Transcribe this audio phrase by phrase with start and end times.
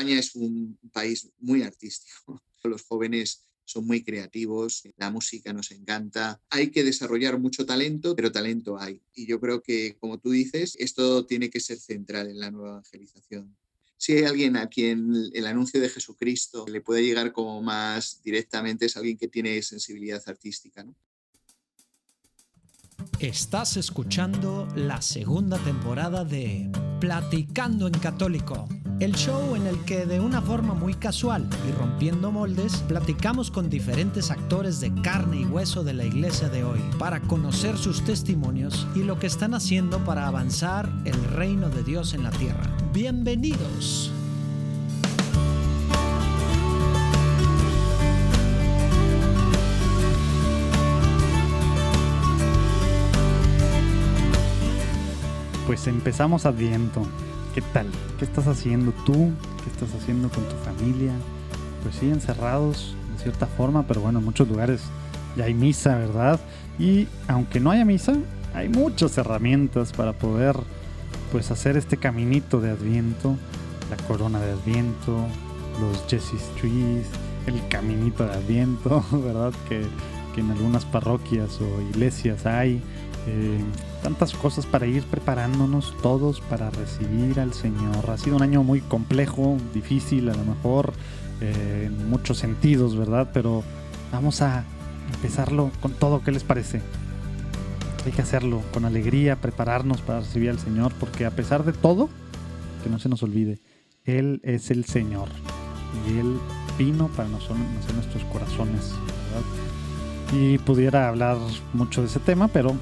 [0.00, 2.42] España es un país muy artístico.
[2.64, 6.40] Los jóvenes son muy creativos, la música nos encanta.
[6.48, 9.02] Hay que desarrollar mucho talento, pero talento hay.
[9.14, 12.70] Y yo creo que, como tú dices, esto tiene que ser central en la nueva
[12.70, 13.54] evangelización.
[13.98, 18.86] Si hay alguien a quien el anuncio de Jesucristo le puede llegar como más directamente,
[18.86, 20.82] es alguien que tiene sensibilidad artística.
[20.82, 20.96] ¿no?
[23.18, 26.70] Estás escuchando la segunda temporada de
[27.00, 32.30] Platicando en Católico, el show en el que de una forma muy casual y rompiendo
[32.30, 37.20] moldes, platicamos con diferentes actores de carne y hueso de la iglesia de hoy para
[37.22, 42.24] conocer sus testimonios y lo que están haciendo para avanzar el reino de Dios en
[42.24, 42.70] la tierra.
[42.92, 44.12] Bienvenidos.
[55.70, 57.00] Pues empezamos Adviento.
[57.54, 57.86] ¿Qué tal?
[58.18, 59.30] ¿Qué estás haciendo tú?
[59.62, 61.12] ¿Qué estás haciendo con tu familia?
[61.84, 64.80] Pues sí, encerrados de cierta forma, pero bueno, en muchos lugares
[65.36, 66.40] ya hay misa, ¿verdad?
[66.76, 68.14] Y aunque no haya misa,
[68.52, 70.56] hay muchas herramientas para poder
[71.30, 73.36] pues hacer este caminito de Adviento,
[73.92, 75.24] la corona de Adviento,
[75.80, 77.06] los Jesse's Trees,
[77.46, 79.52] el caminito de Adviento, ¿verdad?
[79.68, 79.86] Que,
[80.34, 82.82] que en algunas parroquias o iglesias hay.
[83.28, 83.60] Eh,
[84.02, 88.10] tantas cosas para ir preparándonos todos para recibir al Señor.
[88.10, 90.92] Ha sido un año muy complejo, difícil a lo mejor,
[91.40, 93.30] eh, en muchos sentidos, ¿verdad?
[93.32, 93.62] Pero
[94.12, 94.64] vamos a
[95.14, 96.80] empezarlo con todo, ¿qué les parece?
[98.04, 102.08] Hay que hacerlo con alegría, prepararnos para recibir al Señor, porque a pesar de todo,
[102.82, 103.58] que no se nos olvide,
[104.04, 105.28] Él es el Señor
[106.08, 106.38] y Él
[106.78, 107.56] vino para nacer
[107.94, 108.94] nuestros corazones,
[109.26, 110.40] ¿verdad?
[110.40, 111.36] Y pudiera hablar
[111.74, 112.74] mucho de ese tema, pero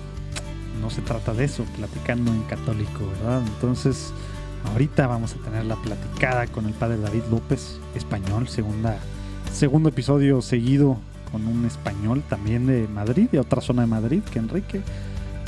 [0.81, 3.43] no se trata de eso, platicando en católico, ¿verdad?
[3.47, 4.13] Entonces,
[4.73, 8.99] ahorita vamos a tener la platicada con el padre David López, español, segunda,
[9.53, 10.99] segundo episodio seguido
[11.31, 14.83] con un español también de Madrid, de otra zona de Madrid que Enrique.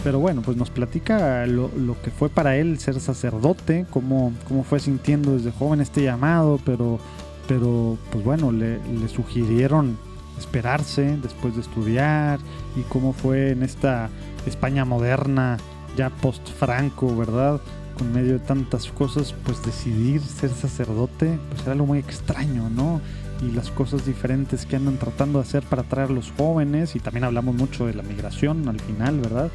[0.03, 1.71] Pero bueno, pues nos platica lo,
[2.03, 6.99] que fue para él ser sacerdote, cómo, cómo fue sintiendo desde joven este llamado, pero,
[7.47, 9.99] pero pues bueno, le, le sugirieron
[10.39, 12.41] esperarse después de estudiar
[12.77, 14.09] y cómo fue en esta
[14.47, 15.59] España moderna,
[15.97, 17.61] ya post-Franco, ¿verdad?
[17.99, 23.01] Con medio de tantas cosas, pues decidir ser sacerdote, pues era algo muy extraño, ¿no?
[23.43, 27.01] Y las cosas diferentes que andan tratando de hacer para atraer a los jóvenes, y
[27.01, 29.51] también hablamos mucho de la migración al final, ¿verdad?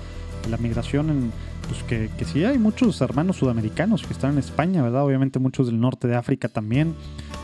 [0.49, 1.31] la migración en,
[1.67, 5.03] pues que, sí hay muchos hermanos sudamericanos que están en España, ¿verdad?
[5.03, 6.95] Obviamente muchos del norte de África también,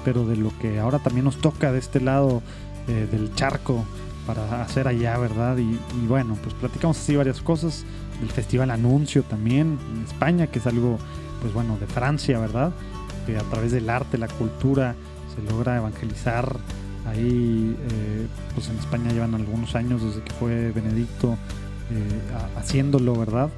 [0.05, 2.41] pero de lo que ahora también nos toca de este lado
[2.87, 3.83] eh, del charco,
[4.33, 5.57] para hacer allá, ¿verdad?
[5.57, 5.77] Y,
[6.07, 7.83] bueno, pues platicamos así varias cosas.
[8.19, 10.97] del Festival Anuncio también en España, que es algo,
[11.41, 12.71] pues bueno, de Francia, ¿verdad?
[13.25, 14.95] Que a través del arte, la cultura,
[15.35, 16.57] se logra evangelizar.
[17.07, 21.35] Ahí, eh, pues en España llevan algunos años desde que fue Benedicto
[21.89, 23.49] eh, haciéndolo, ¿verdad?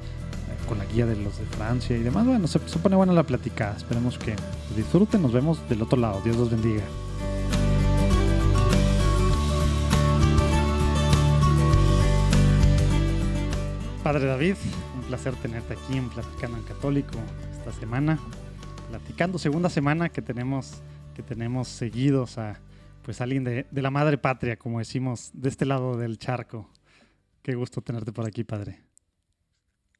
[0.66, 2.26] Con la guía de los de Francia y demás.
[2.26, 3.76] Bueno, se, se pone buena la platicada.
[3.76, 4.34] Esperemos que
[4.74, 5.22] disfruten.
[5.22, 6.22] Nos vemos del otro lado.
[6.24, 6.82] Dios los bendiga.
[14.04, 14.56] Padre David,
[14.96, 17.18] un placer tenerte aquí en Platicando en Católico
[17.56, 18.20] esta semana.
[18.90, 20.82] Platicando, segunda semana que tenemos,
[21.14, 22.60] que tenemos seguidos a
[23.02, 26.70] pues alguien de, de la madre patria, como decimos, de este lado del charco.
[27.42, 28.82] Qué gusto tenerte por aquí, Padre.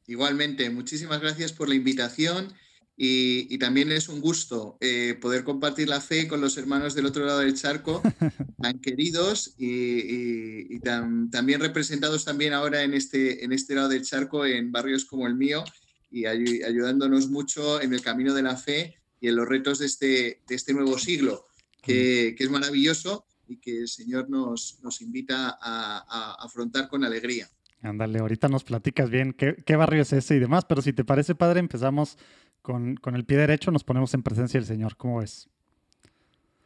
[0.06, 2.52] Igualmente, muchísimas gracias por la invitación
[2.96, 7.26] y, también es un gusto eh, poder compartir la fe con los hermanos del otro
[7.26, 8.00] lado del charco,
[8.62, 14.70] tan queridos y, también representados también ahora en este, en este lado del charco, en
[14.70, 15.64] barrios como el mío,
[16.10, 20.42] y ayudándonos mucho en el camino de la fe y en los retos de este,
[20.46, 21.46] de este nuevo siglo,
[21.82, 27.02] que, que, es maravilloso y que el Señor nos, nos invita a, a afrontar con
[27.04, 27.48] alegría.
[27.82, 31.04] Ándale, ahorita nos platicas bien qué, qué barrio es ese y demás, pero si te
[31.04, 32.16] parece, padre, empezamos
[32.64, 34.96] con, el pie derecho nos ponemos en presencia del Señor.
[34.96, 35.50] ¿Cómo ves?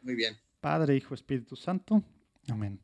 [0.01, 0.37] Muy bien.
[0.61, 2.01] Padre, Hijo, Espíritu Santo.
[2.47, 2.79] Amén.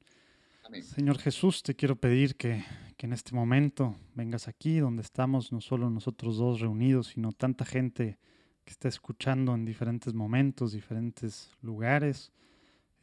[0.82, 2.66] Señor Jesús, te quiero pedir que,
[2.98, 7.64] que, en este momento vengas aquí donde estamos, no solo nosotros dos reunidos, sino tanta
[7.64, 8.18] gente
[8.66, 12.34] que está escuchando en diferentes momentos, diferentes lugares.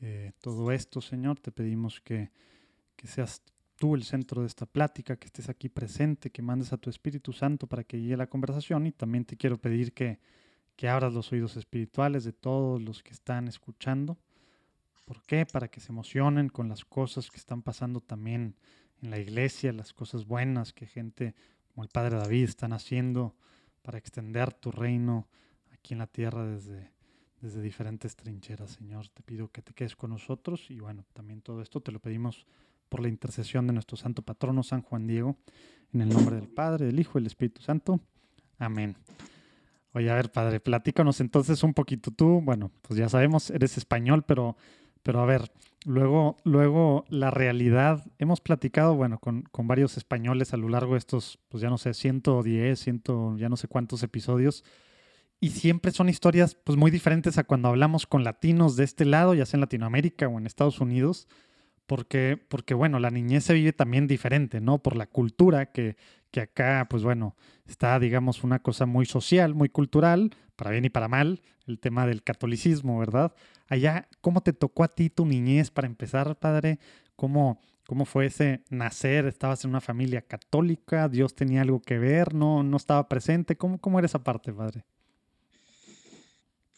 [0.03, 2.31] Eh, todo esto, Señor, te pedimos que,
[2.97, 3.41] que seas
[3.83, 7.33] tú el centro de esta plática, que estés aquí presente, que mandes a tu Espíritu
[7.33, 10.21] Santo para que guíe la conversación y también te quiero pedir que,
[10.77, 14.19] que abras los oídos espirituales de todos los que están escuchando.
[15.05, 15.47] ¿Por qué?
[15.47, 18.55] Para que se emocionen con las cosas que están pasando también
[19.03, 21.35] en la iglesia, las cosas buenas que gente
[21.67, 23.35] como el Padre David están haciendo
[23.83, 25.27] para extender tu reino
[25.73, 26.93] aquí en la tierra desde,
[27.41, 29.09] desde diferentes trincheras, Señor.
[29.09, 32.47] Te pido que te quedes con nosotros y bueno, también todo esto te lo pedimos
[32.93, 35.39] por la intercesión de nuestro santo patrono, San Juan Diego,
[35.95, 38.01] en el nombre del Padre, del Hijo y del Espíritu Santo.
[38.59, 38.97] Amén.
[39.95, 42.43] Oye, a ver, Padre, platícanos entonces un poquito tú.
[42.43, 44.59] Bueno, pues ya sabemos, eres español, pero,
[45.03, 45.51] pero a ver,
[45.87, 50.99] luego, luego la realidad, hemos platicado, bueno, con, con varios españoles a lo largo de
[50.99, 53.03] estos, pues ya no sé, 110, 100,
[53.39, 54.65] ya no sé cuántos episodios
[55.41, 59.33] y siempre son historias pues muy diferentes a cuando hablamos con latinos de este lado,
[59.33, 61.27] ya sea en Latinoamérica o en Estados Unidos,
[61.87, 64.83] porque, porque bueno, la niñez se vive también diferente, ¿no?
[64.83, 65.97] Por la cultura que,
[66.31, 67.37] que acá, pues bueno,
[67.67, 72.07] está, digamos, una cosa muy social, muy cultural, para bien y para mal, el tema
[72.07, 73.33] del catolicismo, ¿verdad?
[73.69, 76.79] Allá, ¿cómo te tocó a ti tu niñez para empezar, padre?
[77.17, 79.27] ¿Cómo, cómo fue ese nacer?
[79.27, 81.09] ¿Estabas en una familia católica?
[81.09, 82.35] ¿Dios tenía algo que ver?
[82.35, 83.57] ¿No, no estaba presente?
[83.57, 84.85] ¿Cómo, cómo era esa parte, padre?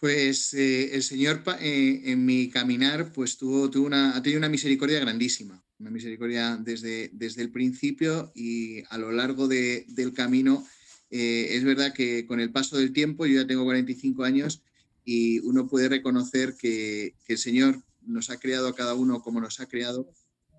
[0.04, 4.50] Pues eh, el Señor eh, en mi caminar pues tuvo, tuvo una, ha tenido una
[4.50, 10.62] misericordia grandísima, una misericordia desde, desde el principio y a lo largo del camino.
[11.08, 14.62] Eh, es verdad que con el paso del tiempo, yo ya tengo 45 años
[15.06, 19.58] y uno puede reconocer que, el Señor nos ha creado a cada uno como nos
[19.60, 20.06] ha creado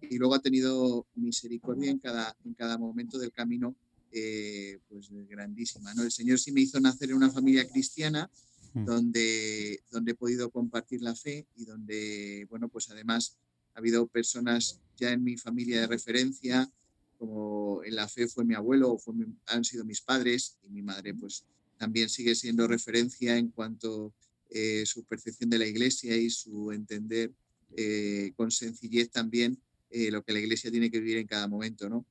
[0.01, 3.75] y luego ha tenido misericordia en cada, en cada momento del camino,
[4.09, 5.93] pues grandísima.
[5.93, 6.01] ¿no?
[6.01, 8.27] El Señor sí me hizo nacer en una familia cristiana,
[8.75, 13.37] donde, donde he podido compartir la fe y donde, bueno, pues además
[13.73, 16.69] ha habido personas ya en mi familia de referencia,
[17.17, 19.15] como en la fe fue mi abuelo o
[19.47, 21.45] han sido mis padres y mi madre pues
[21.77, 26.71] también sigue siendo referencia en cuanto a eh, su percepción de la iglesia y su
[26.71, 27.31] entender
[27.75, 29.57] eh, con sencillez también
[29.89, 32.05] eh, lo que la iglesia tiene que vivir en cada momento, ¿no?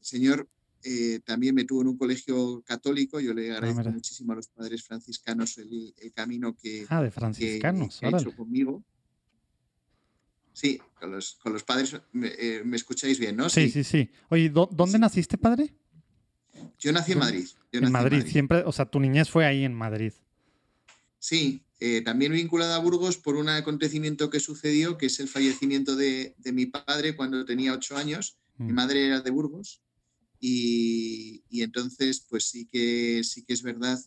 [0.00, 0.48] señor,
[0.82, 3.20] eh, también me tuvo en un colegio católico.
[3.20, 8.02] Yo le ah, agradezco muchísimo a los padres franciscanos el, camino que, ah, de franciscanos,
[8.02, 8.82] ha hecho conmigo.
[10.52, 13.48] Sí, con los, con los padres eh, me, escucháis bien, ¿no?
[13.48, 14.10] Sí, sí, sí.
[14.28, 15.74] Oye, ¿dónde naciste, padre?
[16.78, 17.46] Yo nací en Madrid.
[17.72, 20.12] en, Madrid, siempre, o sea, tu niñez fue ahí en Madrid.
[21.18, 25.94] Sí, eh, también vinculada a Burgos por un acontecimiento que sucedió, que es el fallecimiento
[25.94, 28.38] de, de mi padre cuando tenía ocho años.
[28.56, 28.74] Mi mm.
[28.74, 29.82] madre era de Burgos
[30.40, 34.00] y, entonces, pues sí que, sí que es verdad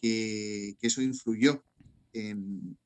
[0.00, 1.62] que, eso influyó
[2.12, 2.76] en,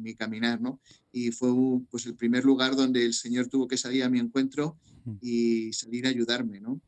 [0.00, 0.80] mi caminar, ¿no?
[1.12, 1.50] Y fue
[1.90, 4.78] pues el primer lugar donde el Señor tuvo que salir a mi encuentro
[5.20, 6.80] y salir a ayudarme, ¿no?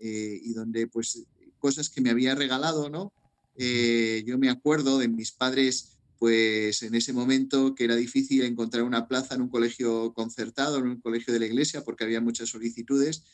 [0.00, 1.24] Eh, y donde pues
[1.58, 3.12] cosas que me había regalado, ¿no?
[3.56, 8.84] Eh, yo me acuerdo de mis padres, pues en ese momento que era difícil encontrar
[8.84, 12.50] una plaza en un colegio concertado, en un colegio de la iglesia, porque había muchas
[12.50, 13.24] solicitudes,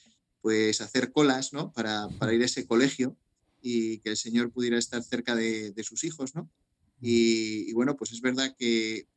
[0.45, 1.73] pues hacer colas, ¿no?
[1.73, 3.17] Para, ir a ese colegio
[3.63, 6.51] y que el Señor pudiera estar cerca de, sus hijos, ¿no?
[7.01, 9.09] Y, bueno, pues es verdad que,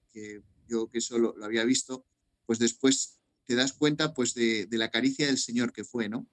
[0.69, 2.05] yo que eso lo, había visto,
[2.45, 6.25] pues después te das cuenta pues de, la caricia del Señor que fue, ¿no?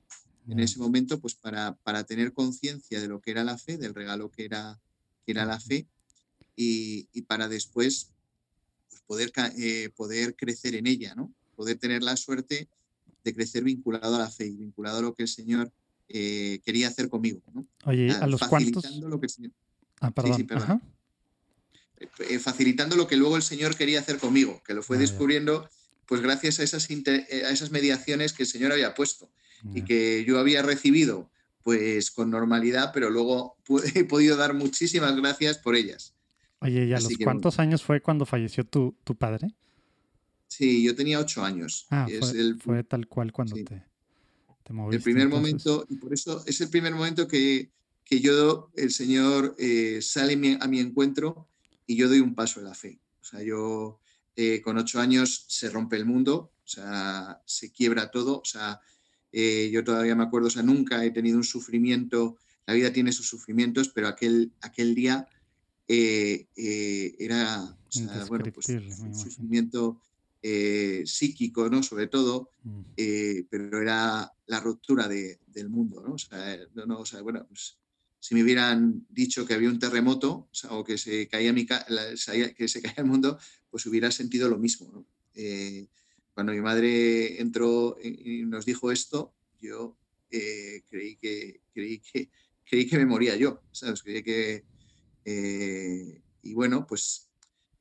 [0.46, 3.96] En ese momento, pues para, para tener conciencia de lo que era la fe, del
[3.96, 4.80] regalo que era,
[5.26, 5.88] que era la fe,
[6.54, 8.12] y, para después
[8.88, 11.34] pues poder, eh, poder crecer en ella, ¿no?
[11.56, 12.68] Poder tener la suerte
[13.24, 15.72] de crecer vinculado a la fe y vinculado a lo que el Señor
[16.08, 17.40] eh, quería hacer conmigo.
[17.52, 17.66] ¿no?
[17.84, 18.84] Oye, ¿a los cuantos?
[18.98, 19.28] Lo que
[20.00, 20.82] Ah, perdón.
[21.98, 25.00] Eh, eh, facilitando lo que luego el Señor quería hacer conmigo, que lo fue ah,
[25.00, 25.68] descubriendo
[26.06, 29.30] pues gracias a esas, a esas mediaciones que el Señor había puesto
[29.74, 31.30] y que yo había recibido
[31.62, 33.56] pues con normalidad, pero luego
[33.94, 36.14] he podido dar muchísimas gracias por ellas.
[36.58, 39.54] Oye, ¿y a los cuántos años fue cuando falleció tu, tu padre?
[40.56, 41.88] Sí, yo tenía ocho años.
[41.90, 42.06] Ah,
[42.60, 43.82] fue, tal cual cuando te,
[44.62, 44.96] te, moviste.
[44.98, 47.72] El primer momento, y por eso es el primer momento que,
[48.04, 51.48] que yo, el Señor eh, sale a mi encuentro
[51.88, 53.00] y yo doy un paso en la fe.
[53.20, 53.98] O sea, yo
[54.36, 58.38] eh, con ocho años se rompe el mundo, o sea, se quiebra todo.
[58.38, 58.80] O sea,
[59.32, 63.10] eh, yo todavía me acuerdo, o sea, nunca he tenido un sufrimiento, la vida tiene
[63.10, 65.26] sus sufrimientos, pero aquel, aquel día
[65.88, 70.00] era, o sea, bueno, pues un sufrimiento
[70.46, 71.82] eh, psíquico, ¿no?
[71.82, 72.80] Sobre todo, mm.
[72.98, 76.12] eh, pero era la ruptura del mundo, ¿no?
[76.12, 77.78] O sea, bueno, pues,
[78.20, 82.82] si me hubieran dicho que había un terremoto o, que, se caía mi que se
[82.82, 83.38] caía el mundo,
[83.70, 85.88] pues hubiera sentido lo mismo, eh,
[86.34, 89.96] cuando mi madre entró y nos dijo esto, yo
[90.28, 92.28] creí, que, creí, que,
[92.66, 94.02] creí que me moría yo, ¿sabes?
[94.02, 94.62] Creí que...
[96.42, 97.30] y bueno, pues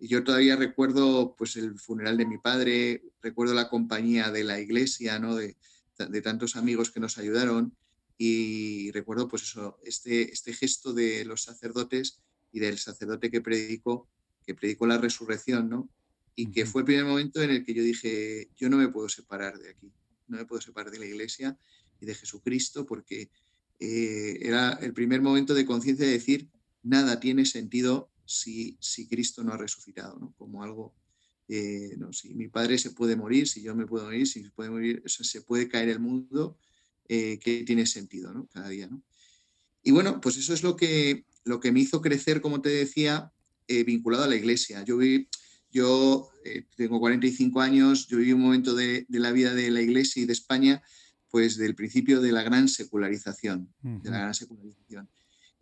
[0.03, 4.59] y yo todavía recuerdo pues, el funeral de mi padre, recuerdo la compañía de la
[4.59, 5.33] iglesia, ¿no?
[5.33, 5.55] de,
[5.97, 7.73] de tantos amigos que nos ayudaron
[8.17, 12.19] y recuerdo pues eso, este, este gesto de los sacerdotes
[12.51, 14.09] y del sacerdote que predicó
[14.45, 15.89] que predicó la resurrección, ¿no?
[16.35, 19.07] Y que fue el primer momento en el que yo dije, yo no me puedo
[19.07, 19.89] separar de aquí,
[20.27, 21.57] no me puedo separar de la iglesia
[22.01, 23.31] y de Jesucristo, porque
[23.79, 26.49] eh, era el primer momento de conciencia de decir,
[26.81, 30.33] nada tiene sentido si, si Cristo no ha resucitado, ¿no?
[30.37, 30.93] Como algo,
[31.47, 34.51] eh, no, si mi padre se puede morir, si yo me puedo morir, si se
[34.51, 36.57] puede morir, se puede caer el mundo,
[37.07, 38.47] eh, que tiene sentido, ¿no?
[38.47, 39.01] Cada día, ¿no?
[39.83, 43.31] Y bueno, pues eso es lo que, lo que me hizo crecer, como te decía,
[43.67, 44.83] vinculado a la iglesia.
[44.83, 45.27] Yo vi,
[45.71, 46.29] yo
[46.77, 50.25] tengo 45 años, yo viví un momento de, de, la vida de la iglesia y
[50.25, 50.83] de España
[51.33, 55.09] pues del principio de la gran secularización, de la gran secularización.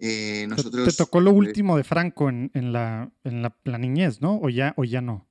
[0.04, 4.40] Eh, nosotros, te, tocó lo último de Franco en, la, en la, niñez, ¿no?
[4.42, 5.28] ¿O ya, ¿O ya no?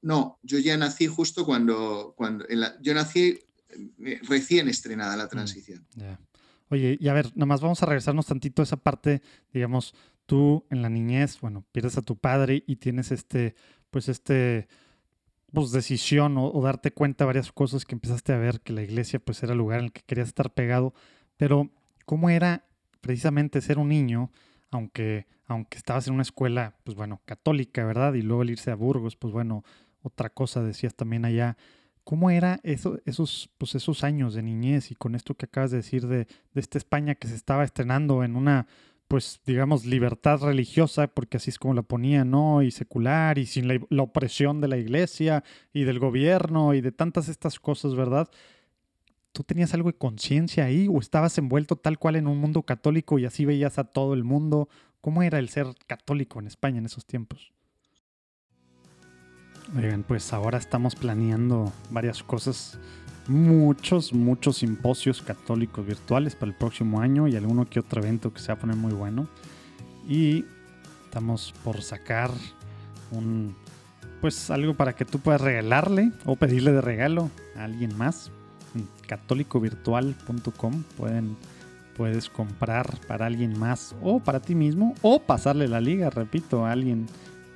[0.00, 2.46] No, yo ya nací justo cuando, cuando
[2.80, 3.38] yo nací
[4.02, 5.86] eh, recién estrenada la mm, transición.
[6.70, 9.20] Oye, y a ver, nada más vamos a regresarnos tantito a esa parte,
[9.52, 13.56] digamos, tú en la niñez, bueno, pierdes a tu padre y tienes este,
[13.90, 14.68] pues este,
[15.52, 19.18] pues, decisión o, darte cuenta de varias cosas que empezaste a ver que la iglesia
[19.18, 20.94] pues era el lugar en el que querías estar pegado,
[21.36, 21.70] pero
[22.06, 22.67] ¿cómo era
[23.00, 24.30] precisamente ser un niño,
[24.70, 28.14] aunque, aunque estabas en una escuela, pues bueno, católica, ¿verdad?
[28.14, 29.64] Y luego el irse a Burgos, pues bueno,
[30.02, 31.56] otra cosa decías también allá.
[32.04, 35.78] ¿Cómo era eso, esos, pues esos años de niñez y con esto que acabas de
[35.78, 38.66] decir de, de esta España que se estaba estrenando en una
[39.08, 42.62] pues digamos, libertad religiosa, porque así es como la ponía, ¿no?
[42.62, 47.28] Y secular, y sin la, opresión de la iglesia y del gobierno y de tantas
[47.28, 48.28] estas cosas, ¿verdad?
[49.38, 53.20] ¿Tú tenías algo de conciencia ahí o estabas envuelto tal cual en un mundo católico
[53.20, 54.68] y así veías a todo el mundo?
[55.00, 57.52] ¿Cómo era el ser católico en España en esos tiempos?
[59.76, 62.80] Oigan, pues ahora estamos planeando varias cosas
[63.28, 68.40] muchos, muchos simposios católicos virtuales para el próximo año y alguno que otro evento que
[68.40, 69.28] se va a poner muy bueno.
[70.08, 70.46] Y
[71.04, 72.32] estamos por sacar
[73.12, 73.54] un,
[74.20, 78.32] pues algo para que tú puedas regalarle o pedirle de regalo a alguien más.
[79.06, 81.36] Católicovirtual.com pueden,
[81.96, 86.72] puedes comprar para alguien más o para ti mismo o pasarle la liga, repito, a
[86.72, 87.06] alguien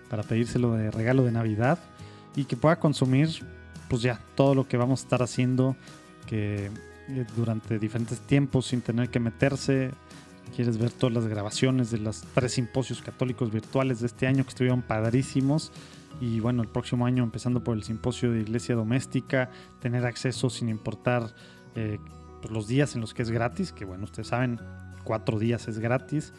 [0.09, 1.79] para pedírselo de regalo de Navidad
[2.37, 3.29] y que pueda consumir
[3.89, 5.77] pues ya todo lo que vamos a estar haciendo
[6.27, 6.71] que
[7.09, 9.91] eh, durante diferentes tiempos sin tener que meterse.
[10.55, 14.51] Quieres ver todas las grabaciones de los tres simposios católicos virtuales de este año que
[14.51, 15.73] estuvieron padrísimos.
[16.23, 19.51] Y bueno, el próximo año empezando por el simposio de iglesia doméstica,
[19.81, 21.35] tener acceso sin importar
[21.75, 21.99] eh,
[22.41, 24.61] pues, los días en los que es gratis, que bueno, ustedes saben,
[25.03, 26.33] cuatro días es gratis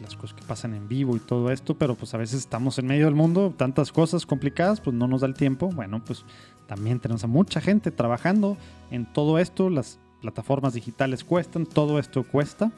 [0.00, 2.86] las cosas que pasan en vivo y todo esto, pero pues a veces estamos en
[2.86, 5.68] medio del mundo, tantas cosas complicadas, pues no nos da el tiempo.
[5.68, 6.24] Bueno, pues
[6.66, 8.56] también tenemos a mucha gente trabajando
[8.90, 12.72] en todo esto, las plataformas digitales cuestan, todo esto cuesta.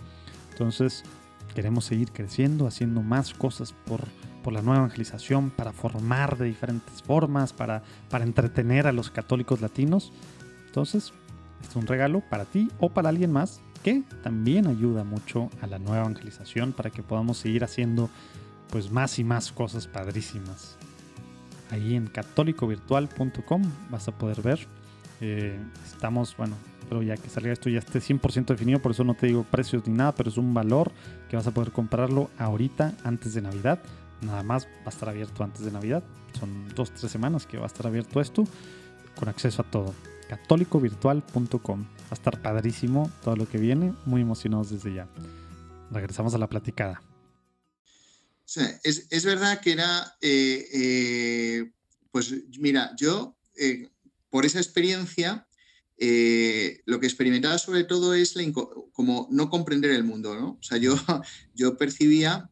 [0.50, 1.04] Entonces
[1.54, 4.00] queremos seguir creciendo, haciendo más cosas por,
[4.42, 9.60] por la nueva evangelización, para formar de diferentes formas, para, para entretener a los católicos
[9.60, 10.12] latinos.
[10.66, 11.12] Entonces,
[11.60, 15.66] este es un regalo para ti o para alguien más que también ayuda mucho a
[15.66, 18.10] la nueva evangelización para que podamos seguir haciendo
[18.70, 20.76] pues más y más cosas padrísimas.
[21.70, 24.66] Ahí en católicovirtual.com vas a poder ver.
[25.20, 26.56] Eh, estamos, bueno,
[26.88, 29.86] pero ya que salga esto ya esté 100% definido, por eso no te digo precios
[29.86, 30.90] ni nada, pero es un valor
[31.28, 33.80] que vas a poder comprarlo ahorita antes de Navidad.
[34.22, 36.04] Nada más va a estar abierto antes de Navidad.
[36.38, 38.44] Son dos, tres semanas que va a estar abierto esto
[39.16, 39.94] con acceso a todo
[40.30, 41.82] católicovirtual.com.
[41.82, 45.08] Va a estar padrísimo todo lo que viene, muy emocionados desde ya.
[45.90, 47.02] Regresamos a la platicada.
[48.84, 51.72] es, verdad que era, eh, eh,
[52.12, 53.88] pues mira, yo eh,
[54.30, 55.46] por esa experiencia,
[56.86, 58.34] lo que experimentaba sobre todo es
[58.92, 60.50] como no comprender el mundo, ¿no?
[60.52, 60.94] O sea, yo,
[61.54, 62.48] yo percibía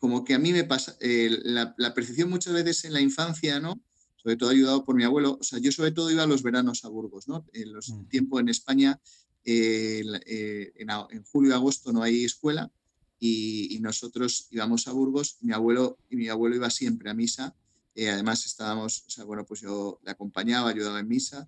[0.00, 3.80] como que a mí me pasa, la, la, percepción muchas veces en la infancia, ¿no?
[4.24, 5.36] sobre todo ayudado por mi abuelo.
[5.38, 7.44] O sea, yo sobre todo iba a los veranos a Burgos, ¿no?
[7.52, 8.04] En los mm.
[8.06, 8.98] tiempos en España,
[9.44, 12.72] eh, eh, en, julio y agosto no hay escuela
[13.20, 15.36] y, nosotros íbamos a Burgos.
[15.42, 17.54] Mi abuelo y mi abuelo iba siempre a misa.
[17.94, 21.46] Eh, además estábamos, o sea, bueno, pues yo le acompañaba, ayudaba en misa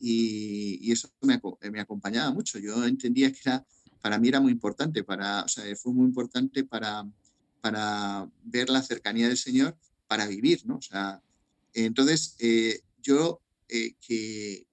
[0.00, 1.40] y, eso me,
[1.70, 2.58] me, acompañaba mucho.
[2.58, 3.64] Yo entendía que era,
[4.02, 7.06] para mí era muy importante, para, o sea, fue muy importante para,
[7.70, 10.76] para ver la cercanía del Señor, para vivir, ¿no?
[10.76, 11.22] O sea,
[11.74, 14.66] entonces, eh, yo, eh, que,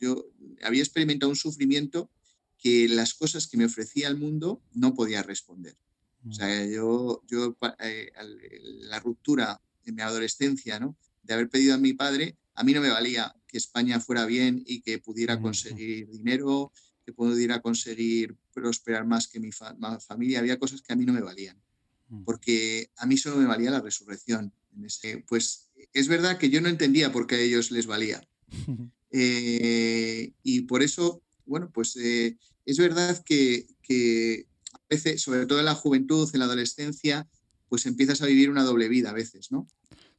[0.00, 0.26] yo
[0.64, 2.10] había experimentado un sufrimiento
[2.58, 5.76] que las cosas que me ofrecía el mundo no podía responder.
[6.28, 6.70] O sea, mm.
[6.70, 8.10] yo, yo eh,
[8.80, 10.96] la ruptura en mi adolescencia, ¿no?
[11.22, 14.64] De haber pedido a mi padre, a mí no me valía que España fuera bien
[14.66, 16.72] y que pudiera conseguir dinero,
[17.06, 20.40] que pudiera conseguir prosperar más que mi familia.
[20.40, 21.56] Había cosas que a mí no me valían.
[22.10, 22.24] Mm.
[22.24, 24.52] porque a mí solo me valía la resurrección.
[25.26, 28.22] pues es verdad que yo no entendía por qué a ellos les valía.
[29.12, 35.58] Eh, y por eso, bueno, pues eh, es verdad que, que, a veces, sobre todo
[35.58, 37.28] en la juventud, en la adolescencia,
[37.68, 39.66] pues empiezas a vivir una doble vida a veces, ¿no?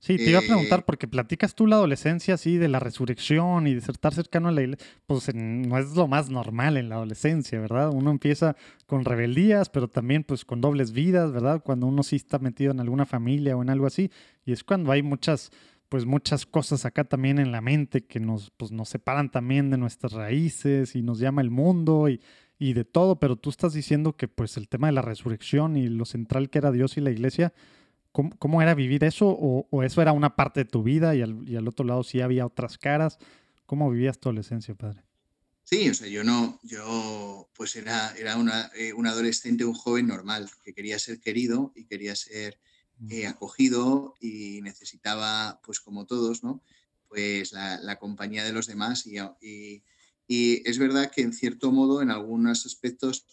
[0.03, 3.67] Sí, te iba a preguntar, eh, porque platicas tú la adolescencia así de la resurrección
[3.67, 6.95] y de estar cercano a la iglesia, pues no es lo más normal en la
[6.95, 7.91] adolescencia, ¿verdad?
[7.93, 8.55] Uno empieza
[8.87, 11.61] con rebeldías, pero también pues con dobles vidas, ¿verdad?
[11.63, 14.09] Cuando uno sí está metido en alguna familia o en algo así,
[14.43, 15.51] y es cuando hay muchas,
[15.87, 19.77] pues muchas cosas acá también en la mente que nos, pues, nos separan también de
[19.77, 22.19] nuestras raíces y nos llama el mundo y,
[22.57, 25.89] y de todo, pero tú estás diciendo que pues el tema de la resurrección y
[25.89, 27.53] lo central que era Dios y la iglesia,
[28.11, 29.27] ¿Cómo, era vivir eso?
[29.29, 32.77] O, eso era una parte de tu vida y al, otro lado sí había otras
[32.77, 33.17] caras?
[33.65, 35.03] ¿Cómo vivías tu adolescencia, padre?
[35.63, 40.07] Sí, o sea, yo no, yo pues era, era una, eh, un adolescente, un joven
[40.07, 42.59] normal, que quería ser querido y quería ser
[43.09, 46.61] eh, acogido y necesitaba, pues como todos, ¿no?
[47.07, 49.17] Pues la, compañía de los demás y,
[50.27, 53.25] y, es verdad que en cierto modo, en algunos aspectos,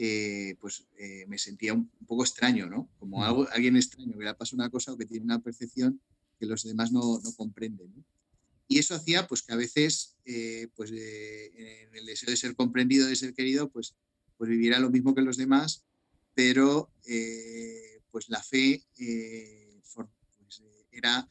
[0.00, 2.88] eh, pues eh, me sentía un, poco extraño, ¿no?
[3.00, 6.00] Como algo, alguien extraño que le pasa una cosa o que tiene una percepción
[6.38, 7.92] que los demás no, no comprenden.
[8.68, 13.08] Y eso hacía pues que a veces, eh, pues en el deseo de ser comprendido,
[13.08, 13.96] de ser querido, pues,
[14.36, 15.82] pues viviera lo mismo que los demás,
[16.32, 16.92] pero
[18.12, 18.84] pues la fe
[19.92, 20.62] pues,
[20.92, 21.28] era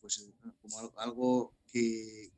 [0.00, 2.30] pues como algo que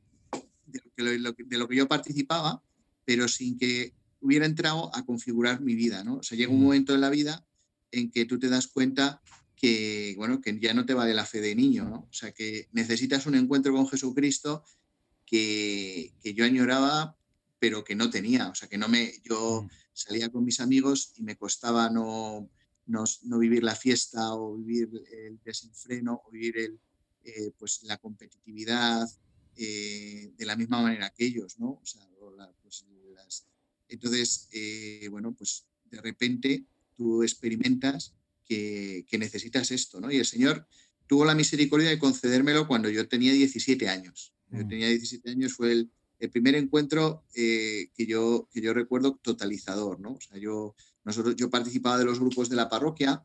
[0.65, 2.63] de, lo que, de lo que yo participaba,
[3.03, 6.17] pero sin que hubiera entrado a configurar mi vida, ¿no?
[6.17, 7.45] O sea, llega un momento en la vida
[7.91, 9.21] en que tú te das cuenta
[9.55, 12.07] que, bueno, que ya no te vale la fe de niño, ¿no?
[12.09, 14.63] O sea, que necesitas un encuentro con Jesucristo
[15.25, 17.17] que, yo añoraba,
[17.59, 18.49] pero que no tenía.
[18.49, 22.49] O sea, que no me, yo salía con mis amigos y me costaba no,
[22.85, 26.79] no, vivir la fiesta o vivir el desenfreno o vivir el,
[27.23, 29.09] eh, pues la competitividad
[29.57, 31.79] eh, de la misma manera que ellos, ¿no?
[31.81, 32.07] O sea,
[33.89, 38.13] entonces, eh, bueno, pues de repente tú experimentas
[38.45, 40.11] que, necesitas esto, ¿no?
[40.11, 40.67] Y el Señor
[41.07, 44.33] tuvo la misericordia de concedérmelo cuando yo tenía 17 años.
[44.51, 44.67] Yo mm.
[44.67, 45.91] tenía 17 años, fue el,
[46.31, 50.13] primer encuentro eh, que, yo, que yo recuerdo totalizador, ¿no?
[50.13, 50.75] O sea, yo,
[51.05, 53.23] nosotros, yo participaba de los grupos de la parroquia,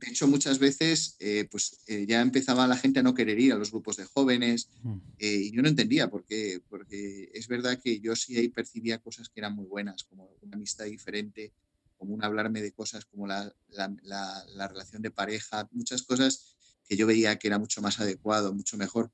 [0.00, 3.52] de hecho, muchas veces eh, pues, eh, ya empezaba la gente a no querer ir
[3.52, 4.96] a los grupos de jóvenes mm.
[5.18, 8.98] eh, y yo no entendía por qué, porque es verdad que yo sí ahí percibía
[8.98, 11.52] cosas que eran muy buenas, como una amistad diferente,
[11.98, 16.56] como un hablarme de cosas como la, la, relación de pareja, muchas cosas
[16.88, 19.10] que yo veía que era mucho más adecuado, mucho mejor,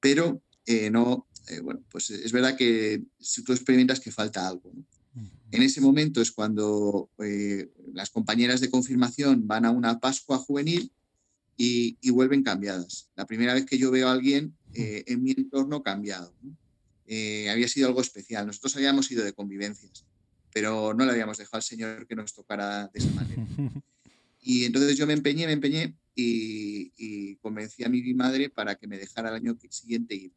[0.00, 0.42] pero
[0.90, 1.26] no,
[1.62, 4.70] bueno, pues es verdad que si tú experimentas que falta algo.
[4.72, 4.84] ¿no?
[5.52, 10.92] En ese momento es cuando eh, las compañeras de confirmación van a una Pascua juvenil
[11.56, 13.10] y, vuelven cambiadas.
[13.16, 16.32] La primera vez que yo veo a alguien eh, en mi entorno cambiado.
[17.06, 18.46] Eh, había sido algo especial.
[18.46, 20.06] Nosotros habíamos ido de convivencias,
[20.54, 23.46] pero no le habíamos dejado al Señor que nos tocara de esa manera.
[24.42, 28.86] Y entonces yo me empeñé, me empeñé y, y convencí a mi madre para que
[28.86, 30.32] me dejara el año siguiente ir.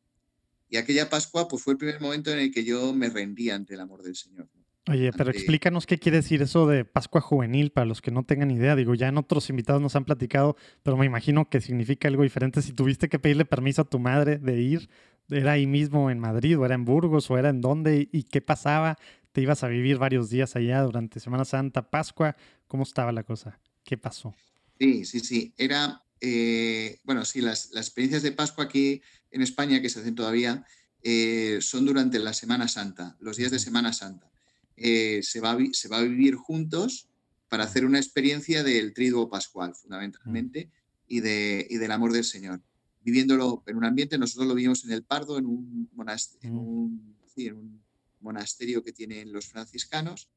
[0.69, 3.75] Y aquella Pascua pues, fue el primer momento en el que yo me rendí ante
[3.75, 4.49] el amor del Señor.
[4.89, 8.51] Oye, pero explícanos qué quiere decir eso de Pascua Juvenil para los que no tengan
[8.51, 8.75] idea.
[8.75, 12.61] Digo, ya en otros invitados nos han platicado, pero me imagino que significa algo diferente.
[12.61, 14.89] Si tuviste que pedirle permiso a tu madre de ir,
[15.29, 18.09] ¿era ahí mismo en Madrid o era en Burgos o era en dónde?
[18.11, 18.97] ¿Y qué pasaba?
[19.31, 22.35] ¿Te ibas a vivir varios días allá durante Semana Santa, Pascua?
[22.67, 23.59] ¿Cómo estaba la cosa?
[23.85, 24.35] ¿Qué pasó?
[24.77, 25.53] Sí, sí, sí.
[25.57, 30.15] Era, eh, bueno, sí, las, las experiencias de Pascua aquí en España que se hacen
[30.15, 30.65] todavía
[31.01, 34.32] eh, son durante la Semana Santa, los días de Semana Santa.
[34.75, 37.07] Eh, se, va a, se va a vivir juntos
[37.47, 40.71] para hacer una experiencia del triduo pascual, fundamentalmente,
[41.07, 42.61] y, de, y del amor del Señor.
[43.03, 47.83] Viviéndolo en un ambiente, nosotros lo vivimos en el Pardo, en un, monasterio, un,
[48.21, 50.29] monasterio que tienen los franciscanos,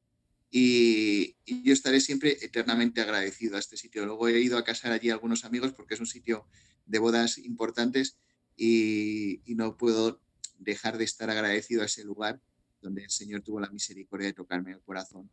[0.51, 4.05] y, yo estaré siempre eternamente agradecido a este sitio.
[4.05, 6.45] Luego he ido a casar allí a algunos amigos porque es un sitio
[6.85, 8.17] de bodas importantes
[8.55, 10.21] y, y, no puedo
[10.59, 12.41] dejar de estar agradecido a ese lugar
[12.81, 15.29] donde el Señor tuvo la misericordia de tocarme el corazón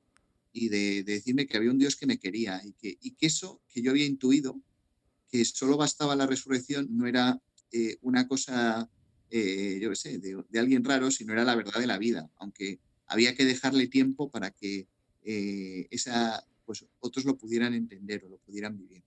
[0.53, 3.61] y de, decirme que había un Dios que me quería y que, y que eso
[3.69, 4.61] que yo había intuido,
[5.29, 7.41] que solo bastaba la resurrección, no era
[7.73, 8.89] eh, una cosa,
[9.31, 12.79] eh, yo qué sé, de, alguien raro, sino era la verdad de la vida, aunque
[13.07, 14.87] había que dejarle tiempo para que
[15.25, 19.03] eh, esa, pues, otros lo pudieran entender o lo pudieran vivir.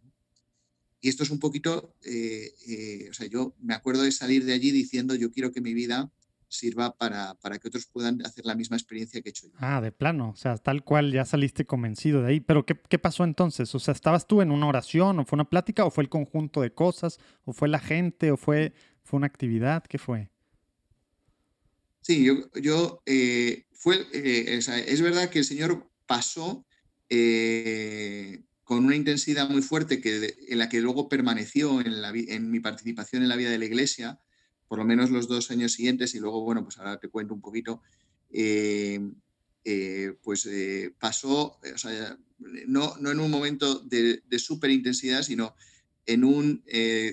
[1.00, 5.16] Y esto es un poquito, o sea, yo me acuerdo de salir de allí diciendo,
[5.16, 6.12] yo quiero que mi vida
[6.50, 9.54] sirva para, para, que otros puedan hacer la misma experiencia que he hecho yo.
[9.60, 12.40] Ah, de plano, o sea, tal cual ya saliste convencido de ahí.
[12.40, 13.74] Pero ¿qué, ¿qué, pasó entonces?
[13.76, 16.62] O sea, ¿estabas tú en una oración o fue una plática o fue el conjunto
[16.62, 19.84] de cosas o fue la gente o fue, fue una actividad?
[19.84, 20.30] ¿Qué fue?
[22.02, 26.66] Sí, yo, yo eh, fue, eh, es verdad que el Señor pasó
[27.10, 32.52] eh, con una intensidad muy fuerte que, en la que luego permaneció en, la, en
[32.52, 34.20] mi participación en la vida de la iglesia,
[34.68, 37.42] por lo menos los dos años siguientes, y luego, bueno, pues ahora te cuento un
[37.42, 37.82] poquito,
[40.24, 40.50] pues
[41.00, 42.18] pasó, o sea,
[42.68, 45.56] no, no, en un momento de, de súper intensidad, sino
[46.06, 46.64] en un,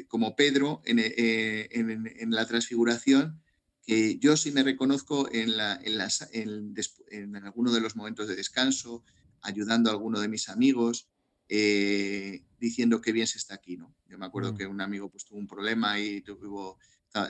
[0.08, 3.40] como Pedro, en, en, en la transfiguración,
[3.86, 6.74] que yo sí me reconozco en, la, en, las, en,
[7.10, 9.04] en, alguno de los momentos de descanso,
[9.42, 11.08] ayudando a alguno de mis amigos,
[11.48, 13.76] eh, diciendo qué bien se está aquí.
[13.76, 13.94] ¿no?
[14.08, 14.56] Yo me acuerdo mm.
[14.56, 16.78] que un amigo pues, tuvo un problema y tuvo,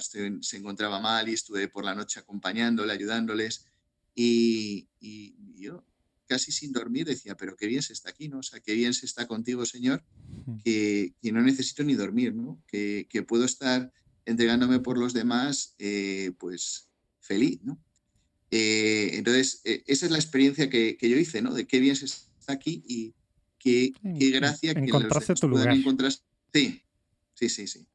[0.00, 3.66] se encontraba mal y estuve por la noche acompañándole, ayudándoles.
[4.14, 5.84] Y, y, yo
[6.26, 8.38] casi sin dormir decía, pero qué bien se está aquí, ¿no?
[8.38, 10.02] O sea, qué bien se está contigo, Señor,
[10.64, 12.62] que, que no necesito ni dormir, ¿no?
[12.66, 13.92] Que, que puedo estar
[14.24, 16.88] entregándome por los demás, eh, pues
[17.20, 17.78] feliz, ¿no?
[18.50, 21.52] Eh, entonces, eh, esa es la experiencia que, yo hice, ¿no?
[21.52, 23.14] De qué bien se está aquí y
[23.58, 25.74] qué, qué gracia que encontraste tu lugar.
[26.52, 26.82] Sí,
[27.34, 27.86] sí, sí, sí.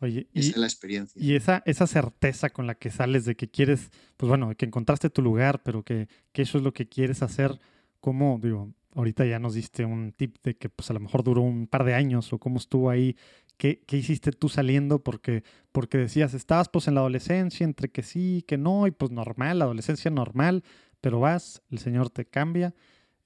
[0.00, 1.22] Oye, esa es la experiencia.
[1.22, 5.08] Y esa, esa certeza con la que sales de que quieres, pues bueno, que encontraste
[5.08, 7.58] tu lugar, pero que, que eso es lo que quieres hacer,
[8.00, 11.42] ¿cómo, digo, ahorita ya nos diste un tip de que pues a lo mejor duró
[11.42, 13.16] un par de años o cómo estuvo ahí
[13.56, 15.02] ¿Qué, hiciste tú saliendo?
[15.02, 19.10] Porque, porque decías, estabas pues en la adolescencia, entre que sí, que no, y pues
[19.10, 20.62] normal, la adolescencia normal,
[21.00, 22.74] pero vas, el Señor te cambia,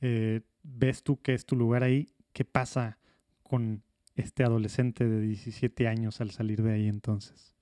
[0.00, 2.98] eh, ves tú que es tu lugar ahí, ¿qué pasa
[3.42, 3.83] con
[4.16, 7.55] este adolescente de 17 años al salir de ahí entonces?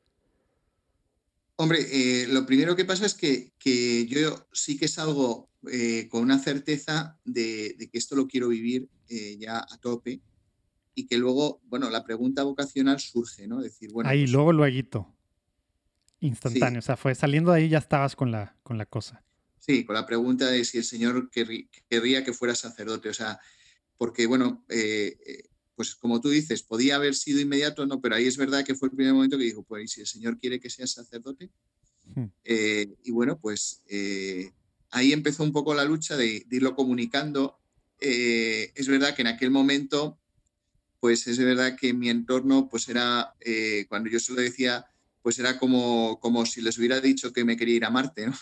[1.56, 6.22] Hombre, eh, lo primero que pasa es que, que yo sí que salgo eh, con
[6.22, 8.88] una certeza de, de, que esto lo quiero vivir
[9.38, 10.20] ya a tope
[10.98, 13.62] y que luego, bueno, la pregunta vocacional surge, ¿no?
[13.62, 14.10] Decir, bueno.
[14.10, 15.16] Ahí, pues luego, luego,
[16.20, 16.80] instantáneo.
[16.80, 19.22] O sea, fue saliendo de ahí ya estabas con la, con la cosa.
[19.58, 23.08] Sí, con la pregunta de si el Señor querría que fuera sacerdote.
[23.08, 23.38] O sea,
[23.96, 25.44] porque, bueno, eh, eh,
[25.78, 28.88] pues como tú dices, podía haber sido inmediato, no, pero ahí es verdad que fue
[28.88, 31.50] el primer momento que dijo, pues, si el Señor quiere que sea sacerdote?
[32.14, 32.26] Hmm.
[32.44, 33.82] Eh, y bueno, pues
[34.90, 37.58] ahí empezó un poco la lucha de, de irlo comunicando.
[37.98, 40.18] es verdad que en aquel momento
[41.00, 44.86] pues es verdad que mi entorno, pues era, eh, cuando yo se lo decía,
[45.22, 48.34] pues era como, como si les hubiera dicho que me quería ir a Marte, ¿no?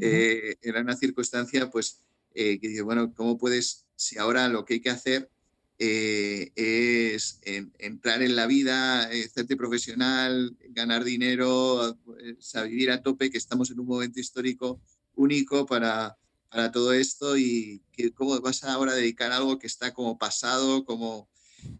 [0.00, 2.00] Eh, era una circunstancia, pues,
[2.34, 5.30] eh, que dice, bueno, ¿cómo puedes, si ahora lo que hay que hacer
[5.78, 13.38] es entrar en la vida, hacerte profesional, ganar dinero, pues, a vivir a tope, que
[13.38, 14.80] estamos en un momento histórico
[15.14, 16.16] único para,
[16.48, 20.84] para todo esto y que cómo vas ahora a dedicar algo que está como pasado,
[20.84, 21.28] como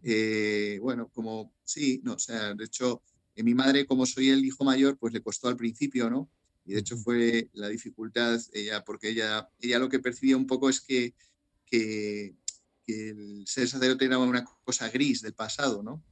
[0.03, 3.01] eh, bueno, como sí, no, o sea, de hecho,
[3.35, 6.29] en mi madre, como soy el hijo mayor, pues le costó al principio, ¿no?
[6.65, 10.69] Y de hecho fue la dificultad, ella, porque ella, ella lo que percibía un poco
[10.69, 11.13] es que,
[11.65, 12.35] que,
[12.87, 16.03] el ser sacerdote era una cosa gris del pasado, ¿no?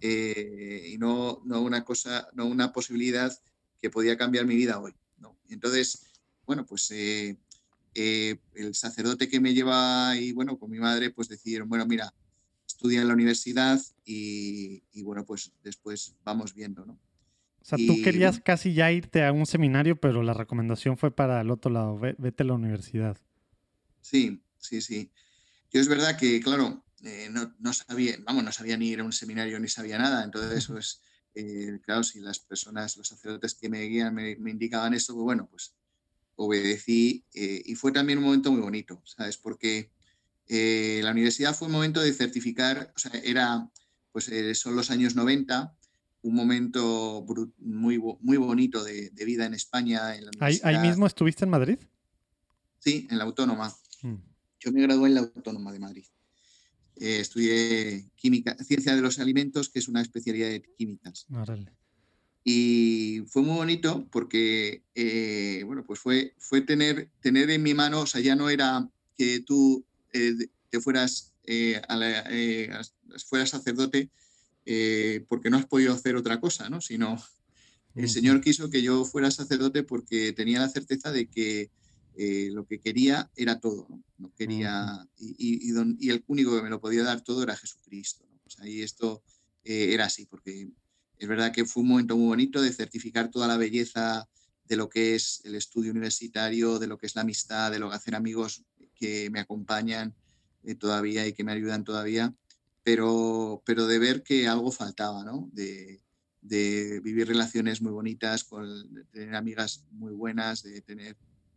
[0.00, 3.32] Eh, y no, no, una cosa, no una posibilidad
[3.80, 5.38] que podía cambiar mi vida hoy, ¿no?
[5.48, 6.04] Entonces,
[6.46, 7.36] bueno, pues eh,
[7.94, 12.12] el sacerdote que me lleva y bueno, con mi madre, pues decidieron, bueno, mira,
[12.66, 16.94] estudia en la universidad y, bueno, pues después vamos viendo, ¿no?
[16.94, 21.40] O sea, tú querías casi ya irte a un seminario, pero la recomendación fue para
[21.40, 23.16] el otro lado, vete a la universidad.
[24.02, 25.10] Sí, sí, sí.
[25.74, 29.12] Yo es verdad que, claro, eh, no, sabía, vamos, no sabía ni ir a un
[29.12, 31.00] seminario ni sabía nada, entonces, pues,
[31.34, 35.48] eh, claro, si las personas, los sacerdotes que me guían me, indicaban esto, pues bueno,
[35.50, 35.74] pues
[36.36, 39.36] obedecí eh, y fue también un momento muy bonito, ¿sabes?
[39.36, 39.90] Porque
[40.46, 43.68] eh, la universidad fue un momento de certificar, o sea, era,
[44.12, 45.74] pues son los años 90,
[46.22, 47.26] un momento
[47.58, 50.14] muy, muy bonito de, vida en España.
[50.14, 51.78] En la ¿Ahí, ¿Ahí, mismo estuviste en Madrid?
[52.78, 53.74] Sí, en la Autónoma.
[54.02, 54.33] Mm.
[54.64, 56.04] Yo me gradué en la Autónoma de Madrid.
[56.96, 61.26] Eh, estudié química, ciencia de los alimentos, que es una especialidad de químicas.
[62.44, 64.82] Y fue muy bonito porque,
[65.66, 69.40] bueno, pues fue, fue tener, tener en mi mano, o sea, ya no era que
[69.40, 71.80] tú eh, te fueras, eh,
[72.30, 72.70] eh,
[73.26, 74.10] fueras sacerdote
[75.28, 76.80] porque no has podido hacer otra cosa, ¿no?
[76.80, 77.22] Sino
[77.94, 81.70] el Señor quiso que yo fuera sacerdote porque tenía la certeza de que
[82.16, 84.32] lo que quería era todo, ¿no?
[84.36, 88.24] quería, y, y, el único que me lo podía dar todo era Jesucristo.
[88.62, 89.22] y esto
[89.64, 90.68] era así, porque
[91.18, 94.28] es verdad que fue un momento muy bonito de certificar toda la belleza
[94.66, 97.90] de lo que es el estudio universitario, de lo que es la amistad, de lo
[97.90, 100.14] que hacen amigos que me acompañan
[100.62, 102.34] eh, todavía y que me ayudan todavía,
[102.82, 105.48] pero, pero de ver que algo faltaba, ¿no?
[105.52, 106.02] De,
[106.40, 111.16] de vivir relaciones muy bonitas, con, de tener amigas muy buenas, de tener...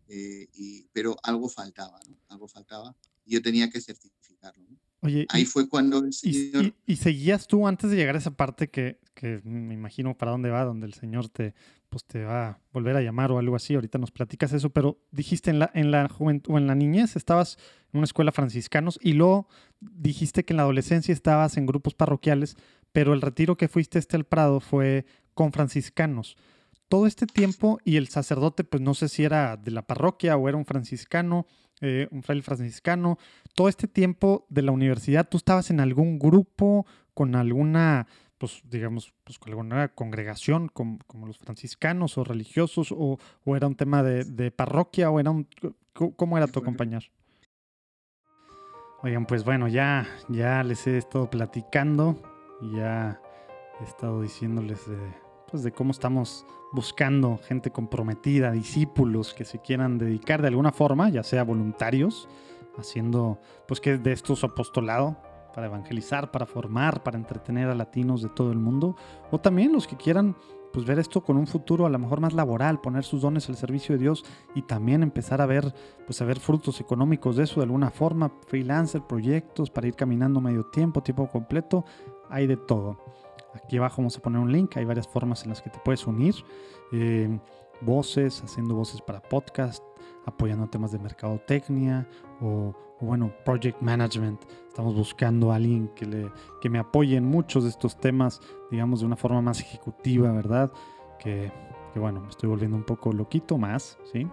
[0.09, 2.17] Eh, y, pero algo faltaba, ¿no?
[2.29, 4.63] Algo faltaba y yo tenía que certificarlo.
[4.69, 4.77] ¿no?
[5.01, 6.65] Oye, Ahí y, fue cuando el y- señor...
[6.65, 10.31] y- y seguías tú antes de llegar a esa parte que, que me imagino para
[10.31, 11.53] dónde va, donde el Señor te,
[11.89, 13.75] pues te va a volver a llamar o algo así.
[13.75, 17.15] Ahorita nos platicas eso, pero dijiste en la, en la juventud o en la niñez
[17.15, 17.57] estabas
[17.91, 19.47] en una escuela franciscanos y luego
[19.81, 22.55] dijiste que en la adolescencia estabas en grupos parroquiales,
[22.91, 26.37] pero el retiro que fuiste este al Prado fue con franciscanos.
[26.89, 30.47] Todo este tiempo y el sacerdote, pues no sé si era de la parroquia o
[30.47, 31.45] era un franciscano,
[31.81, 33.17] eh, un fraile franciscano,
[33.55, 39.13] todo este tiempo de la universidad, ¿tú estabas en algún grupo, con alguna, pues digamos,
[39.23, 45.09] pues con alguna congregación como, los franciscanos o religiosos, o, era un tema de, parroquia,
[45.11, 45.47] o era un,
[45.93, 47.03] ¿cómo era tu acompañar?
[49.03, 52.19] Oigan, pues bueno, ya, ya les he estado platicando
[52.61, 53.21] ya
[53.79, 54.97] he estado diciéndoles de,
[55.49, 61.09] pues de cómo estamos buscando gente comprometida, discípulos que se quieran dedicar de alguna forma,
[61.09, 62.27] ya sea voluntarios,
[62.77, 65.17] haciendo pues que de esto su apostolado
[65.53, 68.95] para evangelizar, para formar, para entretener a latinos de todo el mundo,
[69.31, 70.35] o también los que quieran
[70.71, 73.55] pues ver esto con un futuro a lo mejor más laboral, poner sus dones al
[73.55, 75.73] servicio de Dios y también empezar a ver
[76.05, 80.41] pues a ver frutos económicos de eso de alguna forma, freelancer, proyectos para ir caminando
[80.41, 81.85] medio tiempo, tiempo completo,
[82.29, 82.99] hay de todo.
[83.63, 86.07] Aquí abajo vamos a poner un link, hay varias formas en las que te puedes
[86.07, 86.35] unir.
[86.91, 87.39] eh,
[87.81, 89.83] voces, haciendo voces para podcast,
[90.25, 92.07] apoyando temas de mercadotecnia
[92.41, 94.41] o, o, bueno, project management.
[94.67, 98.41] Estamos buscando a alguien que, le, que me apoye en muchos de estos temas,
[98.71, 100.71] digamos, de una forma más ejecutiva, ¿verdad?
[101.19, 101.51] Que,
[101.95, 104.27] bueno, me estoy volviendo un poco loquito más, ¿sí?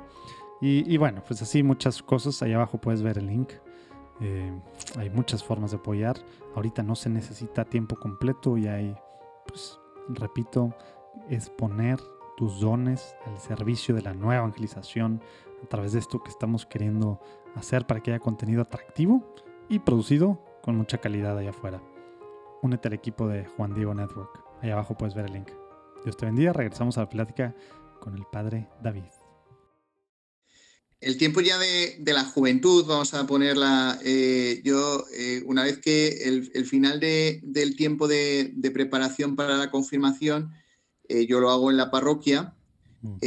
[0.61, 2.43] Y, y bueno, pues así muchas cosas.
[2.43, 3.53] Ahí abajo puedes ver el link.
[4.21, 4.53] Eh,
[4.99, 6.17] hay muchas formas de apoyar.
[6.55, 8.95] Ahorita no se necesita tiempo completo y hay,
[9.47, 9.79] pues,
[10.09, 10.75] repito,
[11.29, 11.99] es poner
[12.37, 15.23] tus dones al servicio de la nueva evangelización
[15.63, 17.21] a través de esto que estamos queriendo
[17.55, 19.23] hacer para que haya contenido atractivo
[19.69, 21.81] y producido con mucha calidad allá afuera.
[22.63, 24.43] Únete al equipo de Juan Diego Network.
[24.63, 25.51] Ahí abajo puedes ver el link.
[26.03, 26.53] Dios te bendiga.
[26.53, 27.55] Regresamos a la plática
[28.01, 29.24] con el padre David.
[31.05, 35.77] El tiempo ya de, de la juventud, vamos a ponerla, eh, yo eh, una vez
[35.77, 40.55] que el, el final de, del tiempo de, de, preparación para la confirmación,
[41.07, 42.55] eh, yo lo hago en la parroquia,
[43.03, 43.19] Mm.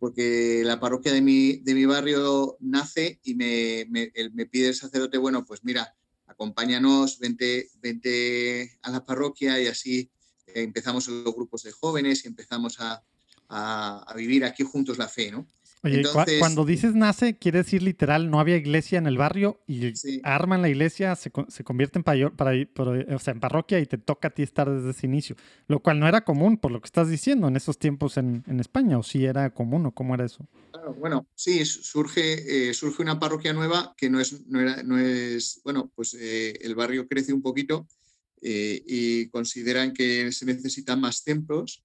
[0.00, 4.66] porque la parroquia de mi, de mi barrio nace y me, me, el, me, pide
[4.66, 5.94] el sacerdote, bueno, pues mira,
[6.26, 10.10] acompáñanos, vente, vente a la parroquia y así
[10.48, 13.04] empezamos los grupos de jóvenes y empezamos a,
[13.48, 15.46] a, a vivir aquí juntos la fe, ¿no?
[15.82, 19.96] Oye, Entonces, cuando dices nace, quiere decir literal, no había iglesia en el barrio y
[19.96, 20.20] sí.
[20.24, 23.86] arman la iglesia, se, se convierte en, payor, para, para, o sea, en parroquia y
[23.86, 25.36] te toca a ti estar desde ese inicio.
[25.68, 28.60] Lo cual no era común, por lo que estás diciendo, en esos tiempos en, en
[28.60, 30.46] España, o sí era común, o cómo era eso.
[30.70, 34.98] Claro, bueno, sí, surge, eh, surge una parroquia nueva que no es, no era, no
[34.98, 37.88] es bueno, pues eh, el barrio crece un poquito
[38.42, 41.82] eh, y consideran que se necesitan más templos.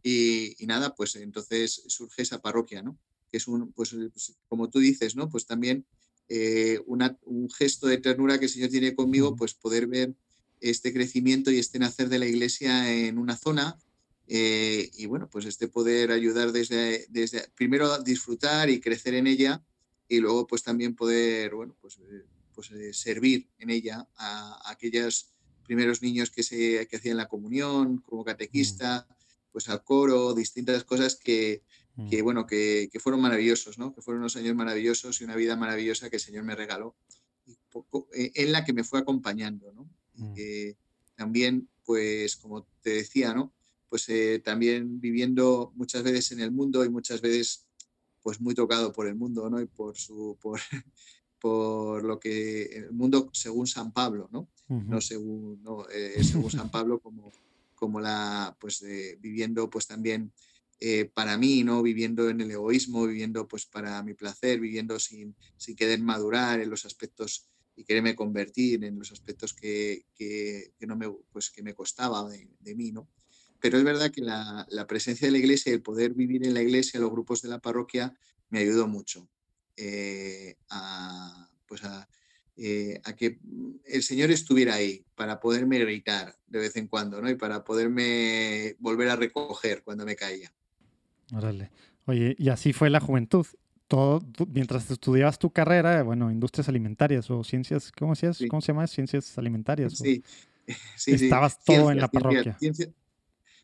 [0.00, 2.96] Y, y nada, pues entonces surge esa parroquia, ¿no?
[3.36, 5.28] Que es un, pues, pues, como tú dices, ¿no?
[5.28, 5.84] Pues también
[6.30, 10.14] eh, una, un gesto de ternura que el Señor tiene conmigo, pues poder ver
[10.62, 13.76] este crecimiento y este nacer de la iglesia en una zona
[14.26, 19.26] eh, y bueno, pues este poder ayudar desde, desde, primero a disfrutar y crecer en
[19.26, 19.62] ella
[20.08, 21.98] y luego pues también poder, bueno, pues,
[22.54, 25.34] pues eh, servir en ella a, a, aquellos
[25.66, 29.06] primeros niños que, se, que hacían la comunión como catequista,
[29.52, 31.62] pues al coro, distintas cosas que,
[32.10, 33.94] que bueno, que, que, fueron maravillosos, ¿no?
[33.94, 36.94] Que fueron unos años maravillosos y una vida maravillosa que el Señor me regaló,
[37.46, 39.88] y poco, eh, en la que me fue acompañando, ¿no?
[40.14, 40.76] Y que
[41.14, 43.52] también, pues, como te decía, ¿no?
[43.88, 47.66] Pues eh, también viviendo muchas veces en el mundo y muchas veces,
[48.22, 49.60] pues, muy tocado por el mundo, ¿no?
[49.60, 50.60] Y por su, por,
[51.40, 54.48] por lo que el mundo según San Pablo, ¿no?
[54.68, 54.86] Uh -huh.
[54.86, 57.32] No según, no, eh, según San Pablo como,
[57.74, 58.84] como la, pues,
[59.20, 60.32] viviendo, pues, también
[60.80, 61.82] eh, para mí, ¿no?
[61.82, 66.70] Viviendo en el egoísmo, viviendo pues para mi placer, viviendo sin, sin querer madurar en
[66.70, 71.74] los aspectos y quererme convertir en los aspectos que, que, no me, pues, que me
[71.74, 73.08] costaba de, mí, ¿no?
[73.60, 76.62] Pero es verdad que la, la, presencia de la iglesia, el poder vivir en la
[76.62, 78.14] iglesia, los grupos de la parroquia,
[78.48, 79.28] me ayudó mucho
[79.76, 82.08] eh, a, pues a,
[82.56, 83.38] eh, a, que
[83.84, 87.28] el Señor estuviera ahí para poderme gritar de vez en cuando, ¿no?
[87.28, 90.54] Y para poderme volver a recoger cuando me caía.
[91.32, 91.70] Órale.
[92.06, 93.46] Oye, y así fue la juventud.
[93.88, 98.42] Todo, mientras estudiabas tu carrera, bueno, industrias alimentarias o ciencias, ¿cómo, decías?
[98.50, 98.86] ¿Cómo se llama?
[98.86, 100.02] Ciencias alimentarias.
[100.66, 102.58] Sí, sí, Estabas todo en la parroquia.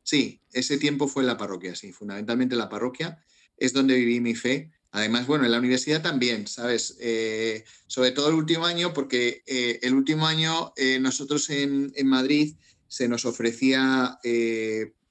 [0.05, 3.21] sí, ese tiempo fue en la parroquia, sí, fundamentalmente la parroquia.
[3.57, 4.71] Es donde viví mi fe.
[4.93, 6.97] Además, bueno, en la universidad también, ¿sabes?
[7.01, 12.07] Eh, sobre todo el último año, porque eh, el último año eh, nosotros en, en,
[12.07, 12.55] Madrid
[12.89, 14.19] se nos ofrecía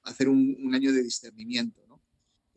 [0.04, 1.81] hacer un, año de discernimiento,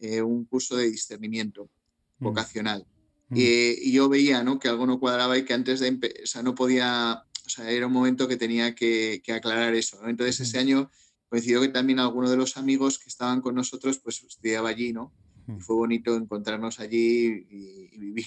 [0.01, 0.27] ¿no?
[0.27, 1.71] un curso de discernimiento
[2.19, 2.25] mm.
[2.25, 2.87] vocacional.
[3.29, 3.37] Mm.
[3.39, 4.59] y yo veía ¿no?
[4.59, 5.89] que algo no cuadraba y que antes de
[6.23, 10.01] o sea, no podía, o sea, era un momento que tenía que, aclarar eso.
[10.03, 10.09] ¿no?
[10.09, 10.91] Entonces ese año
[11.29, 15.13] coincidió que también alguno de los amigos que estaban con nosotros pues estudiaba allí, ¿no?
[15.49, 18.27] Y fue bonito encontrarnos allí y, vivir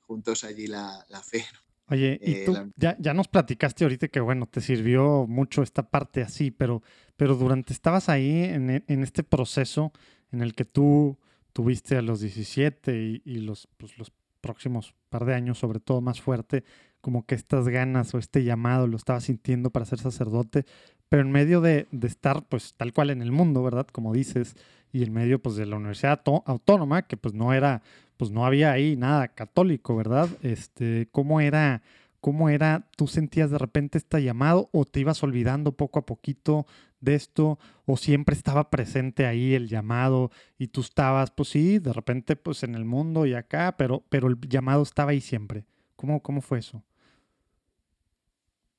[0.00, 1.44] juntos allí la, fe.
[1.88, 5.90] Oye, y eh, tú ya, ya, nos platicaste ahorita que, bueno, te sirvió mucho esta
[5.90, 6.82] parte así, pero,
[7.16, 9.92] pero durante estabas ahí en, en este proceso
[10.34, 11.16] en el que tú
[11.52, 16.20] tuviste a los 17 y, los, pues, los próximos par de años, sobre todo más
[16.20, 16.64] fuerte,
[17.00, 20.64] como que estas ganas o este llamado lo estabas sintiendo para ser sacerdote,
[21.08, 23.86] pero en medio de, de estar pues tal cual en el mundo, ¿verdad?
[23.86, 24.56] Como dices,
[24.92, 27.82] y en medio pues de la Universidad Autónoma, que pues no era,
[28.16, 30.28] pues no había ahí nada católico, ¿verdad?
[30.42, 31.82] Este, ¿cómo era,
[32.20, 36.66] cómo era, tú sentías de repente este llamado o te ibas olvidando poco a poquito
[37.04, 41.92] de esto o siempre estaba presente ahí el llamado y tú estabas, pues sí, de
[41.92, 45.64] repente pues en el mundo y acá, pero, pero el llamado estaba ahí siempre.
[45.96, 46.84] ¿Cómo, cómo fue eso?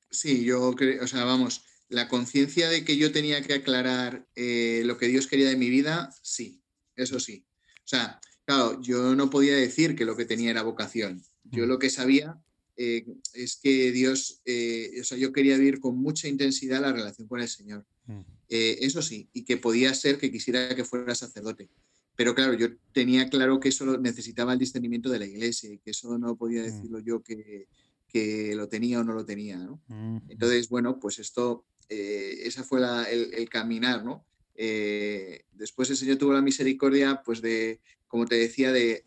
[0.09, 4.83] Sí, yo creo, o sea, vamos, la conciencia de que yo tenía que aclarar eh,
[4.85, 6.61] lo que Dios quería de mi vida, sí,
[6.95, 7.45] eso sí.
[7.83, 11.23] O sea, claro, yo no podía decir que lo que tenía era vocación.
[11.43, 12.39] Yo lo que sabía
[12.77, 17.27] eh, es que Dios, eh, o sea, yo quería vivir con mucha intensidad la relación
[17.27, 17.85] con el Señor.
[18.08, 18.22] Mm.
[18.48, 21.70] eso sí, y que podía ser que quisiera que fuera sacerdote.
[22.15, 25.91] Pero claro, yo tenía claro que eso necesitaba el discernimiento de la iglesia y que
[25.91, 26.65] eso no podía mm.
[26.65, 27.68] decirlo yo que,
[28.08, 29.58] que lo tenía o no lo tenía.
[29.58, 29.82] ¿no?
[30.30, 34.26] Entonces, bueno, pues esto eh, esa fue el, caminar, ¿no?
[34.56, 39.04] Eh, después el Señor tuvo la misericordia, pues de, como te decía, de,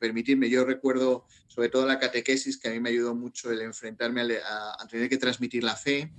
[0.00, 0.48] permitirme.
[0.48, 4.86] Yo recuerdo sobre todo la catequesis, que a mí me ayudó mucho el enfrentarme a,
[4.88, 6.10] tener que transmitir la fe,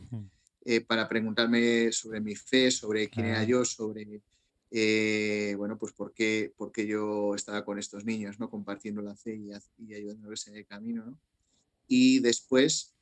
[0.66, 4.22] eh, para preguntarme sobre mi fe, sobre quién era yo, sobre,
[5.58, 8.50] bueno, pues por qué, por qué, yo estaba con estos niños, ¿no?
[8.50, 9.50] Compartiendo la fe y,
[9.86, 11.20] y ayudándoles en el camino, ¿no?
[11.88, 12.96] Y después,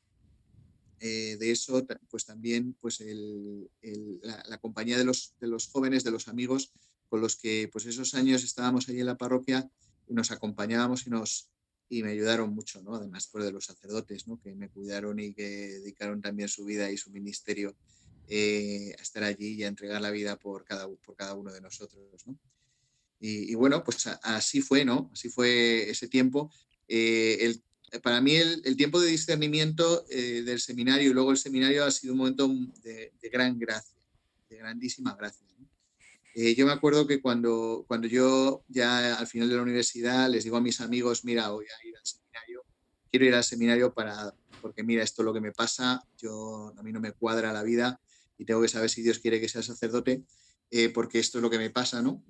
[1.00, 6.28] eh, de eso, pues también pues la, compañía de los, de los jóvenes, de los
[6.28, 6.74] amigos
[7.08, 9.70] con los que pues esos años estábamos allí en la parroquia
[10.08, 11.52] y nos acompañábamos y, nos,
[11.90, 12.96] y me ayudaron mucho, ¿no?
[12.96, 14.40] además por de los sacerdotes ¿no?
[14.40, 17.76] que me cuidaron y que dedicaron también su vida y su ministerio
[18.28, 21.62] eh, a estar allí y a entregar la vida por cada, por cada uno de
[21.62, 22.04] nosotros.
[22.28, 22.38] ¿no?
[23.20, 25.10] Y, bueno, pues así fue, ¿no?
[25.12, 26.50] Así fue ese tiempo.
[26.88, 27.62] Eh, el
[28.04, 32.14] para mí el, tiempo de discernimiento eh, del seminario y luego el seminario ha sido
[32.14, 32.48] un momento
[32.84, 33.98] de, gran gracia,
[34.50, 35.48] de grandísima gracia.
[36.42, 40.46] Eh, yo me acuerdo que cuando, cuando yo ya al final de la universidad les
[40.46, 42.64] digo a mis amigos, mira, voy a ir al seminario,
[43.12, 46.82] quiero ir al seminario para, porque mira, esto es lo que me pasa, yo, a
[46.82, 48.00] mí no me cuadra la vida
[48.38, 50.24] y tengo que saber si Dios quiere que sea sacerdote,
[50.72, 52.24] eh, porque esto es lo que me pasa, ¿no?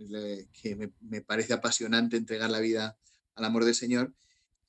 [0.60, 2.98] que me, parece apasionante entregar la vida
[3.36, 4.16] al amor del Señor.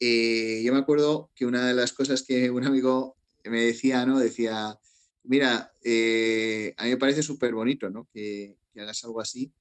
[0.01, 4.19] Eh, yo me acuerdo que una de las cosas que un amigo me decía, ¿no?
[4.19, 4.79] Decía,
[5.23, 8.07] mira, a mí me parece súper bonito, ¿no?
[8.13, 9.53] Que, hagas algo así,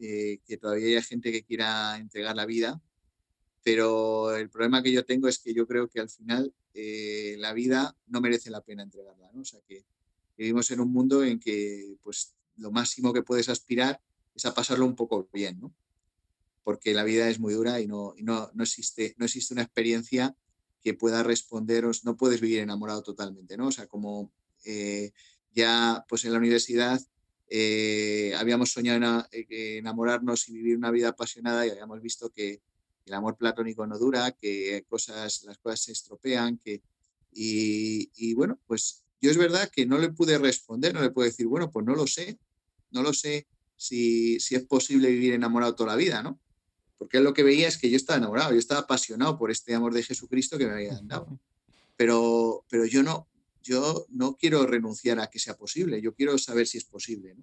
[0.00, 2.80] eh, que todavía haya gente que quiera entregar la vida,
[3.62, 7.96] pero el problema que yo tengo es que yo creo que al final la vida
[8.08, 9.40] no merece la pena entregarla, ¿no?
[9.40, 9.84] O sea, que
[10.36, 14.00] vivimos en un mundo en que, pues, lo máximo que puedes aspirar
[14.34, 15.72] es a pasarlo un poco bien, ¿no?
[16.64, 20.34] porque la vida es muy dura y no, no, no, existe, no existe una experiencia
[20.82, 23.68] que pueda responderos, no puedes vivir enamorado totalmente, ¿no?
[23.68, 24.32] O sea, como
[24.64, 25.12] eh,
[25.52, 27.00] ya pues en la universidad
[27.56, 32.60] eh, habíamos soñado en, eh, enamorarnos y vivir una vida apasionada y habíamos visto que
[33.06, 36.82] el amor platónico no dura, que cosas, las cosas se estropean, que,
[37.32, 41.26] y, y bueno, pues yo es verdad que no le pude responder, no le puedo
[41.26, 42.38] decir, bueno, pues no lo sé,
[42.90, 43.46] no lo sé
[43.76, 46.40] si, si es posible vivir enamorado toda la vida, ¿no?
[46.98, 49.92] porque lo que veía es que yo estaba enamorado, yo estaba apasionado por este amor
[49.92, 51.38] de Jesucristo que me había dado.
[51.96, 53.28] Pero, pero yo, no,
[53.64, 57.34] yo no quiero renunciar a que sea posible, yo quiero saber si es posible.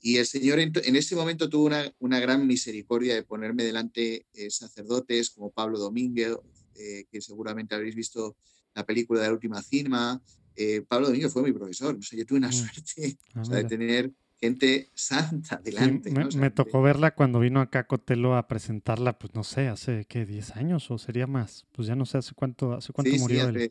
[0.00, 4.50] Y el Señor en, ese momento tuvo una, una, gran misericordia de ponerme delante eh,
[4.50, 6.36] sacerdotes como Pablo Domínguez,
[6.76, 8.36] eh, que seguramente habréis visto
[8.74, 10.22] la película de la última cima.
[10.54, 12.52] Eh, Pablo Domínguez fue mi profesor, o sea, yo tuve una mm.
[12.52, 16.10] suerte ah, de tener gente santa delante.
[16.10, 20.26] me, tocó verla cuando vino acá Cotelo a presentarla, pues no sé, hace ¿qué?
[20.26, 21.66] 10 años o sería más.
[21.72, 23.70] Pues ya no sé hace cuánto, hace cuánto murió sí,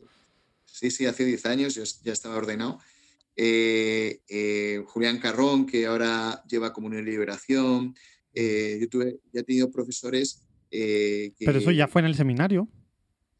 [0.66, 2.78] Sí, sí, hace 10 años ya estaba ordenado.
[3.34, 7.94] Eh, eh, Julián Carrón, que ahora lleva Comunión y Liberación.
[8.34, 10.42] Eh, yo tuve, ya he tenido profesores.
[10.70, 12.68] Pero eso ya fue en el seminario.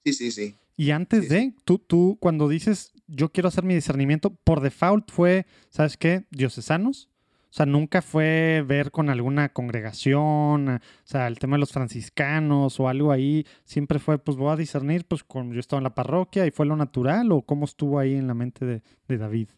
[0.05, 0.55] Sí, sí, sí.
[0.77, 5.47] Y antes de, tú, tú cuando dices yo quiero hacer mi discernimiento, por default fue,
[5.71, 6.25] ¿sabes qué?
[6.31, 7.11] Diocesanos.
[7.57, 12.79] O sea, nunca fue ver con alguna congregación, o sea, el tema de los franciscanos
[12.79, 13.47] o algo ahí.
[13.65, 16.67] Siempre fue, pues voy a discernir, pues con, yo estaba en la parroquia y fue
[16.67, 19.49] lo natural o cómo estuvo ahí en la mente de, David.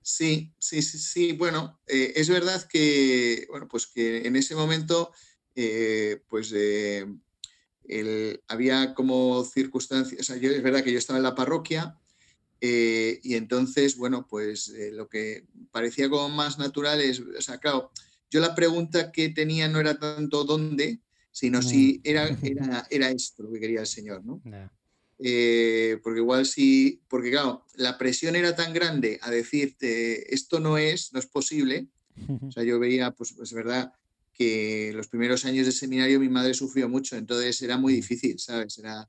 [0.00, 1.32] Sí, sí, sí, sí.
[1.32, 5.10] Bueno, eh, es verdad que, bueno, pues que en ese momento,
[5.56, 7.04] eh, pues eh,
[8.46, 11.98] había como circunstancias, o sea, yo, es verdad que yo estaba en la parroquia
[12.60, 17.58] eh, y entonces, bueno, pues eh, lo que parecía como más natural es, o sea,
[17.58, 17.92] claro,
[18.30, 21.00] yo la pregunta que tenía no era tanto dónde,
[21.30, 22.00] sino si mm.
[22.04, 24.42] era, era, era, esto lo que quería el Señor, ¿no?
[25.20, 30.78] Eh, porque igual sí, porque claro, la presión era tan grande a decirte, esto no
[30.78, 31.86] es, no es posible.
[32.46, 33.92] O sea, yo veía, pues, pues es verdad,
[34.32, 38.78] que los primeros años de seminario mi madre sufrió mucho, entonces era muy difícil, ¿sabes?
[38.78, 39.08] Era,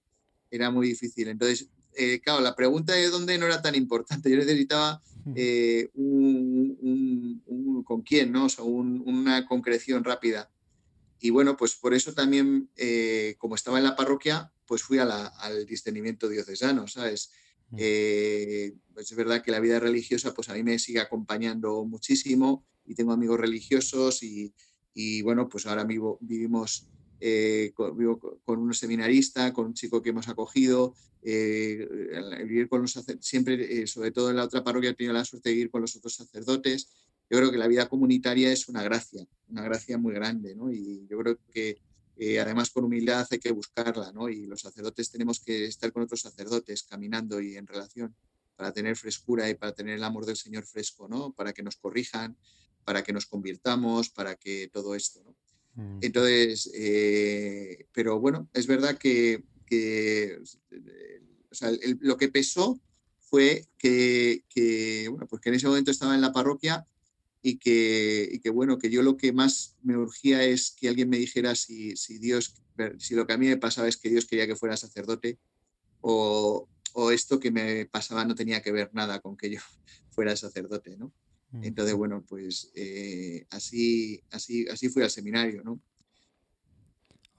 [0.50, 1.28] era muy difícil.
[1.28, 1.70] Entonces,
[2.02, 4.30] eh, claro, la pregunta de dónde no era tan importante.
[4.30, 5.02] Yo necesitaba
[5.36, 7.44] eh, un,
[7.86, 8.46] con quién, ¿no?
[8.46, 10.50] O sea, una concreción rápida.
[11.20, 15.66] Y bueno, pues por eso también, eh, como estaba en la parroquia, pues fui al
[15.66, 17.32] discernimiento diocesano, ¿sabes?
[17.70, 22.96] pues es verdad que la vida religiosa, pues a mí me sigue acompañando muchísimo y
[22.96, 24.56] tengo amigos religiosos y,
[24.94, 26.88] y bueno, pues ahora vivo, vivimos
[27.20, 31.88] eh, con, un seminarista, con un chico que hemos acogido, eh,
[32.70, 35.56] con los siempre, eh, sobre todo en la otra parroquia, he tenido la suerte de
[35.56, 36.90] vivir con los otros sacerdotes.
[37.30, 40.72] Yo creo que la vida comunitaria es una gracia, una gracia muy grande, ¿no?
[40.72, 41.78] Y yo creo que
[42.42, 44.30] además con humildad hay que buscarla, ¿no?
[44.30, 48.16] Y los sacerdotes tenemos que estar con otros sacerdotes, caminando y en relación,
[48.56, 51.32] para tener frescura y para tener el amor del Señor fresco, ¿no?
[51.34, 52.38] Para que nos corrijan,
[52.84, 55.22] para que nos convirtamos, para que todo esto.
[55.24, 55.36] ¿no?
[55.76, 56.00] Mm.
[56.02, 59.44] Entonces, eh, pero bueno, es verdad que,
[62.02, 62.82] lo que pesó
[63.20, 66.88] fue que, bueno, pues que en ese momento estaba en la parroquia
[67.42, 71.18] y que, que, bueno, que yo lo que más me urgía es que alguien me
[71.18, 72.56] dijera si, si Dios,
[72.98, 75.38] si lo que a mí me pasaba es que Dios quería que fuera sacerdote
[76.02, 79.60] o, o esto que me pasaba no tenía que ver nada con que yo
[80.12, 81.14] fuera sacerdote, ¿no?
[81.52, 85.80] Entonces, bueno, pues eh, así, así, así fui al seminario, ¿no?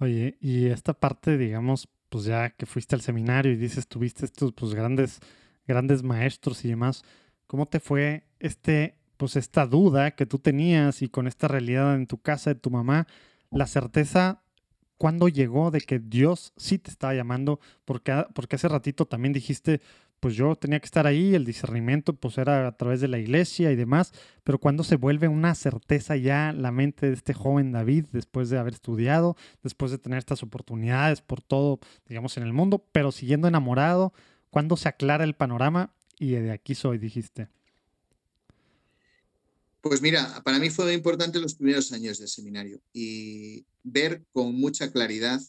[0.01, 4.53] Oye, y esta parte, digamos, pues ya que fuiste al seminario y dices, tuviste estos
[4.53, 5.21] pues grandes,
[5.67, 7.03] grandes maestros y demás,
[7.47, 12.07] ¿cómo te fue este, pues esta duda que tú tenías y con esta realidad en
[12.07, 13.07] tu casa de tu mamá,
[13.51, 14.43] la certeza
[14.97, 17.61] cuándo llegó de que Dios sí te estaba llamando?
[17.85, 19.81] Porque, porque hace ratito también dijiste,
[20.21, 23.73] pues yo tenía que estar ahí, el discernimiento pues era a través de la iglesia
[23.73, 24.13] y demás,
[24.45, 28.59] pero cuando se vuelve una certeza ya la mente de este joven David, después de
[28.59, 33.49] haber estudiado, después de tener estas oportunidades por todo, digamos, en el mundo, pero siguiendo
[33.49, 34.13] enamorado,
[34.51, 37.49] cuando se aclara el panorama y de aquí soy, dijiste.
[39.81, 44.93] Pues mira, para mí fue importante los primeros años del seminario y ver con mucha
[44.93, 45.41] claridad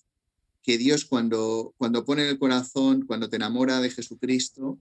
[0.64, 4.80] que Dios cuando, cuando pone en el corazón, cuando te enamora de Jesucristo,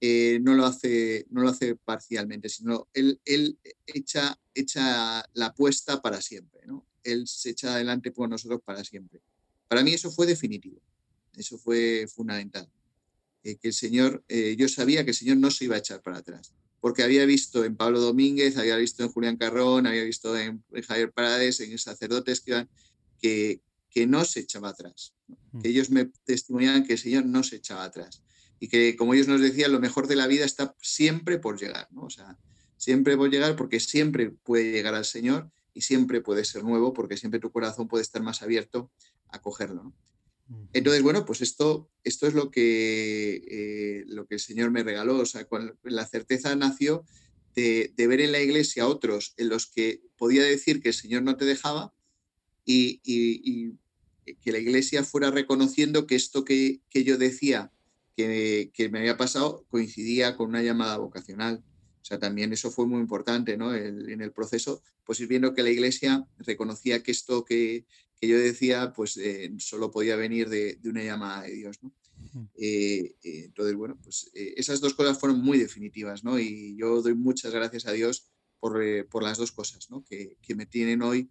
[0.00, 6.02] eh, no, lo hace, no lo hace parcialmente, sino Él, él echa, echa la apuesta
[6.02, 6.84] para siempre, ¿no?
[7.04, 9.20] Él se echa adelante por nosotros para siempre.
[9.68, 10.80] Para mí eso fue definitivo,
[11.36, 12.68] eso fue fundamental.
[13.44, 16.00] Eh, que el Señor, eh, yo sabía que el Señor no se iba a echar
[16.02, 20.36] para atrás, porque había visto en Pablo Domínguez, había visto en Julián Carrón, había visto
[20.36, 22.66] en, Javier Parades, en sacerdotes que,
[23.20, 23.60] que,
[23.92, 25.14] que no se echaba atrás,
[25.52, 25.60] mm.
[25.60, 28.22] que ellos me testimoniaban que el Señor no se echaba atrás
[28.58, 31.88] y que, como ellos nos decían, lo mejor de la vida está siempre por llegar,
[31.90, 32.02] ¿no?
[32.02, 32.38] O sea,
[32.76, 37.16] siempre por llegar porque siempre puede llegar al Señor y siempre puede ser nuevo porque
[37.16, 38.90] siempre tu corazón puede estar más abierto
[39.28, 39.94] a cogerlo,
[40.72, 45.18] Entonces, bueno, pues esto, esto es lo que, eh, lo que el Señor me regaló,
[45.18, 47.04] o sea, con la certeza nació
[47.54, 51.22] de, ver en la iglesia a otros en los que podía decir que el Señor
[51.22, 51.92] no te dejaba
[52.64, 53.72] y,
[54.40, 57.72] que la iglesia fuera reconociendo que esto que, yo decía
[58.16, 61.64] que, me había pasado coincidía con una llamada vocacional.
[62.00, 63.74] O sea, también eso fue muy importante ¿no?
[63.74, 67.86] en el proceso, pues ir viendo que la iglesia reconocía que esto que,
[68.20, 71.82] yo decía, pues eh, solo podía venir de, una llamada de Dios.
[71.82, 71.92] ¿no?
[72.56, 76.38] Eh, eh, entonces, bueno, pues esas dos cosas fueron muy definitivas, ¿no?
[76.38, 78.80] Y yo doy muchas gracias a Dios por,
[79.22, 80.04] las dos cosas, ¿no?
[80.04, 81.30] que, me tienen hoy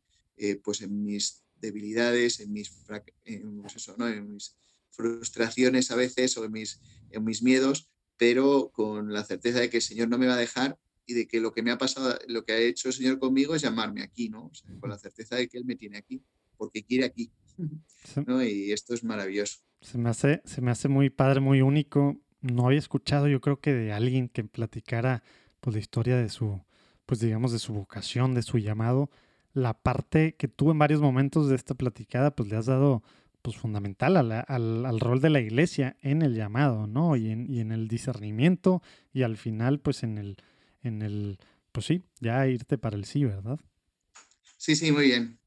[0.63, 4.55] pues en mis debilidades, en mis, pues en mis
[4.89, 6.81] frustraciones a veces o en mis,
[7.11, 10.37] en mis miedos, pero con la certeza de que el Señor no me va a
[10.37, 13.19] dejar y de que lo que me ha pasado, lo que ha hecho el Señor
[13.19, 14.51] conmigo es llamarme aquí, ¿no?
[14.79, 16.23] con la certeza de que Él me tiene aquí,
[16.57, 17.31] porque quiere aquí,
[18.25, 18.43] ¿no?
[18.43, 19.59] Y esto es maravilloso.
[19.81, 22.19] Se me hace, se me hace muy padre, muy único.
[22.41, 25.23] No había escuchado, yo creo que de alguien que platicara
[25.59, 26.61] pues, la historia de su,
[27.05, 29.09] pues digamos, de su vocación, de su llamado,
[29.53, 33.03] la parte que tú en varios momentos de esta platicada, pues le has dado
[33.41, 37.15] pues fundamental al, rol de la iglesia en el llamado, ¿no?
[37.15, 38.83] Y en, y en, el discernimiento
[39.13, 40.37] y al final, pues en el,
[40.83, 41.39] en el,
[41.71, 43.59] pues sí, ya irte para el sí, ¿verdad?
[44.57, 45.39] Sí, sí, muy bien.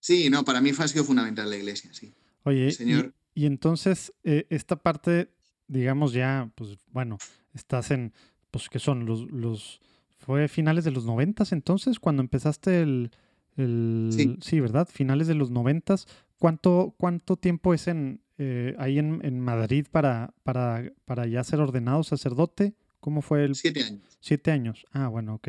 [0.00, 2.14] Sí, no, para mí ha sido fundamental la iglesia, sí.
[2.44, 3.14] Oye, señor...
[3.34, 5.30] y, entonces eh, esta parte,
[5.66, 7.18] digamos ya, pues bueno,
[7.52, 8.14] estás en,
[8.50, 9.04] pues ¿qué son?
[9.06, 9.80] Los, los,
[10.24, 13.10] fue finales de los noventas entonces, cuando empezaste el,
[13.56, 14.60] el sí.
[14.60, 14.88] ¿verdad?
[14.90, 16.06] Finales de los noventas.
[16.38, 21.60] ¿Cuánto, ¿Cuánto tiempo es en, eh, ahí en, en, Madrid para, para, para ya ser
[21.60, 22.74] ordenado sacerdote?
[23.00, 23.54] ¿Cómo fue el...?
[23.54, 24.18] Siete años.
[24.20, 24.86] Siete años.
[24.92, 25.48] Ah, bueno, ok.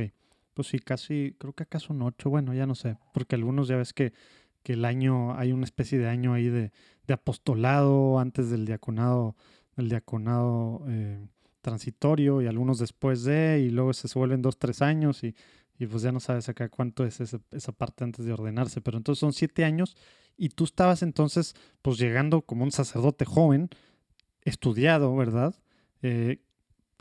[0.53, 3.75] Pues sí, casi, creo que acá son ocho, bueno, ya no sé, porque algunos ya
[3.75, 4.13] ves que,
[4.63, 6.71] que el año, hay una especie de año ahí de,
[7.07, 9.35] de apostolado antes del diaconado,
[9.75, 11.27] del diaconado eh,
[11.65, 15.35] transitorio y algunos después de, y luego se vuelven dos, tres años y,
[15.79, 18.97] y pues ya no sabes acá cuánto es esa, esa, parte antes de ordenarse, pero
[18.97, 19.97] entonces son siete años
[20.37, 23.69] y tú estabas entonces pues llegando como un sacerdote joven,
[24.43, 25.55] estudiado, ¿verdad?
[26.03, 26.43] Eh,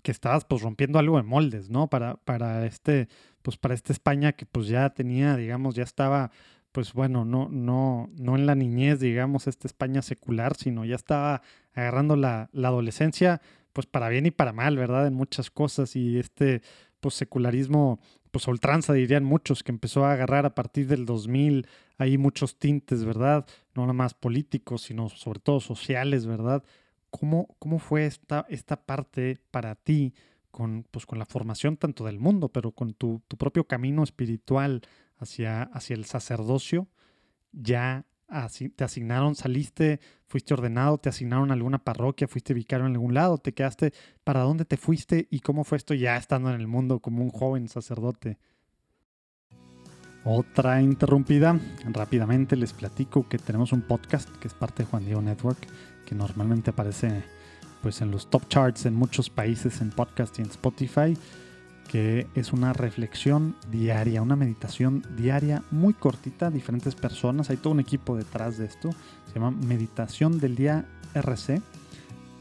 [0.02, 1.88] que estabas pues rompiendo algo de moldes, ¿no?
[1.88, 3.08] Para, para este,
[3.42, 6.30] pues para esta España que pues ya tenía, digamos, ya estaba,
[6.72, 11.42] pues bueno, no, no, no en la niñez, digamos, esta España secular, sino ya estaba
[11.74, 13.42] agarrando la, la adolescencia,
[13.74, 15.06] pues para bien y para mal, ¿verdad?
[15.06, 16.62] En muchas cosas y este,
[17.00, 18.00] pues secularismo,
[18.30, 21.66] pues ultranza dirían muchos, que empezó a agarrar a partir del 2000,
[21.98, 23.44] hay muchos tintes, ¿verdad?
[23.74, 26.64] No nada más políticos, sino sobre todo sociales, ¿verdad?
[27.10, 30.14] ¿Cómo, cómo fue esta, esta parte para ti
[30.50, 34.82] con, pues, con la formación tanto del mundo, pero con tu, tu propio camino espiritual
[35.18, 36.88] hacia, hacia el sacerdocio?
[37.52, 38.06] Ya
[38.76, 43.38] te asignaron, saliste, fuiste ordenado, te asignaron a alguna parroquia, fuiste vicario en algún lado,
[43.38, 43.92] te quedaste,
[44.24, 47.30] ¿para dónde te fuiste y cómo fue esto ya estando en el mundo como un
[47.30, 48.38] joven sacerdote?
[50.24, 51.60] Otra interrumpida,
[51.92, 55.58] rápidamente les platico que tenemos un podcast que es parte de Juan Diego Network
[56.06, 57.22] que normalmente aparece
[57.82, 61.16] pues en los top charts en muchos países en podcast y en Spotify,
[61.88, 67.80] que es una reflexión diaria, una meditación diaria muy cortita, diferentes personas, hay todo un
[67.80, 68.90] equipo detrás de esto,
[69.26, 71.62] se llama Meditación del Día RC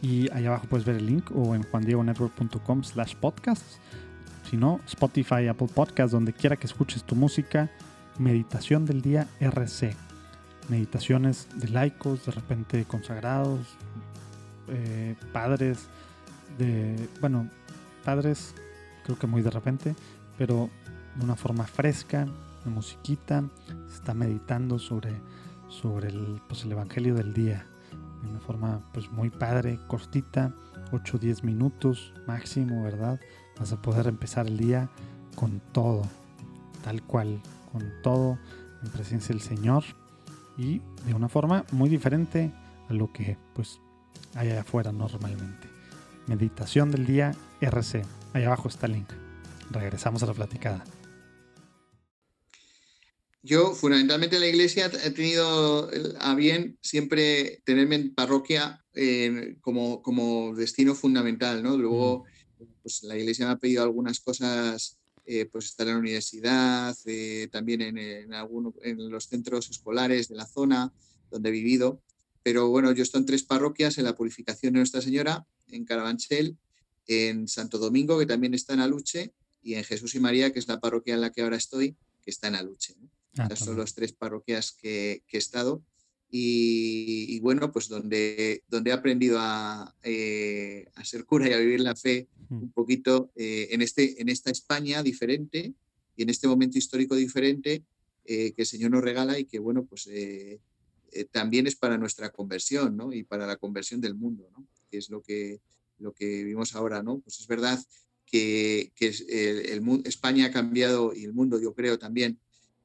[0.01, 3.79] y ahí abajo puedes ver el link o en juandiegonetwork.com slash podcasts,
[4.49, 7.71] si no, Spotify, Apple Podcasts, donde quiera que escuches tu música,
[8.19, 9.95] Meditación del Día RC
[10.69, 13.59] meditaciones de laicos, de repente consagrados,
[14.69, 15.87] eh, padres,
[16.57, 17.49] de, bueno,
[18.03, 18.53] padres
[19.03, 19.95] creo que muy de repente,
[20.37, 20.69] pero
[21.15, 22.27] de una forma fresca,
[22.63, 23.43] de musiquita,
[23.87, 25.11] se está meditando sobre,
[25.67, 27.65] sobre el, pues, el Evangelio del día,
[28.21, 30.53] de una forma pues muy padre, cortita,
[30.91, 33.19] 8 o 10 minutos máximo, ¿verdad?
[33.59, 34.89] Vas a poder empezar el día
[35.35, 36.03] con todo,
[36.83, 37.41] tal cual,
[37.71, 38.37] con todo
[38.83, 39.83] en presencia del Señor
[40.57, 42.53] y de una forma muy diferente
[42.89, 43.79] a lo que pues
[44.35, 45.67] hay allá afuera normalmente.
[46.27, 48.03] Meditación del día RC.
[48.33, 49.09] Ahí abajo está el link.
[49.69, 50.83] Regresamos a la platicada.
[53.43, 60.55] Yo, fundamentalmente, la iglesia he tenido a bien siempre tenerme en parroquia eh, como, como
[60.55, 61.77] destino fundamental, ¿no?
[61.77, 62.23] Luego,
[62.81, 67.49] pues la iglesia me ha pedido algunas cosas eh, pues estar en la universidad, eh,
[67.51, 68.29] también en, en,
[68.83, 70.93] en los centros escolares de la zona
[71.29, 72.01] donde he vivido.
[72.43, 76.57] Pero bueno, yo estoy en tres parroquias, en la Purificación de Nuestra Señora, en Carabanchel,
[77.07, 80.67] en Santo Domingo, que también está en Aluche, y en Jesús y María, que es
[80.67, 82.95] la parroquia en la que ahora estoy, que está en Aluche.
[82.99, 83.09] ¿no?
[83.37, 85.83] Ah, son las tres parroquias que, que he estado.
[86.35, 91.79] Y, bueno, pues donde, donde he aprendido a, eh, a, ser cura y a vivir
[91.79, 95.73] la fe un poquito eh, en, este, en esta España diferente
[96.15, 97.83] y en este momento histórico diferente
[98.25, 100.09] eh, que el Señor nos regala y que, bueno, pues
[101.31, 103.13] también es para nuestra conversión, ¿no?
[103.13, 104.67] Y para la conversión del mundo, ¿no?
[104.89, 105.61] Que es lo que,
[106.03, 107.19] lo que vivimos ahora, ¿no?
[107.19, 107.83] Pues es verdad
[108.25, 112.39] que, que el, el, España ha cambiado y el mundo, yo creo, también,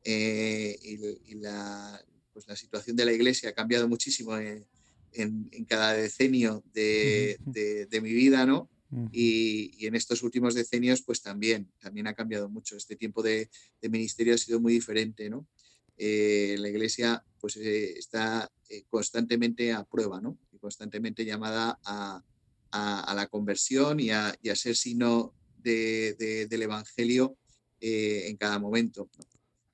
[0.04, 0.96] y,
[1.26, 2.02] y la,
[2.38, 4.64] pues la situación de la iglesia ha cambiado muchísimo en,
[5.66, 7.36] cada decenio de,
[8.00, 8.70] mi vida, ¿no?
[8.90, 9.06] Mm.
[9.10, 12.76] Y, en estos últimos decenios, pues también, también ha cambiado mucho.
[12.76, 13.50] Este tiempo de,
[13.90, 15.48] ministerio ha sido muy diferente, ¿no?
[15.96, 20.38] Eh, la Iglesia pues eh, está eh, constantemente a prueba, ¿no?
[20.52, 22.22] Y constantemente llamada a,
[22.72, 27.36] la conversión y a, ser signo del Evangelio
[27.80, 29.08] en cada momento.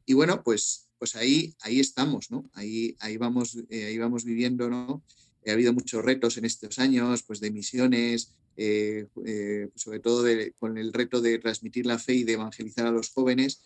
[0.06, 2.50] Y bueno, pues, pues ahí, ahí estamos, ¿no?
[2.52, 5.02] Ahí, ahí, vamos, ahí vamos viviendo, ¿no?
[5.50, 10.24] ha habido muchos retos en estos años, pues de misiones, eh, eh, sobre todo
[10.58, 13.62] con el reto de transmitir la fe y de evangelizar a los jóvenes,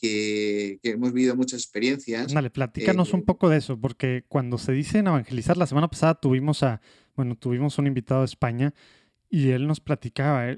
[0.00, 2.32] que, hemos vivido muchas experiencias.
[2.32, 6.14] Dale, platícanos un eh, poco de eso, porque cuando se dice evangelizar, la semana pasada
[6.14, 6.80] tuvimos a,
[7.20, 8.72] bueno, tuvimos un invitado de España
[9.28, 10.56] y él nos platicaba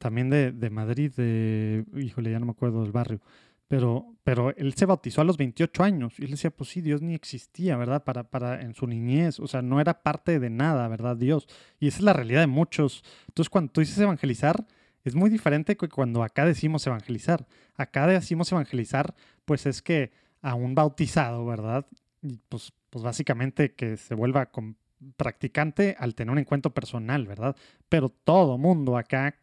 [0.00, 3.20] también de, Madrid, de, híjole, ya no me acuerdo del barrio,
[3.68, 7.00] pero, pero él se bautizó a los 28 años y él decía, pues sí, Dios
[7.00, 8.02] ni existía, ¿verdad?
[8.02, 11.16] Para, para en su niñez, o sea, no era parte de nada, ¿verdad?
[11.16, 11.46] Dios.
[11.78, 13.04] Y esa es la realidad de muchos.
[13.28, 14.66] Entonces, cuando tú dices evangelizar,
[15.04, 17.46] es muy diferente que cuando acá decimos evangelizar.
[17.76, 20.10] Acá decimos evangelizar, pues es que
[20.42, 21.86] a un bautizado, ¿verdad?
[22.48, 24.50] pues, pues básicamente que se vuelva
[25.16, 27.56] practicante al tener un encuentro personal, ¿verdad?
[27.88, 29.36] Pero todo mundo acá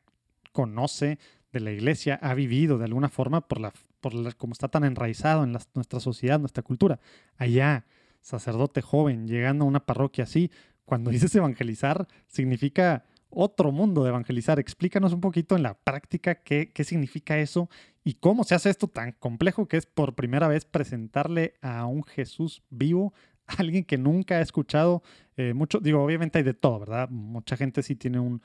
[0.52, 1.20] conoce
[1.52, 5.44] de la iglesia, ha vivido de alguna forma por la por como está tan enraizado
[5.44, 7.00] en nuestra sociedad, nuestra cultura.
[7.38, 7.86] Allá,
[8.22, 10.52] sacerdote joven, llegando a una parroquia así,
[10.86, 14.60] cuando dices evangelizar, significa otro mundo de evangelizar.
[14.60, 17.70] Explícanos un poquito en la práctica qué, qué significa eso
[18.04, 22.04] y cómo se hace esto tan complejo que es por primera vez presentarle a un
[22.04, 23.14] Jesús vivo
[23.48, 25.04] alguien que nunca ha escuchado
[25.38, 27.10] eh, mucho, digo, obviamente hay de todo, ¿verdad?
[27.10, 28.42] Mucha gente sí tiene un,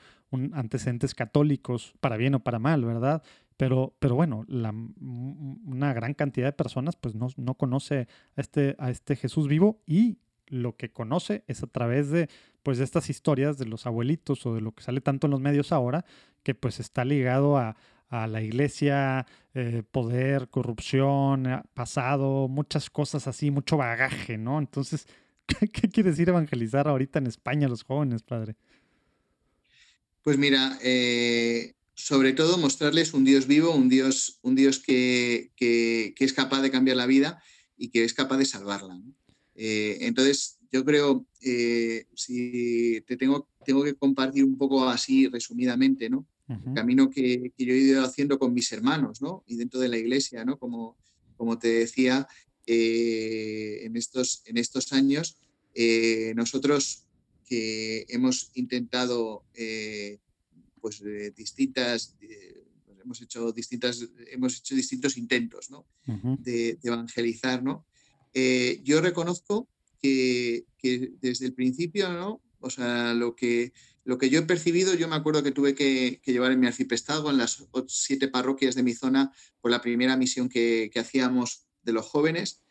[0.53, 3.23] antecedentes católicos, para bien o para mal, ¿verdad?
[3.57, 8.75] Pero, pero bueno, la, una gran cantidad de personas pues no, no conoce a este,
[8.79, 12.29] a este Jesús vivo y lo que conoce es a través de
[12.63, 15.41] pues de estas historias de los abuelitos o de lo que sale tanto en los
[15.41, 16.05] medios ahora,
[16.43, 17.75] que pues está ligado a,
[18.13, 24.59] a la iglesia, eh, poder, corrupción, eh, pasado, muchas cosas así, mucho bagaje, ¿no?
[24.59, 25.07] Entonces,
[25.47, 28.55] ¿qué, quiere decir evangelizar ahorita en España a los jóvenes, padre?
[30.21, 36.33] Pues mira, eh, sobre todo mostrarles un Dios vivo, un Dios, un Dios que, es
[36.33, 37.41] capaz de cambiar la vida
[37.75, 39.01] y que es capaz de salvarla.
[39.55, 41.25] entonces, yo creo,
[42.13, 46.27] si te tengo, tengo que compartir un poco así resumidamente, ¿no?
[46.75, 49.43] Camino que, yo he ido haciendo con mis hermanos, ¿no?
[49.47, 50.57] Y dentro de la iglesia, ¿no?
[50.59, 50.97] Como,
[51.37, 52.27] como te decía,
[52.65, 55.37] eh, en, estos, en estos años,
[55.73, 57.05] eh, nosotros
[57.45, 60.19] que hemos intentado, eh,
[60.79, 61.03] pues,
[61.35, 65.85] distintas, pues, hemos hecho distintas, hemos hecho distintos intentos, ¿no?
[66.39, 67.85] de, evangelizar, ¿no?
[68.83, 69.67] yo reconozco
[70.01, 72.41] que, que, desde el principio, ¿no?
[72.59, 73.73] O sea, lo que
[74.05, 77.29] lo que yo he percibido, yo me acuerdo que tuve que, llevar en mi arciprestado,
[77.29, 79.31] en las siete parroquias de mi zona,
[79.61, 82.61] por la primera misión que, hacíamos de los jóvenes.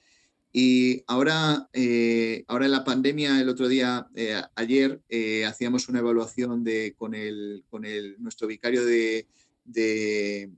[0.53, 6.01] Y ahora, eh, ahora en la pandemia, el otro día, eh, ayer, eh, hacíamos una
[6.01, 9.27] evaluación de, con, el, con el, nuestro vicario de,
[9.65, 10.51] de,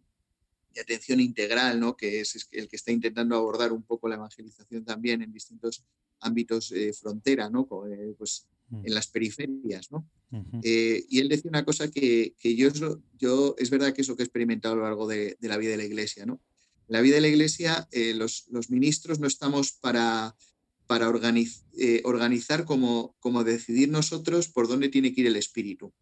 [0.80, 1.96] atención integral, ¿no?
[1.96, 5.84] que es el que está intentando abordar un poco la evangelización también en distintos
[6.18, 7.68] ámbitos frontera, ¿no?
[8.18, 8.53] pues Mm.
[8.70, 10.08] En las periferias, ¿no?
[10.62, 12.68] Eh, y él decía una cosa que, yo,
[13.18, 15.72] yo, es verdad que es lo que he experimentado a lo largo de, la vida
[15.72, 16.40] de la iglesia, ¿no?
[16.88, 20.34] En la vida de la iglesia, eh, los, ministros no estamos para,
[20.86, 21.08] para
[21.78, 25.92] eh, organizar como, como decidir nosotros por dónde tiene que ir el espíritu,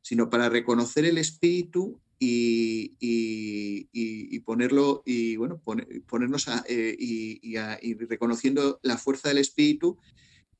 [0.00, 5.60] sino para reconocer el espíritu y, y, ponerlo y bueno
[6.06, 9.98] ponernos y, y, reconociendo la fuerza del espíritu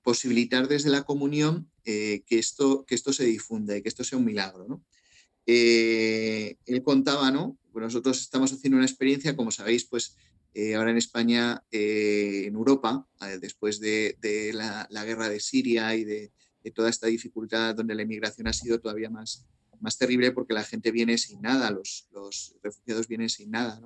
[0.06, 4.18] posibilitar desde la comunión eh, que, esto, que esto se difunda y que esto sea
[4.18, 4.80] un milagro.
[5.46, 7.58] Eh, él contaba, ¿no?
[7.74, 10.16] nosotros estamos haciendo una experiencia, como sabéis, pues
[10.54, 13.04] eh, ahora en España, en Europa,
[13.40, 14.16] después de,
[14.54, 16.30] la, guerra de Siria y de,
[16.72, 19.44] toda esta dificultad donde la inmigración ha sido todavía más,
[19.80, 23.80] más terrible porque la gente viene sin nada, los, los refugiados vienen sin nada,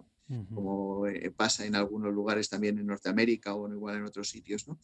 [0.55, 1.05] como
[1.37, 4.69] pasa en algunos lugares también en Norteamérica o igual en otros sitios.
[4.69, 4.79] ¿no?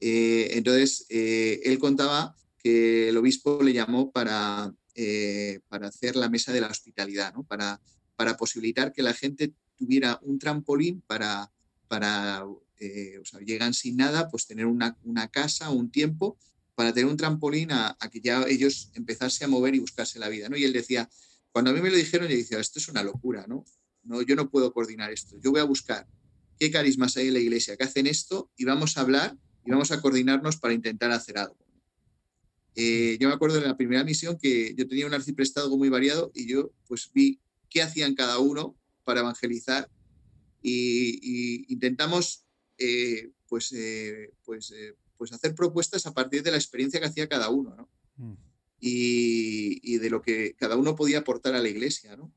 [0.00, 6.28] Eh, entonces, eh, él contaba que el obispo le llamó para, eh, para hacer la
[6.28, 7.44] mesa de la hospitalidad, ¿no?
[7.44, 7.80] para,
[8.16, 11.50] para posibilitar que la gente tuviera un trampolín para,
[11.88, 16.38] para o sea, llegan sin nada, pues tener una, una, casa, un tiempo,
[16.74, 20.48] para tener un trampolín a, que ya ellos empezase a mover y buscarse la vida.
[20.48, 20.56] ¿no?
[20.56, 21.08] Y él decía,
[21.52, 23.64] cuando a mí me lo dijeron, yo decía, esto es una locura, ¿no?
[24.10, 26.06] No yo no puedo coordinar esto, yo voy a buscar
[26.58, 29.90] qué carismas hay en la iglesia que hacen esto y vamos a hablar y vamos
[29.92, 31.56] a coordinarnos para intentar hacer algo.
[32.76, 36.30] Eh, yo me acuerdo de la primera misión que yo tenía un arciprestado muy variado
[36.34, 39.90] y yo pues vi qué hacían cada uno para evangelizar
[40.62, 42.44] y, intentamos
[42.78, 44.74] eh, pues, eh, pues,
[45.16, 47.88] pues hacer propuestas a partir de la experiencia que hacía cada uno ¿no?
[48.16, 48.36] Mm.
[48.80, 52.16] y, de lo que cada uno podía aportar a la iglesia.
[52.16, 52.32] ¿no?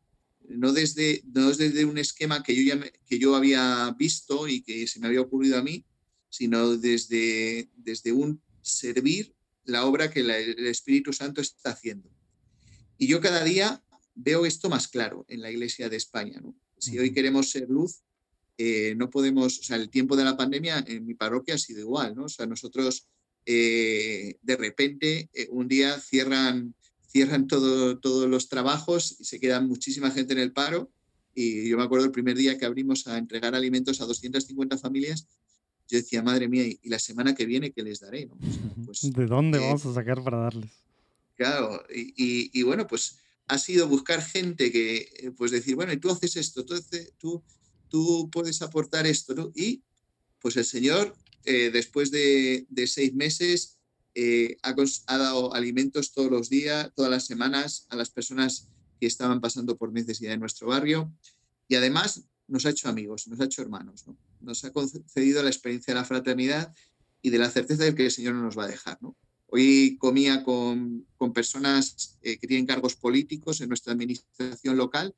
[0.54, 4.88] No, desde, no desde un esquema que yo, ya que yo había visto y que
[4.88, 5.86] se me había ocurrido a mí,
[6.30, 9.34] sino desde, desde un servir
[9.66, 12.10] la obra que el Espíritu Santo está haciendo.
[12.98, 13.84] Y yo cada día
[14.16, 16.42] veo esto más claro en la Iglesia de España.
[16.78, 18.04] Si hoy queremos ser luz,
[18.58, 21.80] eh, no podemos, o sea, el tiempo de la pandemia en mi parroquia ha sido
[21.80, 22.26] igual, ¿no?
[22.26, 23.08] O sea, nosotros
[23.46, 26.76] eh, de repente eh, un día cierran,
[27.14, 30.92] cierran todo, todos los trabajos y se queda muchísima gente en el paro.
[31.34, 35.28] Y yo me acuerdo el primer día que abrimos a entregar alimentos a 250 familias
[35.90, 38.30] yo decía, madre mía, ¿y la semana que viene qué les daré?
[38.86, 40.72] Pues, ¿De dónde eh, vamos a sacar para darles?
[41.36, 46.10] Claro, y, bueno, pues ha sido buscar gente que, eh, pues decir, bueno, y tú
[46.10, 46.76] haces esto, tú,
[47.18, 47.44] tú,
[47.90, 49.52] tú puedes aportar esto, ¿no?
[49.56, 49.84] Y
[50.40, 53.78] pues el Señor, eh, después de, seis meses,
[54.64, 54.76] ha,
[55.08, 59.78] ha, dado alimentos todos los días, todas las semanas a las personas que estaban pasando
[59.78, 61.14] por necesidad en nuestro barrio.
[61.68, 64.18] Y además nos ha hecho amigos, nos ha hecho hermanos, ¿no?
[64.42, 66.74] nos ha concedido la experiencia de la fraternidad
[67.22, 69.00] y de la certeza de que el Señor no nos va a dejar.
[69.48, 75.16] Hoy comía con, personas eh, que tienen cargos políticos en nuestra administración local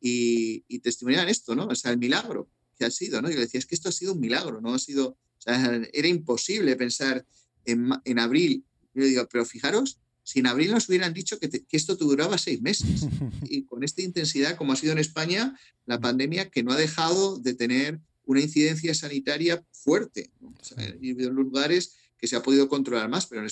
[0.00, 1.66] y, y testimoniaban esto, ¿no?
[1.66, 3.30] O sea, el milagro que ha sido, ¿no?
[3.30, 4.74] Yo decía, es que esto ha sido un milagro, ¿no?
[4.74, 5.16] Ha sido,
[5.46, 7.24] era imposible pensar
[7.66, 8.64] en, en abril.
[8.94, 12.60] Yo digo, pero fijaros, si en abril nos hubieran dicho que, que, esto duraba seis
[12.60, 13.06] meses
[13.48, 17.38] y con esta intensidad como ha sido en España la pandemia que no ha dejado
[17.38, 20.30] de tener una incidencia sanitaria fuerte.
[20.40, 20.48] ¿no?
[20.48, 23.46] O sea, en lugares que se ha podido controlar más, pero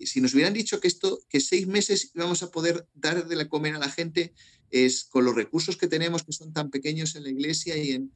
[0.00, 3.48] si nos hubieran dicho que esto, que seis meses íbamos a poder dar de la
[3.48, 4.32] comer a la gente,
[4.70, 8.12] es con los recursos que tenemos que son tan pequeños en la iglesia y en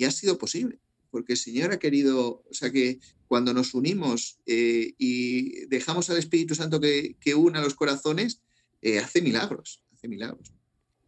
[0.00, 3.00] y ha sido posible, porque el Señor ha querido, o sea que
[3.30, 8.40] cuando nos unimos eh, y dejamos al Espíritu Santo que, que una los corazones,
[8.82, 10.52] eh, hace milagros, hace milagros.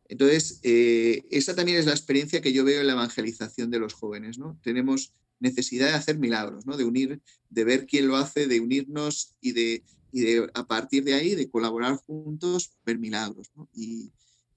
[0.07, 3.95] Entonces, eh, esa también es la experiencia que yo veo en la evangelización de los
[3.95, 4.57] jóvenes, ¿no?
[4.63, 6.77] Tenemos necesidad de hacer milagros, ¿no?
[6.77, 7.21] De unir,
[7.51, 9.83] de ver quién lo hace, de unirnos y de,
[10.55, 14.13] a partir de ahí, de colaborar juntos, ver milagros, y,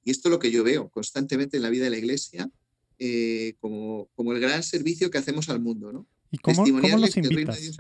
[0.06, 2.52] esto es lo que yo veo constantemente en la vida de la iglesia,
[3.60, 6.06] como, como, el gran servicio que hacemos al mundo, ¿no?
[6.36, 7.80] ¿Y cómo, los invitas?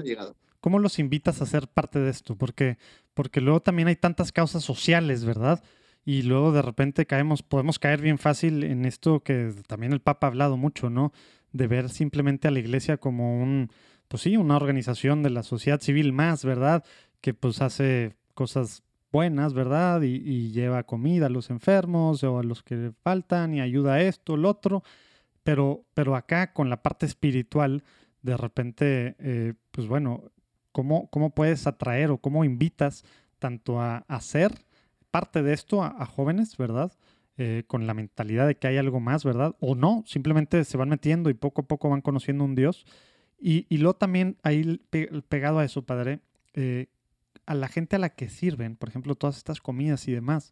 [0.60, 2.36] ¿Cómo los invitas a ser parte de esto?
[2.36, 2.78] Porque,
[3.14, 5.64] porque luego también hay tantas causas sociales, ¿verdad?
[6.06, 10.28] y luego de repente caemos, podemos caer bien fácil en esto que también el Papa
[10.28, 11.12] ha hablado mucho, ¿no?
[11.52, 13.72] De ver simplemente a la iglesia como un,
[14.08, 16.86] pues sí, una organización de la sociedad civil más, ¿verdad?
[17.22, 20.04] Que pues hace cosas buenas, ¿verdad?
[20.04, 24.36] Y, lleva comida a los enfermos o a los que faltan y ayuda a esto,
[24.36, 24.84] el otro.
[25.44, 27.84] Pero, pero acá con la parte espiritual,
[28.26, 30.32] de repente, eh, pues bueno,
[30.72, 33.06] ¿cómo, ¿cómo puedes atraer o cómo invitas
[33.38, 34.52] tanto a hacer
[35.12, 36.92] parte de esto a, jóvenes, ¿verdad?
[37.38, 39.56] Eh, con la mentalidad de que hay algo más, ¿verdad?
[39.60, 42.86] O no, simplemente se van metiendo y poco a poco van conociendo un Dios.
[43.40, 44.82] Y, y luego también ahí
[45.30, 46.22] pegado a eso, Padre,
[46.54, 46.88] eh,
[47.46, 50.52] a la gente a la que sirven, por ejemplo, todas estas comidas y demás,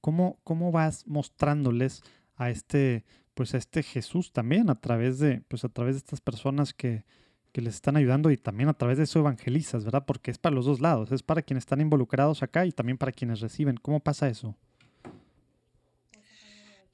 [0.00, 2.02] ¿cómo, cómo vas mostrándoles
[2.36, 3.04] a este,
[3.38, 7.04] pues a este Jesús también a través de, pues a través de estas personas que,
[7.52, 10.02] que les están ayudando y también a través de eso evangelizas, ¿verdad?
[10.04, 13.12] Porque es para los dos lados, es para quienes están involucrados acá y también para
[13.12, 13.76] quienes reciben.
[13.76, 14.56] ¿Cómo pasa eso?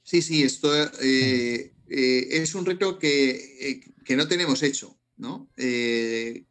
[0.03, 0.71] Sí, sí, esto
[1.01, 5.49] eh, eh, es un reto que, eh, que, no tenemos hecho, ¿no?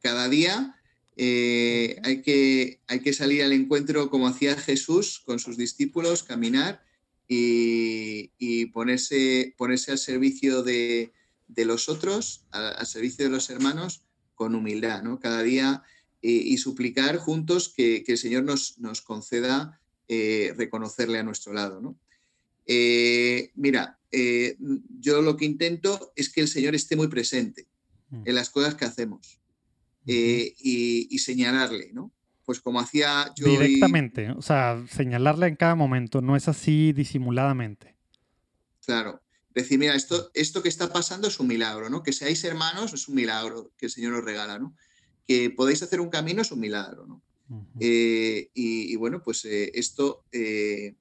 [0.00, 0.74] cada día
[1.16, 6.83] hay, que, hay que salir al encuentro como hacía Jesús con sus discípulos, caminar
[7.28, 11.12] y, y ponerse, ponerse al servicio de,
[11.48, 14.02] de los otros, al, servicio de los hermanos,
[14.34, 15.20] con humildad, ¿no?
[15.20, 15.82] Cada día
[16.22, 21.80] eh, y suplicar juntos que, el Señor nos, nos conceda eh, reconocerle a nuestro lado,
[21.80, 21.98] ¿no?
[22.66, 23.98] Eh, mira,
[25.00, 27.66] yo lo que intento es que el Señor esté muy presente
[28.10, 28.22] mm.
[28.26, 29.40] en las cosas que hacemos
[30.06, 32.12] y, señalarle, ¿no?
[32.44, 33.46] Pues como hacía yo.
[33.46, 37.94] Directamente, o sea, señalarle en cada momento, no es así disimuladamente.
[38.84, 39.22] Claro,
[39.54, 42.02] decir, mira, esto, esto que está pasando es un milagro, ¿no?
[42.02, 44.76] Que seáis hermanos es un milagro que el Señor os regala, ¿no?
[45.26, 47.22] Que podéis hacer un camino es un milagro, ¿no?
[47.78, 50.94] Eh, y, bueno, pues eh, esto, eh,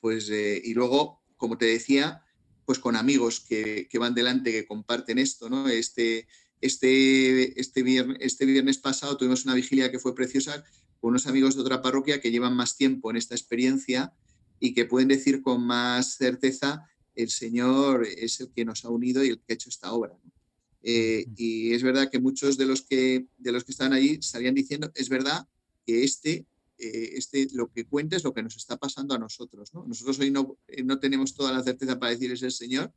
[0.00, 2.22] pues, y luego, como te decía,
[2.64, 5.68] pues con amigos que, que, van delante, que comparten esto, ¿no?
[5.68, 6.28] Este,
[6.60, 10.64] este, este, viernes, este viernes pasado tuvimos una vigilia que fue preciosa
[11.00, 14.12] unos amigos de otra parroquia que llevan más tiempo en esta experiencia
[14.60, 19.24] y que pueden decir con más certeza, el Señor es el que nos ha unido
[19.24, 20.16] y el que ha hecho esta obra.
[20.82, 24.54] Eh, y es verdad que muchos de los que, de los que estaban allí estarían
[24.54, 25.46] diciendo, es verdad
[25.84, 26.46] que este,
[26.78, 29.72] eh, este, lo que cuenta es lo que nos está pasando a nosotros.
[29.74, 32.92] Nosotros hoy no, eh, no tenemos toda la certeza para decir es el Señor,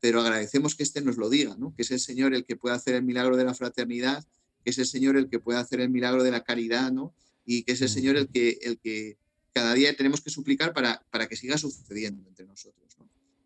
[0.00, 2.94] pero agradecemos que este nos lo diga, que es el Señor el que puede hacer
[2.94, 4.24] el milagro de la fraternidad,
[4.64, 7.14] que es el Señor el que puede hacer el milagro de la caridad, ¿no?
[7.44, 9.16] Y que es el Señor el que, el que
[9.52, 12.96] cada día tenemos que suplicar para, para que siga sucediendo entre nosotros.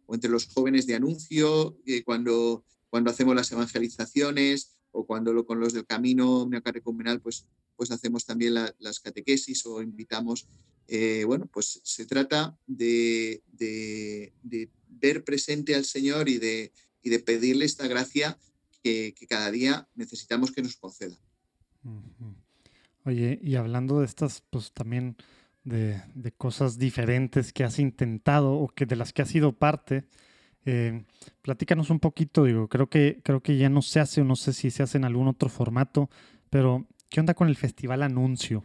[0.06, 2.64] O entre los jóvenes de anuncio, cuando
[2.94, 8.24] cuando hacemos las evangelizaciones o cuando lo, con los del camino neocatecumenal, pues, pues hacemos
[8.24, 10.46] también las catequesis o invitamos.
[10.86, 13.42] Eh, bueno, pues se trata de,
[14.88, 16.70] ver presente al Señor y de,
[17.02, 18.38] de pedirle esta gracia
[18.80, 21.16] que, cada día necesitamos que nos conceda.
[23.04, 25.16] Oye, y hablando de estas, pues también
[25.64, 30.04] de, de, cosas diferentes que has intentado o que de las que has sido parte,
[30.66, 31.04] eh,
[31.42, 34.52] platícanos un poquito, digo, creo que, creo que ya no se hace o no sé
[34.52, 36.08] si se hace en algún otro formato,
[36.48, 38.64] pero ¿qué onda con el Festival Anuncio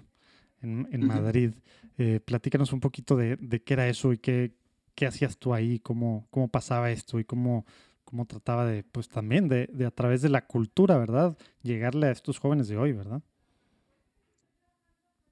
[0.62, 1.54] en, Madrid?
[1.98, 4.54] Eh, platícanos un poquito de, qué era eso y qué,
[4.96, 7.66] qué hacías tú ahí, cómo, cómo pasaba esto y cómo,
[8.06, 11.38] cómo trataba de, pues también de, a través de la cultura, ¿verdad?
[11.64, 13.22] Llegarle a estos jóvenes de hoy, ¿verdad?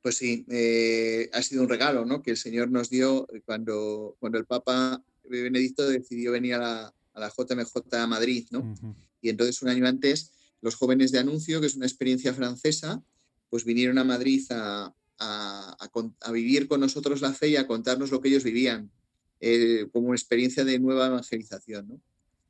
[0.01, 2.21] Pues sí, eh, ha sido un regalo, ¿no?
[2.21, 7.19] Que el Señor nos dio cuando, cuando el Papa Benedicto decidió venir a la, a
[7.19, 8.75] la JMJ a Madrid, ¿no?
[9.21, 10.31] Y entonces un año antes,
[10.61, 13.03] los jóvenes de Anuncio, que es una experiencia francesa,
[13.49, 18.21] pues vinieron a Madrid a, a, vivir con nosotros la fe y a contarnos lo
[18.21, 18.91] que ellos vivían,
[19.39, 22.01] eh, como una experiencia de nueva evangelización, ¿no?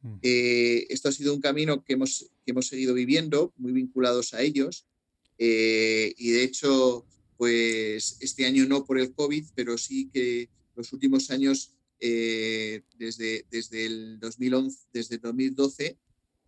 [0.01, 0.19] Mm.
[0.21, 4.41] Eh, esto ha sido un camino que hemos, que hemos seguido viviendo, muy vinculados a
[4.41, 4.85] ellos,
[5.37, 7.05] eh, y de hecho,
[7.37, 13.45] pues este año no por el COVID, pero sí que los últimos años eh, desde,
[13.49, 15.97] desde el 2011, desde 2012,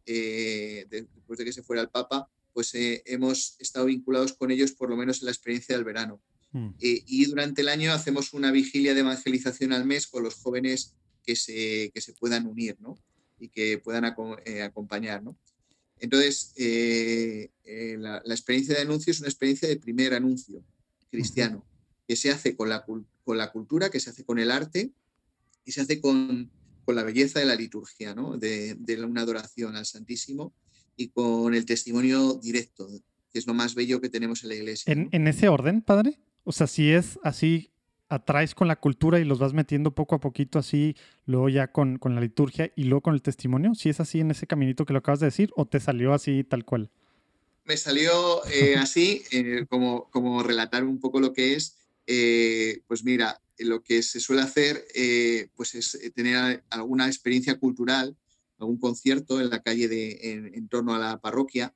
[0.06, 4.72] eh, después de que se fuera el Papa, pues eh, hemos estado vinculados con ellos
[4.74, 6.22] por lo menos en la experiencia del verano.
[6.52, 6.72] Hmm.
[6.80, 11.36] y durante el año hacemos una vigilia de evangelización al mes con los jóvenes que
[11.36, 12.98] se, que se puedan unir ¿no?
[13.40, 15.22] y que puedan acompañar.
[15.22, 15.38] ¿no?
[16.00, 20.64] Entonces, la, la, experiencia de anuncio es una experiencia de primer anuncio
[21.10, 21.66] cristiano,
[22.08, 24.92] que se hace con la, con la cultura, que se hace con el arte,
[25.66, 26.50] y se hace con,
[26.86, 28.38] con la belleza de la liturgia, ¿no?
[28.38, 30.54] de, de, una adoración al Santísimo
[30.96, 32.88] y con el testimonio directo,
[33.32, 34.92] que es lo más bello que tenemos en la iglesia.
[34.92, 36.20] ¿En, ¿en ese orden, padre?
[36.44, 37.72] O sea, si es así,
[38.10, 40.96] atraes con la cultura y los vas metiendo poco a poquito así,
[41.26, 44.32] luego ya con, con la liturgia y luego con el testimonio, si es así en
[44.32, 46.90] ese caminito que lo acabas de decir o te salió así tal cual?
[47.70, 51.78] Me salió eh, así, eh, como, como relatar un poco lo que es.
[52.08, 54.88] Eh, pues mira, lo que se suele hacer
[55.56, 58.18] pues es tener alguna experiencia cultural,
[58.58, 61.76] algún concierto en la calle de, en, torno a la parroquia,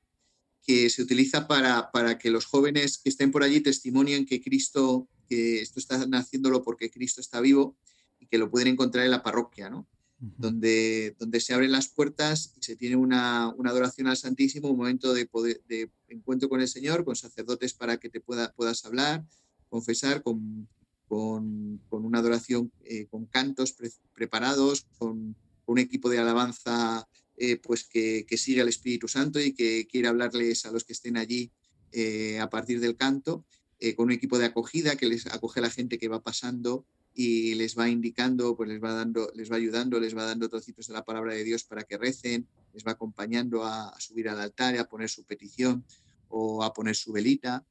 [0.65, 5.07] que se utiliza para, para, que los jóvenes que estén por allí testimonien que Cristo,
[5.29, 7.75] que esto está haciéndolo porque Cristo está vivo
[8.19, 9.87] y que lo pueden encontrar en la parroquia, ¿no?
[10.37, 14.77] Donde, donde se abren las puertas y se tiene una, una adoración al Santísimo, un
[14.77, 15.27] momento de,
[16.07, 19.25] encuentro con el Señor, con sacerdotes para que te pueda, puedas hablar,
[19.67, 20.69] confesar, con,
[21.09, 23.75] con, una adoración eh, con cantos
[24.13, 27.07] preparados, con, un equipo de alabanza
[27.37, 31.17] eh, pues que, sigue al Espíritu Santo y que quiere hablarles a los que estén
[31.17, 31.51] allí
[31.91, 33.45] eh, a partir del canto,
[33.97, 36.85] con un equipo de acogida que les acoge a la gente que va pasando
[37.15, 40.87] y les va indicando, pues les va dando, les va ayudando, les va dando trocitos
[40.87, 44.77] de la palabra de Dios para que recen, les va acompañando a, subir al altar,
[44.77, 45.85] a poner su petición
[46.29, 47.63] o a poner su velita.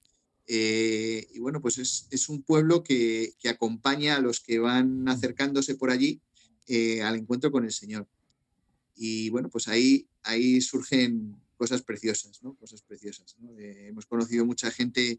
[0.47, 5.91] Eh, y bueno, pues es, un pueblo que, acompaña a los que van acercándose por
[5.91, 6.21] allí
[6.69, 8.07] eh, al encuentro con el Señor.
[8.95, 12.55] Y bueno, pues ahí, ahí surgen cosas preciosas, ¿no?
[12.55, 13.37] Cosas preciosas.
[13.59, 15.19] Eh, hemos conocido mucha gente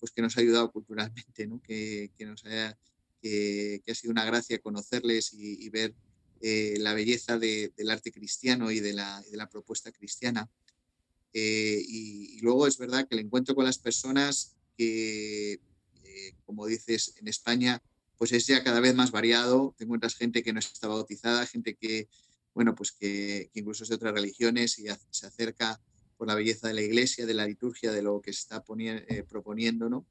[0.00, 1.60] pues que nos ha ayudado culturalmente, ¿no?
[1.62, 2.76] Que, nos haya,
[3.22, 5.94] que, ha sido una gracia conocerles y, ver
[6.40, 10.50] la belleza del arte cristiano y de la, y de la propuesta cristiana.
[11.32, 15.60] Eh, y, luego es verdad que el encuentro con las personas, que,
[16.04, 17.82] eh, como dices, en España,
[18.16, 19.74] pues es ya cada vez más variado.
[19.78, 22.08] Te encuentras gente que no está bautizada, gente que,
[22.54, 25.80] bueno, pues que, incluso es de otras religiones y se acerca
[26.20, 29.24] por la belleza de la iglesia, de la liturgia, de lo que se está eh,
[29.26, 30.04] proponiendo, ¿no?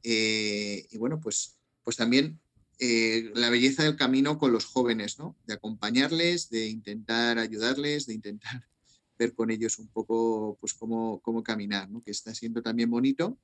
[0.00, 2.38] y bueno, pues, pues también
[2.78, 5.34] la belleza del camino con los jóvenes, ¿no?
[5.44, 8.64] De acompañarles, de intentar ayudarles, de intentar
[9.18, 12.00] ver con ellos un poco pues cómo, cómo caminar, ¿no?
[12.00, 13.36] que está siendo también bonito.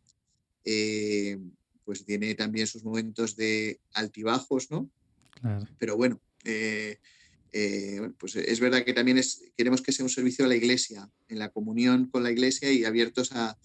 [0.62, 4.88] pues tiene también sus momentos de altibajos, ¿no?
[5.80, 6.20] Pero bueno,
[8.18, 9.20] pues es verdad que también
[9.56, 12.84] queremos que sea un servicio a la iglesia, en la comunión con la iglesia y
[12.84, 13.58] abiertos a,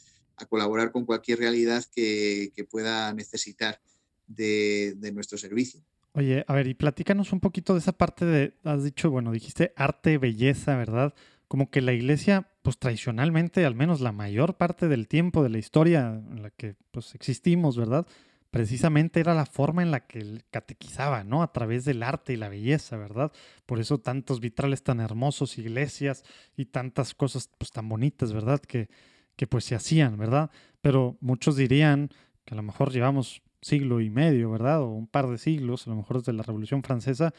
[0.50, 3.80] colaborar con cualquier realidad que, pueda necesitar
[4.28, 5.82] de, nuestro servicio.
[6.14, 9.74] Oye, a ver, y platícanos un poquito de esa parte de, has dicho, bueno, dijiste
[9.76, 11.14] arte, belleza, ¿verdad?
[11.48, 15.58] Como que la iglesia, pues tradicionalmente, al menos la mayor parte del tiempo de la
[15.58, 18.08] historia en la que pues existimos, ¿verdad?
[18.56, 21.44] Precisamente era la forma en la que catequizaba, ¿no?
[21.44, 23.34] A través del arte y la belleza, ¿verdad?
[23.66, 26.24] Por eso tantos vitrales tan hermosos, iglesias
[26.56, 28.62] y tantas cosas pues tan bonitas, ¿verdad?
[28.62, 28.88] Que,
[29.36, 30.52] que pues se hacían, ¿verdad?
[30.80, 32.08] Pero muchos dirían
[32.46, 34.84] que a lo mejor llevamos siglo y medio, ¿verdad?
[34.84, 37.34] O un par de siglos, a lo mejor desde la Revolución Francesa,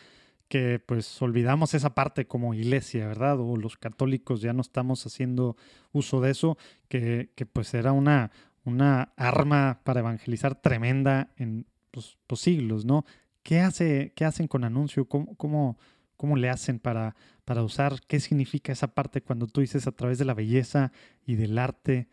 [0.49, 3.41] que pues olvidamos esa parte como iglesia, ¿verdad?
[3.41, 5.57] O los católicos ya no estamos haciendo
[5.93, 6.59] uso de eso,
[6.89, 8.31] que, pues era una,
[8.67, 13.05] una arma para evangelizar tremenda en los, pues, siglos, ¿no?
[13.43, 15.09] ¿Qué, hace, qué hacen con anuncio?
[15.09, 15.79] ¿Cómo, cómo,
[16.17, 17.14] cómo le hacen para,
[17.45, 20.93] para usar, qué significa esa parte cuando tú dices a través de la belleza
[21.25, 22.09] y del arte.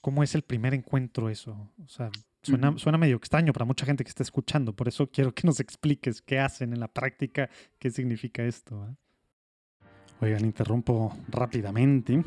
[0.00, 1.70] ¿Cómo es el primer encuentro eso?
[1.84, 2.10] O sea,
[2.42, 5.60] suena, suena medio extraño para mucha gente que está escuchando, por eso quiero que nos
[5.60, 8.86] expliques qué hacen en la práctica, qué significa esto.
[8.88, 8.94] ¿eh?
[10.20, 12.22] Oigan, interrumpo rápidamente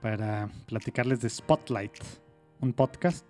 [0.00, 1.92] para platicarles de Spotlight,
[2.62, 3.26] un podcast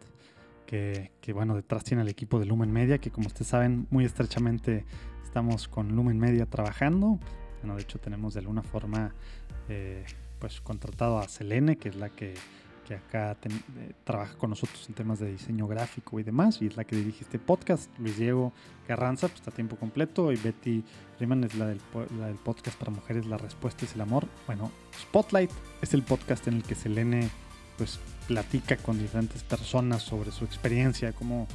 [0.66, 4.04] que, que, bueno, detrás tiene el equipo de Lumen Media, que como ustedes saben, muy
[4.04, 4.84] estrechamente
[5.24, 7.18] estamos con Lumen Media trabajando
[7.62, 9.14] bueno, de hecho tenemos de alguna forma
[9.68, 10.04] eh,
[10.38, 12.34] pues contratado a Selene, que es la que,
[12.92, 16.84] acá eh, trabaja con nosotros en temas de diseño gráfico y demás, y es la
[16.84, 17.88] que dirige este podcast.
[17.98, 18.52] Luis Diego
[18.86, 20.84] Carranza pues, está a tiempo completo y Betty
[21.18, 21.80] Riemann es la del,
[22.44, 24.26] podcast para mujeres La Respuesta es el Amor.
[24.46, 24.70] Bueno,
[25.00, 27.30] Spotlight es el podcast en el que Selene
[27.78, 31.46] pues platica con diferentes personas sobre su experiencia, cómo,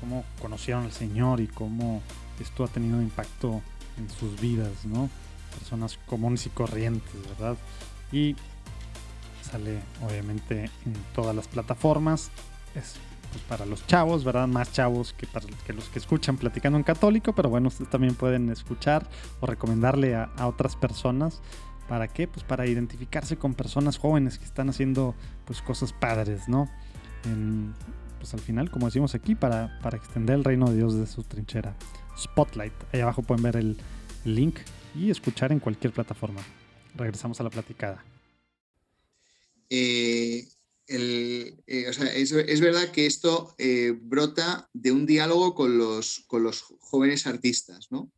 [0.00, 2.02] cómo conocieron al Señor y cómo
[2.40, 3.62] esto ha tenido impacto
[3.96, 5.08] en sus vidas, ¿no?
[5.54, 7.56] personas comunes y corrientes, ¿verdad?
[8.12, 8.36] Y
[9.42, 12.30] sale obviamente en todas las plataformas.
[12.74, 12.96] Es
[13.32, 14.46] pues, para los chavos, ¿verdad?
[14.48, 18.14] Más chavos que para que los que escuchan platicando en católico, pero bueno, ustedes también
[18.14, 19.08] pueden escuchar
[19.40, 21.40] o recomendarle a, otras personas.
[21.88, 22.26] ¿Para qué?
[22.26, 25.14] Pues para identificarse con personas jóvenes que están haciendo
[25.44, 26.70] pues cosas padres, ¿no?
[28.18, 31.22] pues al final, como decimos aquí, para, para extender el reino de Dios desde su
[31.22, 31.76] trinchera.
[32.18, 32.72] Spotlight.
[32.92, 33.76] Ahí abajo pueden ver el
[34.24, 34.58] link
[34.94, 36.42] y escuchar en cualquier plataforma.
[36.94, 38.04] Regresamos a la platicada.
[39.68, 40.46] Eh,
[40.86, 47.26] eh, es, verdad que esto eh, brota de un diálogo con los, con los jóvenes
[47.26, 48.10] artistas, ¿no?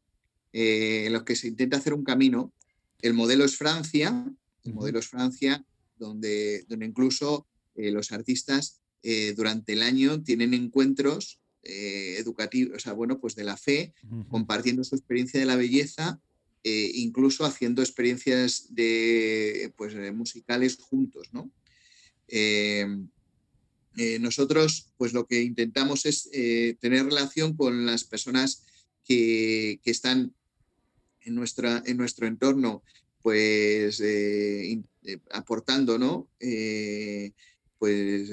[0.52, 2.52] en los que se intenta hacer un camino.
[3.02, 4.24] El modelo es Francia,
[4.64, 5.64] el modelo es Francia,
[5.96, 8.80] donde, donde incluso los artistas
[9.36, 13.94] durante el año tienen encuentros educativos, o sea, bueno, pues de la fe,
[14.28, 16.20] compartiendo su experiencia de la belleza
[16.68, 21.28] eh, incluso haciendo experiencias de, pues, eh, musicales juntos.
[21.30, 21.48] ¿no?
[22.26, 23.08] Em,
[23.96, 26.28] eh, nosotros pues lo que intentamos es
[26.80, 28.64] tener relación con las personas
[29.04, 30.34] que, están
[31.26, 32.82] en, nuestra, en nuestro entorno
[33.22, 34.02] pues
[35.32, 36.28] aportando ¿no?
[37.78, 38.30] pues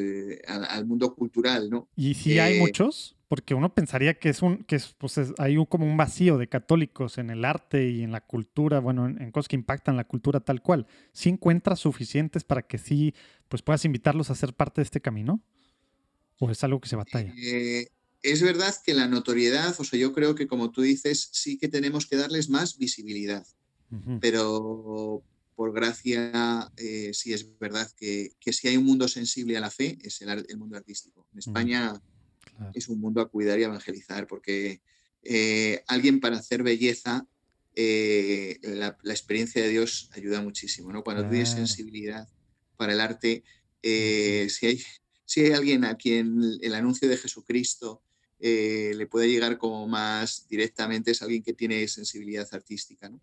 [0.47, 1.69] al, mundo cultural.
[1.69, 1.89] ¿no?
[1.95, 3.15] ¿Y si hay muchos?
[3.33, 6.47] porque uno pensaría que es un, que es, pues hay un, como un vacío de
[6.47, 10.39] católicos en el arte y en la cultura, bueno, en, cosas que impactan la cultura
[10.39, 10.85] tal cual.
[11.13, 13.15] ¿Sí encuentras suficientes para que sí,
[13.49, 15.41] pues puedas invitarlos a ser parte de este camino?
[16.37, 17.33] ¿O es algo que se batalla?
[17.35, 17.87] Eh,
[18.23, 21.67] es verdad que la notoriedad, o sea, yo creo que como tú dices, sí que
[21.67, 23.45] tenemos que darles más visibilidad,
[24.21, 25.23] pero
[25.55, 29.69] por gracia, eh, sí es verdad que, que, si hay un mundo sensible a la
[29.69, 31.27] fe, es el, el mundo artístico.
[31.31, 32.01] En España
[32.73, 34.81] es un mundo a cuidar y evangelizar, porque
[35.21, 37.27] eh, alguien para hacer belleza,
[37.75, 41.03] eh, la, experiencia de Dios ayuda muchísimo, ¿no?
[41.03, 42.27] Cuando tienes sensibilidad
[42.77, 43.43] para el arte,
[43.81, 44.81] si, hay,
[45.25, 48.01] si hay alguien a quien el anuncio de Jesucristo
[48.43, 53.21] le puede llegar como más directamente, es alguien que tiene sensibilidad artística, ¿no?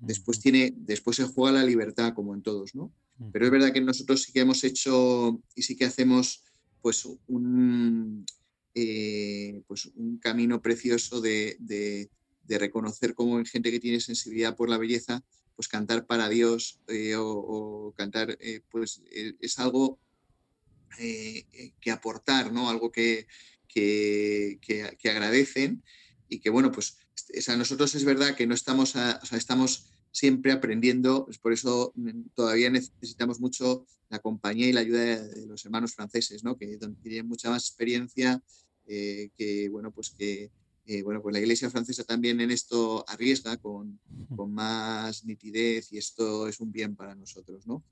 [0.00, 2.92] Después, tiene, después se juega la libertad, como en todos, ¿no?
[3.32, 6.42] Pero es verdad que nosotros sí que hemos hecho y sí que hacemos
[6.80, 8.26] pues un,
[8.74, 12.08] eh, pues un camino precioso de,
[12.48, 17.14] reconocer cómo hay gente que tiene sensibilidad por la belleza, pues cantar para Dios eh,
[17.16, 19.98] o, cantar, eh, pues es algo
[20.98, 22.68] que aportar, ¿no?
[22.68, 23.26] Algo que,
[23.72, 24.58] que,
[25.04, 25.82] agradecen
[26.28, 26.98] y que, bueno, pues
[27.48, 28.94] a nosotros es verdad que no estamos,
[29.32, 35.22] estamos siempre aprendiendo, pues por eso mm, todavía necesitamos mucho la compañía y la ayuda
[35.22, 36.56] de, los hermanos franceses, ¿no?
[36.56, 38.42] que tienen mucha más experiencia,
[38.86, 40.50] eh, que, bueno, pues que
[40.84, 44.00] eh, bueno, pues la iglesia francesa también en esto arriesga con,
[44.34, 47.84] con, más nitidez y esto es un bien para nosotros, ¿no?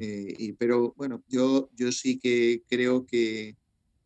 [0.00, 3.56] Eh, y, pero bueno, yo, yo sí que creo que,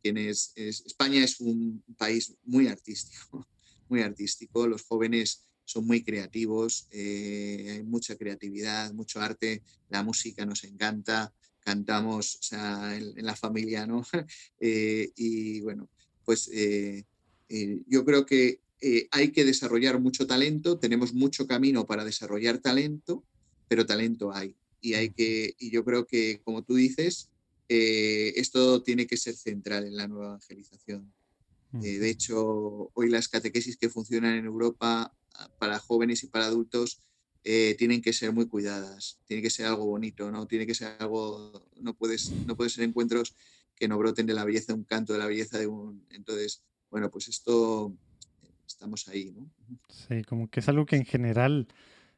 [0.02, 3.46] es, España es un país muy artístico,
[3.88, 4.66] muy artístico.
[4.66, 11.32] Los jóvenes son muy creativos, eh, hay mucha creatividad, mucho arte, la música nos encanta,
[11.60, 14.04] cantamos o sea, en, la familia, ¿no?
[14.60, 15.88] y bueno,
[16.24, 17.04] pues eh,
[17.88, 23.24] yo creo que eh, hay que desarrollar mucho talento, tenemos mucho camino para desarrollar talento,
[23.68, 24.56] pero talento hay.
[24.80, 27.29] Y, hay que, y yo creo que, como tú dices,
[27.70, 31.12] eh, esto tiene que ser central en la nueva evangelización.
[31.72, 37.00] de hecho, hoy las catequesis que funcionan en Europa ah, para jóvenes y para adultos
[37.42, 41.64] tienen que ser muy cuidadas, tiene que ser algo bonito, no tiene que ser algo,
[41.80, 43.34] no puedes, no puede ser encuentros
[43.80, 46.04] que no broten de la belleza de un canto, de la belleza de un.
[46.10, 47.96] Entonces, bueno, pues esto
[48.66, 49.50] estamos ahí, ¿no?
[49.88, 51.66] Sí, como que es algo que en general,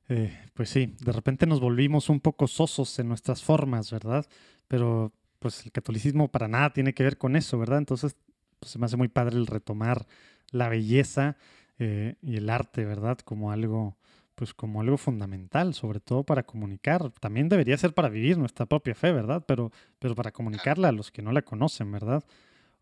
[0.09, 4.26] eh, pues sí, de repente nos volvimos un poco sosos en nuestras formas, ¿verdad?
[4.66, 5.12] Pero
[5.43, 7.78] pues el catolicismo para nada tiene que ver con eso, ¿verdad?
[7.78, 8.16] Entonces,
[8.61, 10.07] pues se me hace muy padre el retomar
[10.53, 11.36] la belleza
[11.80, 13.18] eh, y el arte, ¿verdad?
[13.18, 13.97] Como algo,
[14.36, 17.11] pues como algo fundamental, sobre todo para comunicar.
[17.18, 19.45] También debería ser para vivir nuestra propia fe, ¿verdad?
[19.45, 22.22] Pero, pero para comunicarla a los que no la conocen, ¿verdad?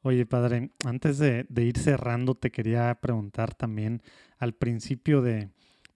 [0.02, 4.02] Oye, padre, antes de, ir cerrando, te quería preguntar también
[4.38, 5.48] al principio de,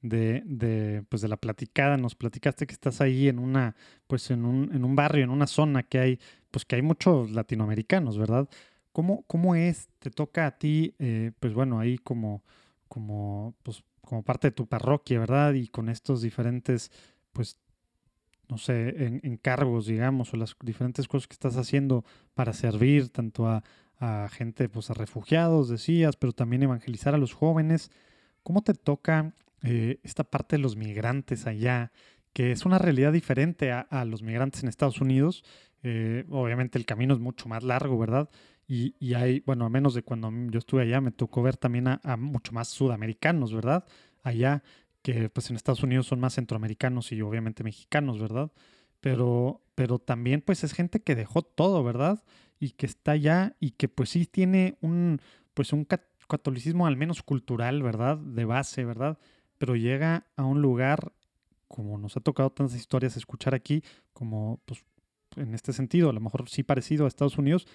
[0.05, 3.74] de, pues de la platicada, nos platicaste que estás ahí en una,
[4.07, 7.30] pues en un, en un barrio, en una zona que hay, pues que hay muchos
[7.30, 8.48] latinoamericanos, ¿verdad?
[8.92, 9.88] ¿Cómo, cómo es?
[9.98, 12.44] ¿Te toca a ti, eh, pues bueno, ahí como,
[12.86, 15.55] como, pues, como parte de tu parroquia, ¿verdad?
[15.55, 16.92] Y con estos diferentes,
[17.32, 17.57] pues,
[18.50, 23.64] no sé, encargos, digamos, o las diferentes cosas que estás haciendo para servir tanto a,
[23.98, 27.90] a gente, pues a refugiados, decías, pero también evangelizar a los jóvenes.
[28.42, 29.32] ¿Cómo te toca
[29.64, 31.90] eh, esta parte de los migrantes allá?
[32.32, 35.44] que es una realidad diferente a, los migrantes en Estados Unidos.
[35.84, 38.28] Eh, obviamente el camino es mucho más largo, ¿verdad?
[38.66, 42.00] Y, hay, bueno, a menos de cuando yo estuve allá, me tocó ver también a,
[42.02, 43.84] a, mucho más sudamericanos, ¿verdad?
[44.24, 44.64] Allá,
[45.02, 48.50] que pues en Estados Unidos son más centroamericanos y obviamente mexicanos, ¿verdad?
[49.00, 52.24] Pero, pero también pues es gente que dejó todo, ¿verdad?
[52.64, 55.20] y que está allá y que pues sí tiene un,
[55.54, 55.86] pues un
[56.28, 58.16] catolicismo al menos cultural, ¿verdad?
[58.16, 59.18] De base, ¿verdad?
[59.64, 61.14] Pero llega a un lugar,
[61.68, 64.84] como nos ha tocado tantas historias escuchar aquí, como pues
[65.36, 67.66] en este sentido, a lo mejor sí parecido a Estados Unidos,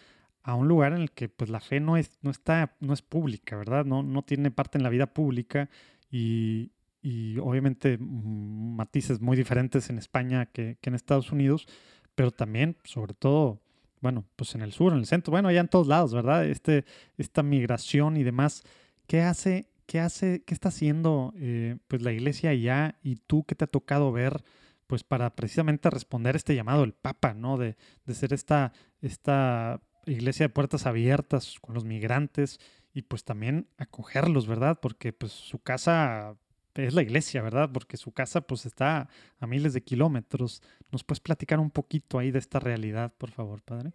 [0.43, 3.01] a un lugar en el que pues la fe no es, no está, no es
[3.01, 3.85] pública, ¿verdad?
[3.85, 5.67] No, no tiene parte en la vida pública
[6.11, 11.65] y, y obviamente mm, matices muy diferentes en España que, que en Estados Unidos,
[12.13, 13.63] pero también, sobre todo,
[13.99, 16.45] bueno, pues en el sur, en el centro, bueno, allá en todos lados, ¿verdad?
[16.45, 16.85] Este,
[17.17, 18.61] esta migración y demás.
[19.07, 23.55] ¿Qué hace, qué hace, qué está haciendo eh, pues la iglesia allá y tú qué
[23.55, 24.43] te ha tocado ver?
[24.85, 27.57] Pues para precisamente responder este llamado del Papa, ¿no?
[27.57, 27.75] De,
[28.05, 28.71] de ser esta,
[29.01, 32.59] esta iglesia de puertas abiertas con los migrantes
[32.93, 34.79] y pues también acogerlos, ¿verdad?
[34.79, 36.37] Porque pues su casa
[36.75, 37.71] es la iglesia, ¿verdad?
[37.73, 39.09] Porque su casa pues está
[39.39, 40.61] a miles de kilómetros.
[40.91, 43.93] ¿Nos puedes platicar un poquito ahí de esta realidad, por favor, padre?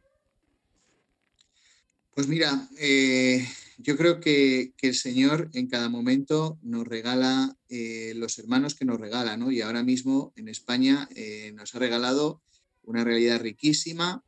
[2.14, 3.44] Pues mira, eh,
[3.78, 9.00] yo creo que, el Señor en cada momento nos regala eh, los hermanos que nos
[9.00, 9.50] regala, ¿no?
[9.50, 12.40] Y ahora mismo en España eh, nos ha regalado
[12.82, 14.22] una realidad riquísima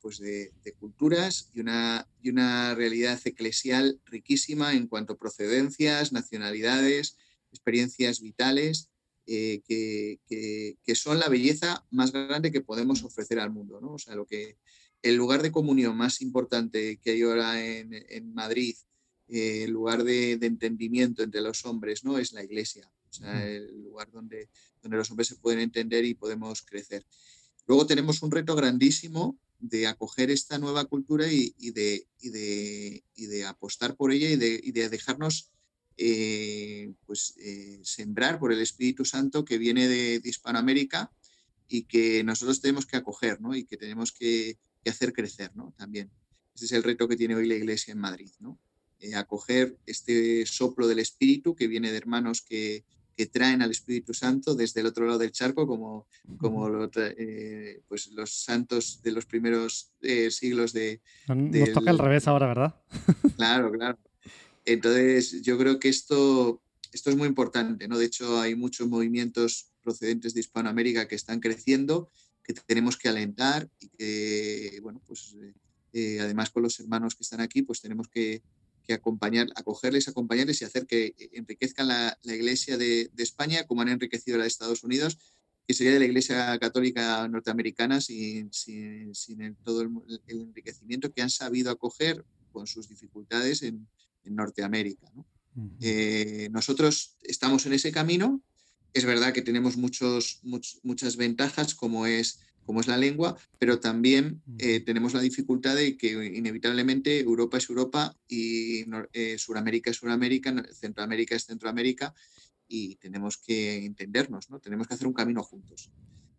[0.00, 7.16] pues de, culturas y una, y una realidad eclesial riquísima en cuanto a procedencias, nacionalidades,
[7.50, 8.90] experiencias vitales,
[9.26, 10.20] eh, que,
[10.84, 13.80] que, son la belleza más grande que podemos ofrecer al mundo.
[13.80, 13.94] ¿no?
[13.94, 14.58] O sea, lo que,
[15.04, 18.74] el lugar de comunión más importante que hay ahora en, en Madrid,
[19.28, 22.16] el lugar de, de, entendimiento entre los hombres, ¿no?
[22.16, 22.90] es la iglesia.
[23.10, 24.48] O sea, el lugar donde,
[24.82, 27.04] donde los hombres se pueden entender y podemos crecer.
[27.66, 34.10] Luego tenemos un reto grandísimo de acoger esta nueva cultura y, de, de, apostar por
[34.10, 34.36] ella y
[34.72, 35.50] de, dejarnos
[35.98, 41.12] eh, pues, eh, sembrar por el Espíritu Santo que viene de, Hispanoamérica
[41.68, 43.54] y que nosotros tenemos que acoger ¿no?
[43.54, 44.58] y que tenemos que,
[44.90, 45.74] hacer crecer ¿no?
[45.76, 46.10] también.
[46.54, 48.30] Ese es el reto que tiene hoy la Iglesia en Madrid.
[48.40, 48.58] ¿no?
[49.00, 52.84] Eh, acoger este soplo del Espíritu que viene de hermanos que,
[53.16, 56.06] que traen al Espíritu Santo desde el otro lado del charco, como,
[56.38, 61.00] como eh, pues los santos de los primeros eh, siglos de...
[61.28, 62.74] Nos toca al revés ahora, ¿verdad?
[63.36, 63.98] Claro, claro.
[64.64, 66.62] Entonces, yo creo que esto,
[66.92, 67.98] esto es muy importante, ¿no?
[67.98, 72.10] De hecho, hay muchos movimientos procedentes de Hispanoamérica que están creciendo,
[72.44, 75.34] que tenemos que alentar y que, bueno, pues
[75.92, 78.42] eh, además con los hermanos que están aquí, pues tenemos que,
[78.90, 84.44] acompañar, acogerles, acompañarles y hacer que enriquezcan la, iglesia de, España como han enriquecido la
[84.44, 85.18] de Estados Unidos,
[85.66, 88.50] que sería de la iglesia católica norteamericana sin,
[89.62, 93.88] todo el, enriquecimiento que han sabido acoger con sus dificultades en,
[94.26, 95.06] Norteamérica.
[95.80, 98.40] Eh, nosotros estamos en ese camino.
[98.94, 100.40] Es verdad que tenemos muchos,
[100.82, 105.96] muchas ventajas, como es como es la lengua, pero también eh, tenemos la dificultad de
[105.96, 112.14] que inevitablemente Europa es Europa y eh, Suramérica es Suramérica, Centroamérica es Centroamérica
[112.66, 114.60] y tenemos que entendernos, ¿no?
[114.60, 115.90] tenemos que hacer un camino juntos.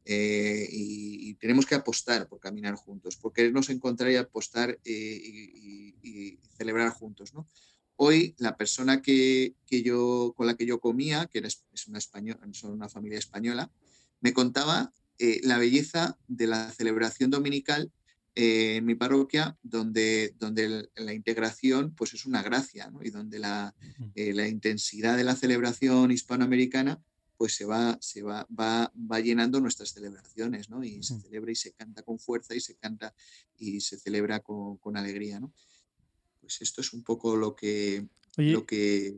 [0.08, 6.90] Eh, y, tenemos que apostar por caminar juntos, por querernos encontrar y apostar y, celebrar
[6.90, 7.34] juntos.
[7.34, 7.48] ¿no?
[7.98, 12.40] Hoy la persona que, que, yo, con la que yo comía, que es una, española,
[12.52, 13.72] son una familia española,
[14.22, 17.92] me contaba eh, la belleza de la celebración dominical
[18.36, 23.74] eh, en mi parroquia, donde, donde la integración pues es una gracia, y donde la,
[24.14, 27.02] eh, la, intensidad de la celebración hispanoamericana
[27.38, 30.84] pues se va, se va, va, va llenando nuestras celebraciones, ¿no?
[30.84, 33.14] Y se celebra y se canta con fuerza y se canta
[33.58, 35.54] y se celebra con, con alegría, ¿no?
[36.46, 38.08] Pues esto es un poco lo que...
[38.38, 39.16] lo que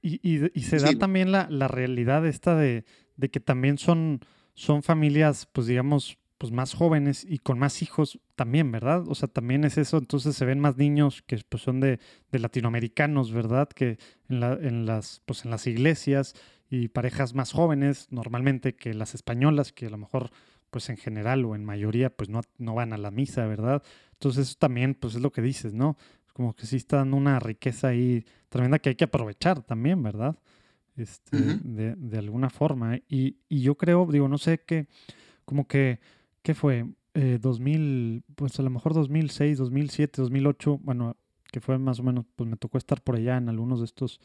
[0.00, 2.84] y, y, se da también la, la, realidad esta de,
[3.16, 4.20] de que también son
[4.58, 9.04] son familias, pues digamos, pues más jóvenes y con más hijos también, ¿verdad?
[9.06, 12.00] O sea, también es eso, entonces se ven más niños que pues, son de,
[12.32, 13.68] latinoamericanos, ¿verdad?
[13.68, 16.34] Que en, la, en, las, pues, en las iglesias
[16.68, 20.30] y parejas más jóvenes normalmente que las españolas, que a lo mejor
[20.70, 23.84] pues en general o en mayoría pues no, no van a la misa, ¿verdad?
[24.14, 25.96] Entonces eso también pues es lo que dices, ¿no?
[26.38, 30.38] Como que sí está dando una riqueza ahí tremenda que hay que aprovechar también, ¿verdad?
[30.98, 32.98] este, de, alguna forma.
[33.08, 34.88] Y, yo creo, digo, no sé qué,
[35.44, 36.00] como que,
[36.42, 36.86] ¿qué fue?
[37.14, 41.16] 2000, eh, pues a lo mejor 2006, 2007, 2008, bueno,
[41.50, 44.20] que fue más o menos, pues me tocó estar por allá en algunos de estos,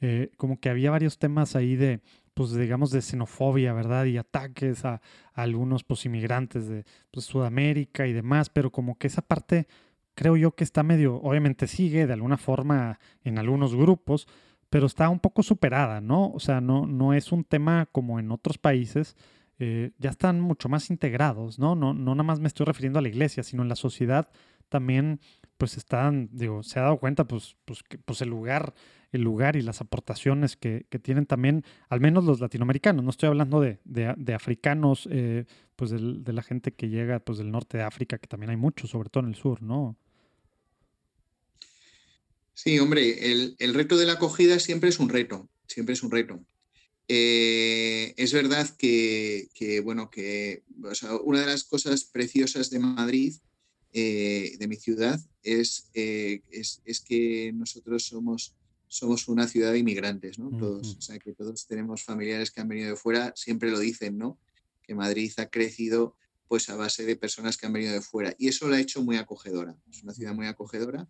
[0.00, 2.00] eh, como que había varios temas ahí de,
[2.34, 4.06] pues digamos, de xenofobia, ¿verdad?
[4.06, 5.00] Y ataques a,
[5.34, 9.68] algunos, pues, inmigrantes de pues, Sudamérica y demás, pero como que esa parte
[10.14, 14.26] creo yo que está medio, obviamente sigue de alguna forma en algunos grupos,
[14.70, 16.30] pero está un poco superada, ¿no?
[16.30, 19.16] O sea, no, no es un tema como en otros países,
[19.58, 21.74] eh, ya están mucho más integrados, ¿no?
[21.74, 21.94] ¿no?
[21.94, 24.30] No nada más me estoy refiriendo a la iglesia, sino en la sociedad
[24.68, 25.20] también,
[25.58, 28.74] pues están, digo, se ha dado cuenta, pues, pues, que, pues el lugar,
[29.12, 33.28] el lugar y las aportaciones que, que, tienen también, al menos los latinoamericanos, no estoy
[33.28, 35.44] hablando de, de, africanos, eh,
[35.76, 38.86] pues de, la gente que llega pues del norte de África, que también hay mucho,
[38.86, 39.96] sobre todo en el sur, ¿no?
[42.54, 46.40] Sí, hombre, el, reto de la acogida siempre es un reto, siempre es un reto.
[47.08, 49.48] Eh, es verdad que,
[49.84, 50.62] bueno, que
[51.24, 53.34] una de las cosas preciosas de Madrid,
[53.92, 58.54] eh, de mi ciudad, eh, es, es, que nosotros somos,
[58.92, 60.50] somos una ciudad de inmigrantes, ¿no?
[60.56, 64.18] Todos, o sea, que todos tenemos familiares que han venido de fuera, siempre lo dicen,
[64.18, 64.38] ¿no?
[64.82, 66.16] Que Madrid ha crecido
[66.48, 68.34] pues a base de personas que han venido de fuera.
[68.38, 69.74] Y eso la ha hecho muy acogedora.
[69.90, 71.08] Es una ciudad muy acogedora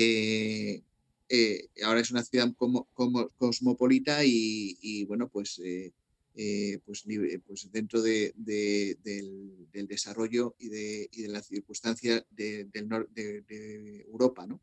[0.00, 0.84] eh,
[1.28, 2.86] eh, ahora es una ciudad como,
[3.36, 5.92] cosmopolita y, bueno, pues, eh,
[6.84, 7.04] pues,
[7.44, 8.32] pues, dentro del,
[9.72, 14.60] desarrollo y de, y de la circunstancia del norte de, Europa, ¿no?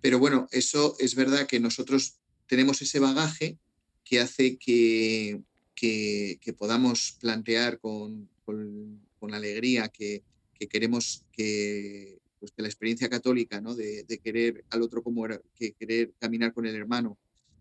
[0.00, 3.58] Pero bueno, eso es verdad que nosotros tenemos ese bagaje
[4.04, 5.40] que hace que,
[5.74, 9.00] que, podamos plantear con, con,
[9.32, 10.22] alegría que,
[10.58, 13.74] que, queremos que, pues que la experiencia católica, ¿no?
[13.74, 17.16] De, querer al otro como que querer caminar con el hermano,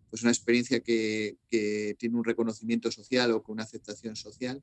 [0.10, 4.62] pues una experiencia que, tiene un reconocimiento social o con una aceptación social.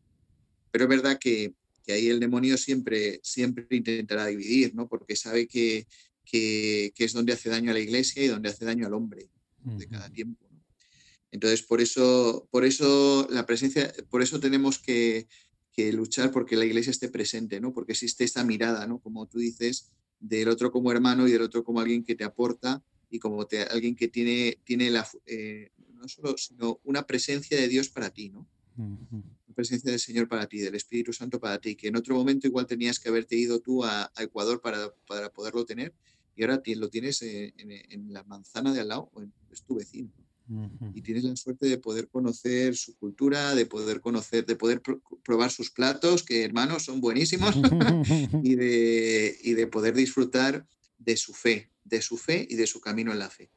[0.70, 1.54] Pero es verdad que,
[1.88, 4.88] ahí el demonio siempre, siempre intentará dividir, ¿no?
[4.88, 5.86] Porque sabe que,
[6.30, 9.28] que, es donde hace daño a la iglesia y donde hace daño al hombre
[9.64, 10.46] de cada tiempo.
[11.32, 15.28] Entonces, por eso, por eso la presencia, por eso tenemos que,
[15.72, 17.72] que, luchar porque la iglesia esté presente, ¿no?
[17.72, 18.98] Porque existe esta mirada, ¿no?
[18.98, 22.82] Como tú dices, del otro como hermano y del otro como alguien que te aporta
[23.10, 27.68] y como te, alguien que tiene, tiene la, eh, no solo, sino una presencia de
[27.68, 28.46] Dios para ti, ¿no?
[28.76, 32.46] Una presencia del Señor para ti, del Espíritu Santo para ti, que en otro momento
[32.46, 35.92] igual tenías que haberte ido tú a, Ecuador para, para, poderlo tener
[36.36, 39.10] y ahora lo tienes en, en, la manzana de al lado,
[39.52, 40.10] es tu vecino
[40.94, 44.82] y tienes la suerte de poder conocer su cultura, de poder conocer, de poder
[45.24, 47.54] probar sus platos, que hermanos son buenísimos,
[48.42, 50.66] y, de, y de poder disfrutar
[50.98, 53.50] de su fe, de su fe y de su camino en la fe.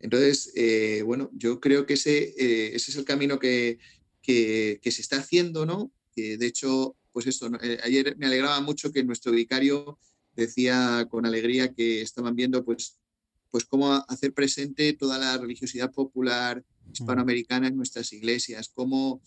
[0.00, 3.78] Entonces, eh, bueno, yo creo que ese, eh, ese es el camino que,
[4.22, 5.92] que, se está haciendo, ¿no?
[6.14, 9.98] Que de hecho, pues esto, eh, ayer me alegraba mucho que nuestro vicario
[10.36, 12.98] decía con alegría que estaban viendo, pues,
[13.50, 19.20] pues cómo hacer presente toda la religiosidad popular hispanoamericana en nuestras iglesias, cómo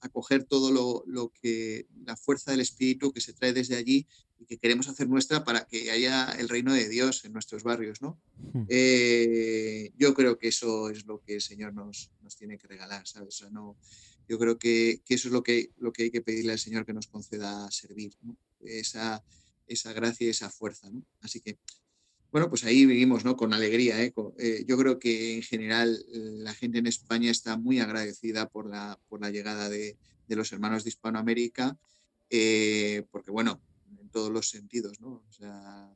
[0.00, 4.06] acoger todo lo, lo, que la fuerza del espíritu que se trae desde allí
[4.38, 8.00] y que queremos hacer nuestra para que haya el reino de Dios en nuestros barrios,
[8.00, 8.18] ¿no?
[8.54, 8.64] Hmm.
[8.68, 13.06] Eh, yo creo que eso es lo que el Señor nos, nos tiene que regalar,
[13.06, 13.44] ¿sabes?
[13.50, 13.76] no,
[14.28, 16.86] yo creo que, que, eso es lo que, lo que hay que pedirle al Señor
[16.86, 18.36] que nos conceda servir, ¿no?
[18.62, 19.22] esa,
[19.72, 21.02] esa gracia y esa fuerza, ¿no?
[21.20, 21.58] Así que,
[22.32, 23.36] bueno, pues ahí vivimos, ¿no?
[23.36, 24.12] Con alegría, ¿eh?
[24.38, 29.00] Eh, yo creo que en general la gente en España está muy agradecida por la,
[29.08, 29.96] por la llegada de,
[30.28, 31.76] de los hermanos de Hispanoamérica,
[33.10, 33.60] porque, bueno,
[34.10, 35.24] todos los sentidos, ¿no?
[35.28, 35.94] O sea,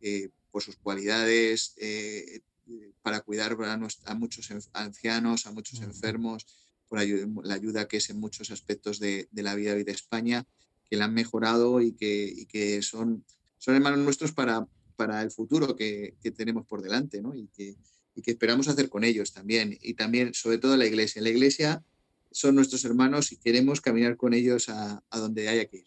[0.00, 6.46] eh, por sus cualidades, eh, eh, para cuidar a, muchos ancianos, a muchos enfermos,
[6.88, 7.00] por
[7.44, 10.46] la ayuda que es en muchos aspectos de, la vida de España,
[10.88, 13.24] que la han mejorado y que, que son,
[13.58, 17.34] son hermanos nuestros para, para el futuro que, que tenemos por delante, ¿no?
[17.34, 17.76] Y que,
[18.14, 19.76] y que esperamos hacer con ellos también.
[19.82, 21.22] Y también, sobre todo, la iglesia.
[21.22, 21.84] La iglesia
[22.30, 25.86] son nuestros hermanos y queremos caminar con ellos a, a donde haya que ir.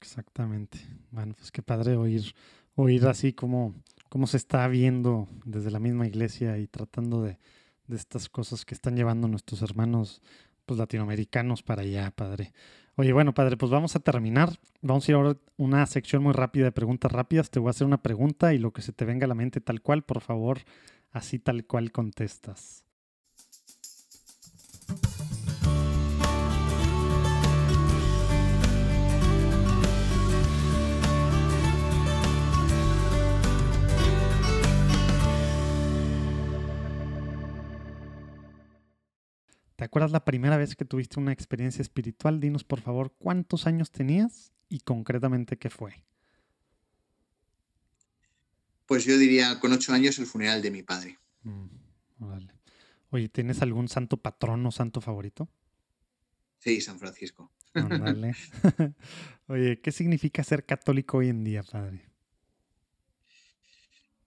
[0.00, 0.78] Exactamente.
[1.10, 2.34] Bueno, pues qué padre oír,
[2.74, 3.74] oír así como,
[4.08, 7.38] como se está viendo desde la misma iglesia y tratando de,
[7.86, 10.22] de estas cosas que están llevando nuestros hermanos
[10.64, 12.52] pues, latinoamericanos para allá, padre.
[12.98, 14.58] Oye, bueno, padre, pues vamos a terminar.
[14.80, 17.50] Vamos a ir ahora a una sección muy rápida de preguntas rápidas.
[17.50, 19.60] Te voy a hacer una pregunta y lo que se te venga a la mente
[19.60, 20.60] tal cual, por favor,
[21.12, 22.85] así tal cual contestas.
[39.96, 42.38] ¿Te acuerdas la primera vez que tuviste una experiencia espiritual?
[42.38, 46.04] Dinos por favor cuántos años tenías y concretamente qué fue.
[48.84, 51.18] Pues yo diría con ocho años el funeral de mi padre.
[51.44, 51.68] Mm,
[53.08, 55.48] Oye, ¿tienes algún santo patrón o santo favorito?
[56.58, 57.50] Sí, San Francisco.
[59.46, 62.06] Oye, ¿qué significa ser católico hoy en día, padre?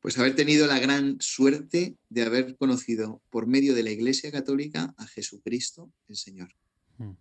[0.01, 4.93] Pues haber tenido la gran suerte de haber conocido por medio de la Iglesia Católica
[4.97, 6.49] a Jesucristo el Señor.
[6.97, 7.15] Hmm.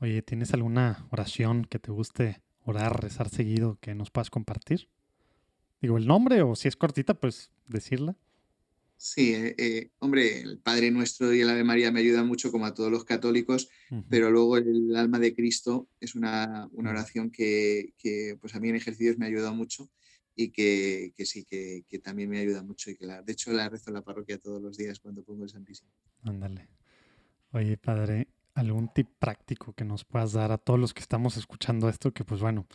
[0.00, 4.88] Oye, ¿tienes alguna oración que te guste orar, rezar seguido que nos puedas compartir?
[5.80, 8.16] Digo, el nombre o si es cortita, pues decirla.
[8.96, 12.64] Sí, eh, eh, hombre, el Padre Nuestro y el Ave María me ayudan mucho como
[12.64, 13.68] a todos los católicos,
[14.08, 18.68] pero luego el alma de Cristo es una, una oración que, que, pues a mí
[18.68, 19.90] en ejercicios me ha ayudado mucho
[20.36, 23.52] y que, que sí, que, que, también me ayuda mucho y que la, de hecho
[23.52, 25.90] la rezo en la parroquia todos los días cuando pongo el Santísimo.
[26.24, 26.68] Ándale.
[27.52, 31.88] Oye, padre, ¿algún tip práctico que nos puedas dar a todos los que estamos escuchando
[31.88, 32.12] esto?
[32.12, 32.66] Que pues bueno,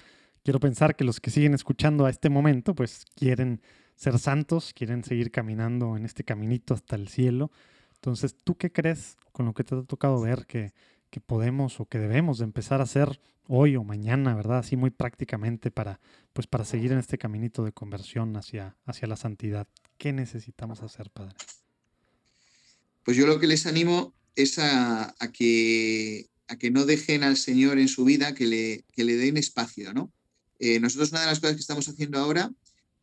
[0.44, 3.62] quiero pensar que los que siguen escuchando a este momento pues quieren
[3.96, 7.52] ser santos, quieren seguir caminando en este caminito hasta el cielo.
[7.96, 10.72] Entonces, ¿tú qué crees con lo que te ha tocado ver que,
[11.10, 14.60] que podemos o que debemos de empezar a hacer hoy o mañana, ¿verdad?
[14.60, 16.00] Así muy prácticamente para,
[16.34, 19.68] pues para seguir en este caminito de conversión hacia, hacia la santidad.
[19.98, 21.36] ¿Qué necesitamos hacer, Padre?
[23.04, 27.80] Pues yo lo que les animo es a, que, a que no dejen al Señor
[27.80, 30.12] en su vida, que le, que le den espacio, ¿no?
[30.60, 32.52] Eh, nosotros una de las cosas que estamos haciendo ahora,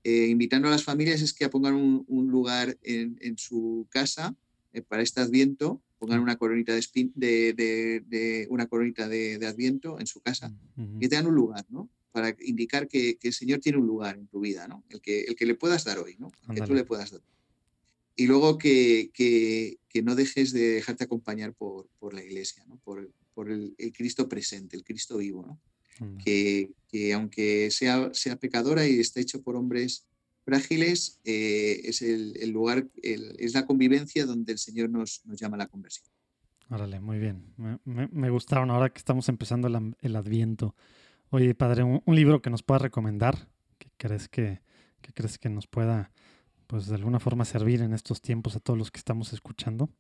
[0.04, 4.36] eh, invitando a las familias, es que pongan un, lugar en, en, su casa
[4.72, 10.20] eh, para este adviento pongan una coronita de, de, una coronita de, Adviento en su
[10.20, 10.52] casa
[11.01, 11.89] y te dan un lugar, ¿no?
[12.12, 14.85] Para indicar que, el Señor tiene un lugar en tu vida, ¿no?
[14.89, 16.31] El que, el que le puedas dar hoy, ¿no?
[16.55, 17.20] que tú le puedas dar.
[18.14, 22.78] Y luego que, que, no dejes de dejarte acompañar por, por la iglesia, ¿no?
[22.85, 25.60] Por, por el, Cristo presente, el Cristo vivo, ¿no?
[26.23, 30.05] Que, que, aunque sea, sea pecadora y esté hecho por hombres
[30.47, 35.66] frágiles eh, es el, lugar, es la convivencia donde el Señor nos, llama a la
[35.66, 36.06] conversión.
[36.70, 37.52] Órale, muy bien.
[37.85, 39.66] Me, gustaron ahora que estamos empezando
[40.01, 40.77] el, Adviento.
[41.31, 43.48] Oye, padre, un, libro que nos pueda recomendar,
[43.78, 44.62] que crees que,
[45.14, 46.12] crees que nos pueda,
[46.68, 49.90] pues de alguna forma servir en estos tiempos a todos los que estamos escuchando.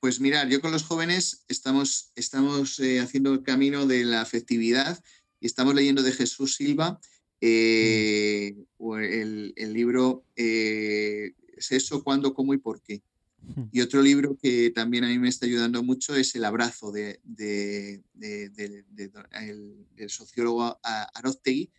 [0.00, 5.02] Pues mirar, yo con los jóvenes estamos, estamos eh, haciendo el camino de la afectividad
[5.40, 7.00] y estamos leyendo de Jesús Silva
[7.40, 13.02] eh, el, el, libro eh, es eso, cuándo, cómo y por qué.
[13.72, 17.20] Y otro libro que también a mí me está ayudando mucho es El abrazo de,
[17.24, 21.70] de, del sociólogo Aroztegui,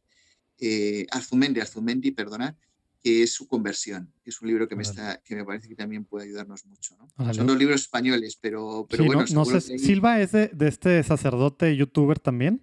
[0.59, 2.55] eh, Arzumendi, Arzumendi, perdonad,
[3.01, 4.11] que es su conversión.
[4.25, 6.95] Es un libro que me, está, que me parece que también puede ayudarnos mucho.
[7.33, 9.25] Son dos libros españoles, pero, pero bueno.
[9.31, 12.61] No, sé, Silva es de, de, este sacerdote youtuber también.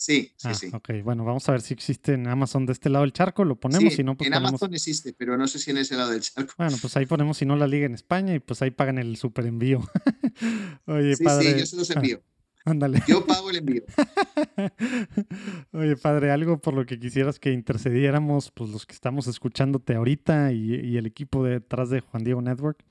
[0.00, 0.70] Sí, sí, ah, sí.
[0.72, 3.60] Ok, bueno, vamos a ver si existe en Amazon de este lado del charco, lo
[3.60, 6.22] ponemos, si no, pues en Amazon existe, pero no sé si en ese lado del
[6.22, 6.54] charco.
[6.56, 9.18] Bueno, pues ahí ponemos si no la liga en España y pues ahí pagan el
[9.18, 9.82] super envío.
[10.86, 11.52] Oye, sí, padre.
[11.52, 12.22] Sí, yo se los envío.
[12.64, 13.02] ándale.
[13.06, 13.82] Yo pago el envío.
[15.72, 20.54] Oye, padre, algo por lo que quisieras que intercediéramos, pues los que estamos escuchándote ahorita
[20.54, 22.82] y, y el equipo detrás de Juan Diego Network.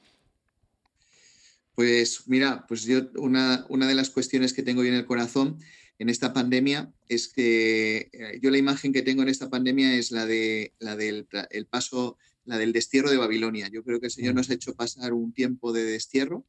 [1.73, 5.57] Pues mira, pues yo una, una de las cuestiones que tengo hoy en el corazón
[5.99, 10.11] en esta pandemia es que eh, yo la imagen que tengo en esta pandemia es
[10.11, 13.67] la, de, la del el paso, la del destierro de Babilonia.
[13.67, 16.45] Yo creo que el Señor nos ha hecho pasar un tiempo de destierro,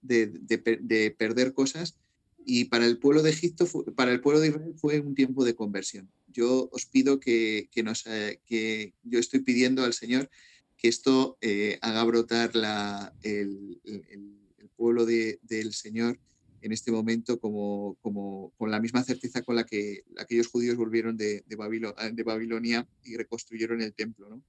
[0.00, 1.98] de, de, perder cosas,
[2.44, 5.54] y para el pueblo de Egipto, para el pueblo de Israel fue un tiempo de
[5.54, 6.10] conversión.
[6.28, 10.30] Yo os pido que, que, nos, eh, que yo estoy pidiendo al Señor
[10.78, 14.36] que esto eh, haga brotar la, el, el,
[14.76, 16.18] pueblo de, del Señor
[16.66, 21.16] en este momento como, como, con la misma certeza con la que aquellos judíos volvieron
[21.16, 24.28] de, de, Babilonia y reconstruyeron el templo.
[24.28, 24.42] ¿no?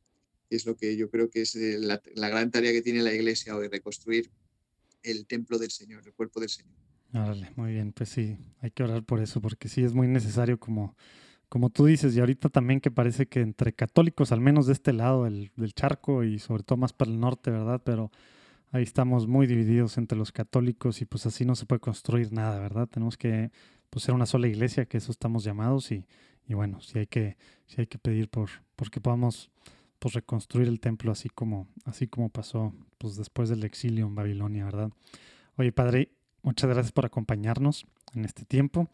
[0.50, 3.14] Es lo que yo creo que es eh, la, la, gran tarea que tiene la
[3.14, 4.32] iglesia hoy, reconstruir
[5.04, 6.74] el templo del Señor, el cuerpo del Señor.
[7.56, 10.98] Muy bien, pues sí, hay que orar por eso, porque sí es muy necesario como,
[11.50, 14.92] como tú dices, y ahorita también que parece que entre católicos, al menos de este
[14.92, 17.80] lado del, del charco y sobre todo más para el norte, ¿verdad?
[17.86, 18.12] Pero
[18.72, 22.60] ahí estamos muy divididos entre los católicos y pues así no se puede construir nada,
[22.60, 22.88] ¿verdad?
[22.88, 23.52] Tenemos que
[23.90, 26.06] pues, ser una sola iglesia, que eso estamos llamados y,
[26.48, 29.52] y bueno, si hay que, si hay que pedir por, por que podamos
[30.00, 34.66] pues, reconstruir el templo así como, así como pasó pues, después del exilio en Babilonia,
[34.66, 34.92] ¿verdad?
[35.56, 36.12] Oye, Padre,
[36.42, 38.90] muchas gracias por acompañarnos en este tiempo.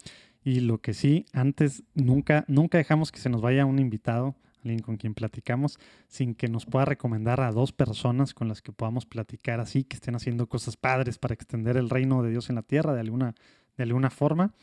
[0.45, 4.81] Y lo que sí, antes nunca, nunca dejamos que se nos vaya un invitado alguien
[4.81, 9.05] con quien platicamos, sin que nos pueda recomendar a dos personas con las que podamos
[9.05, 12.63] platicar así, que estén haciendo cosas padres para extender el reino de Dios en la
[12.63, 13.35] tierra de alguna,
[13.77, 14.53] de alguna forma.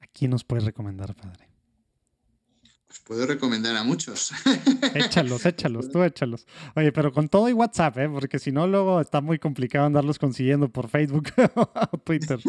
[0.00, 1.48] ¿A quién nos puedes recomendar, Padre?
[2.88, 4.32] Pues puedo recomendar a muchos.
[4.94, 6.46] Échalos, échalos, tú échalos.
[6.74, 8.08] Oye, pero con todo y WhatsApp, ¿eh?
[8.08, 12.40] porque si no, luego está muy complicado andarlos consiguiendo por Facebook o Twitter.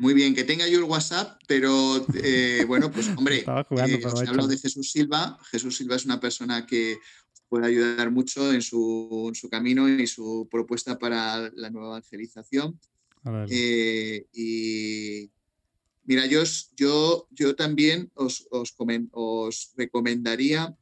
[0.00, 4.46] Muy bien, que tenga yo el WhatsApp, pero eh, bueno, pues hombre, eh, os hablo
[4.46, 5.38] de Jesús Silva.
[5.50, 6.96] Jesús Silva es una persona que
[7.50, 12.80] puede ayudar mucho en su, camino y su propuesta para la nueva evangelización.
[13.50, 15.30] Eh, y
[16.04, 16.44] mira, yo,
[16.78, 18.74] yo, yo también os, os,
[19.12, 20.74] os recomendaría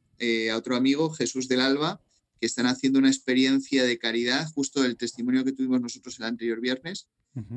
[0.51, 2.01] a otro amigo, Jesús del Alba,
[2.39, 6.61] que están haciendo una experiencia de caridad, justo el testimonio que tuvimos nosotros el anterior
[6.61, 7.09] viernes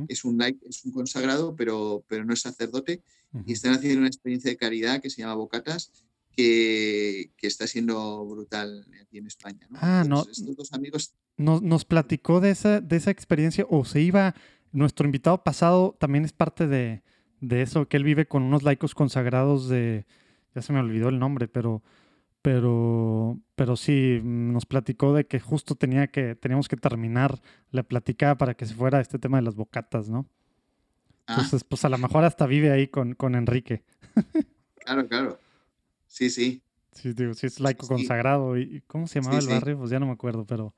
[0.08, 3.02] es, un es un consagrado, pero, pero no es sacerdote.
[3.46, 5.90] Y están haciendo una experiencia de caridad que se llama Bocatas,
[6.36, 9.66] que, que está siendo brutal aquí en España.
[9.74, 10.22] Ah, no.
[10.30, 11.14] Estos dos amigos.
[11.36, 14.34] Nos, nos platicó de esa, de esa experiencia, o se iba.
[14.70, 17.02] Nuestro invitado pasado también es parte de,
[17.40, 20.06] de eso, que él vive con unos laicos consagrados de.
[20.54, 21.82] Ya se me olvidó el nombre, pero
[22.43, 27.40] pero, pero sí, nos platicó de que justo tenía que, teníamos que terminar
[27.70, 30.27] la platicada para que se fuera este tema de las bocatas, ¿no?
[31.27, 31.35] Ah.
[31.35, 33.85] Entonces, pues a lo mejor hasta vive ahí con, con Enrique.
[34.85, 35.40] claro, claro.
[36.09, 36.62] Sí, sí.
[36.90, 38.59] Sí, digo, sí es laico consagrado.
[38.59, 39.78] ¿Y cómo se llamaba el barrio?
[39.78, 40.74] Pues ya no me acuerdo, pero,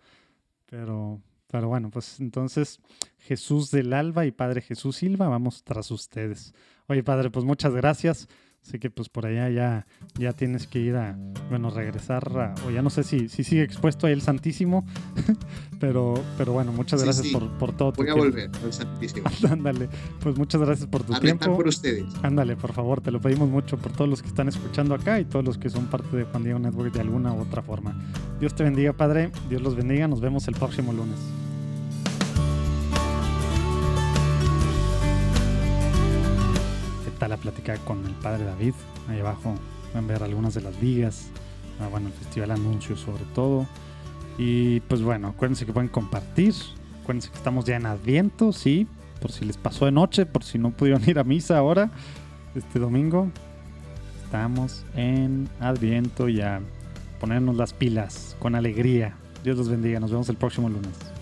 [0.67, 1.21] pero,
[1.51, 2.79] pero bueno, pues entonces
[3.19, 6.55] Jesús del Alba y Padre Jesús Silva, vamos tras ustedes.
[6.87, 8.29] Oye, Padre, pues muchas gracias.
[8.67, 9.87] Así que pues por allá ya,
[10.19, 11.19] ya tienes que ir a,
[11.51, 14.87] bueno, regresar, o ya no sé si, si sigue expuesto ahí el Santísimo,
[15.81, 19.27] pero, pero bueno, muchas gracias Por, por, todo Voy a volver al Santísimo.
[19.51, 21.55] Ándale, pues muchas gracias por tu a tiempo.
[21.55, 22.07] por ustedes.
[22.23, 25.27] Ándale, por favor, te lo pedimos mucho por todos los que están escuchando acá y
[25.27, 27.95] todos los que son parte de Juan Diego Network de alguna u otra forma.
[28.41, 31.19] Dios te bendiga, Padre, Dios los bendiga, nos vemos el próximo lunes.
[37.29, 38.75] La plática con el padre David.
[39.09, 39.55] Ahí abajo
[39.93, 41.29] pueden ver algunas de las ligas.
[41.81, 43.67] Ah, bueno, el festival anuncio sobre todo.
[44.39, 46.55] Y pues bueno, acuérdense que pueden compartir.
[47.03, 48.87] Acuérdense que estamos ya en Adviento, sí.
[49.21, 51.91] Por si les pasó de noche, por si no pudieron ir a misa ahora,
[52.55, 53.31] este domingo.
[54.25, 56.61] Estamos en Adviento ya.
[57.21, 59.17] Ponernos las pilas con alegría.
[59.45, 60.01] Dios los bendiga.
[60.01, 61.14] Nos vemos el próximo lunes.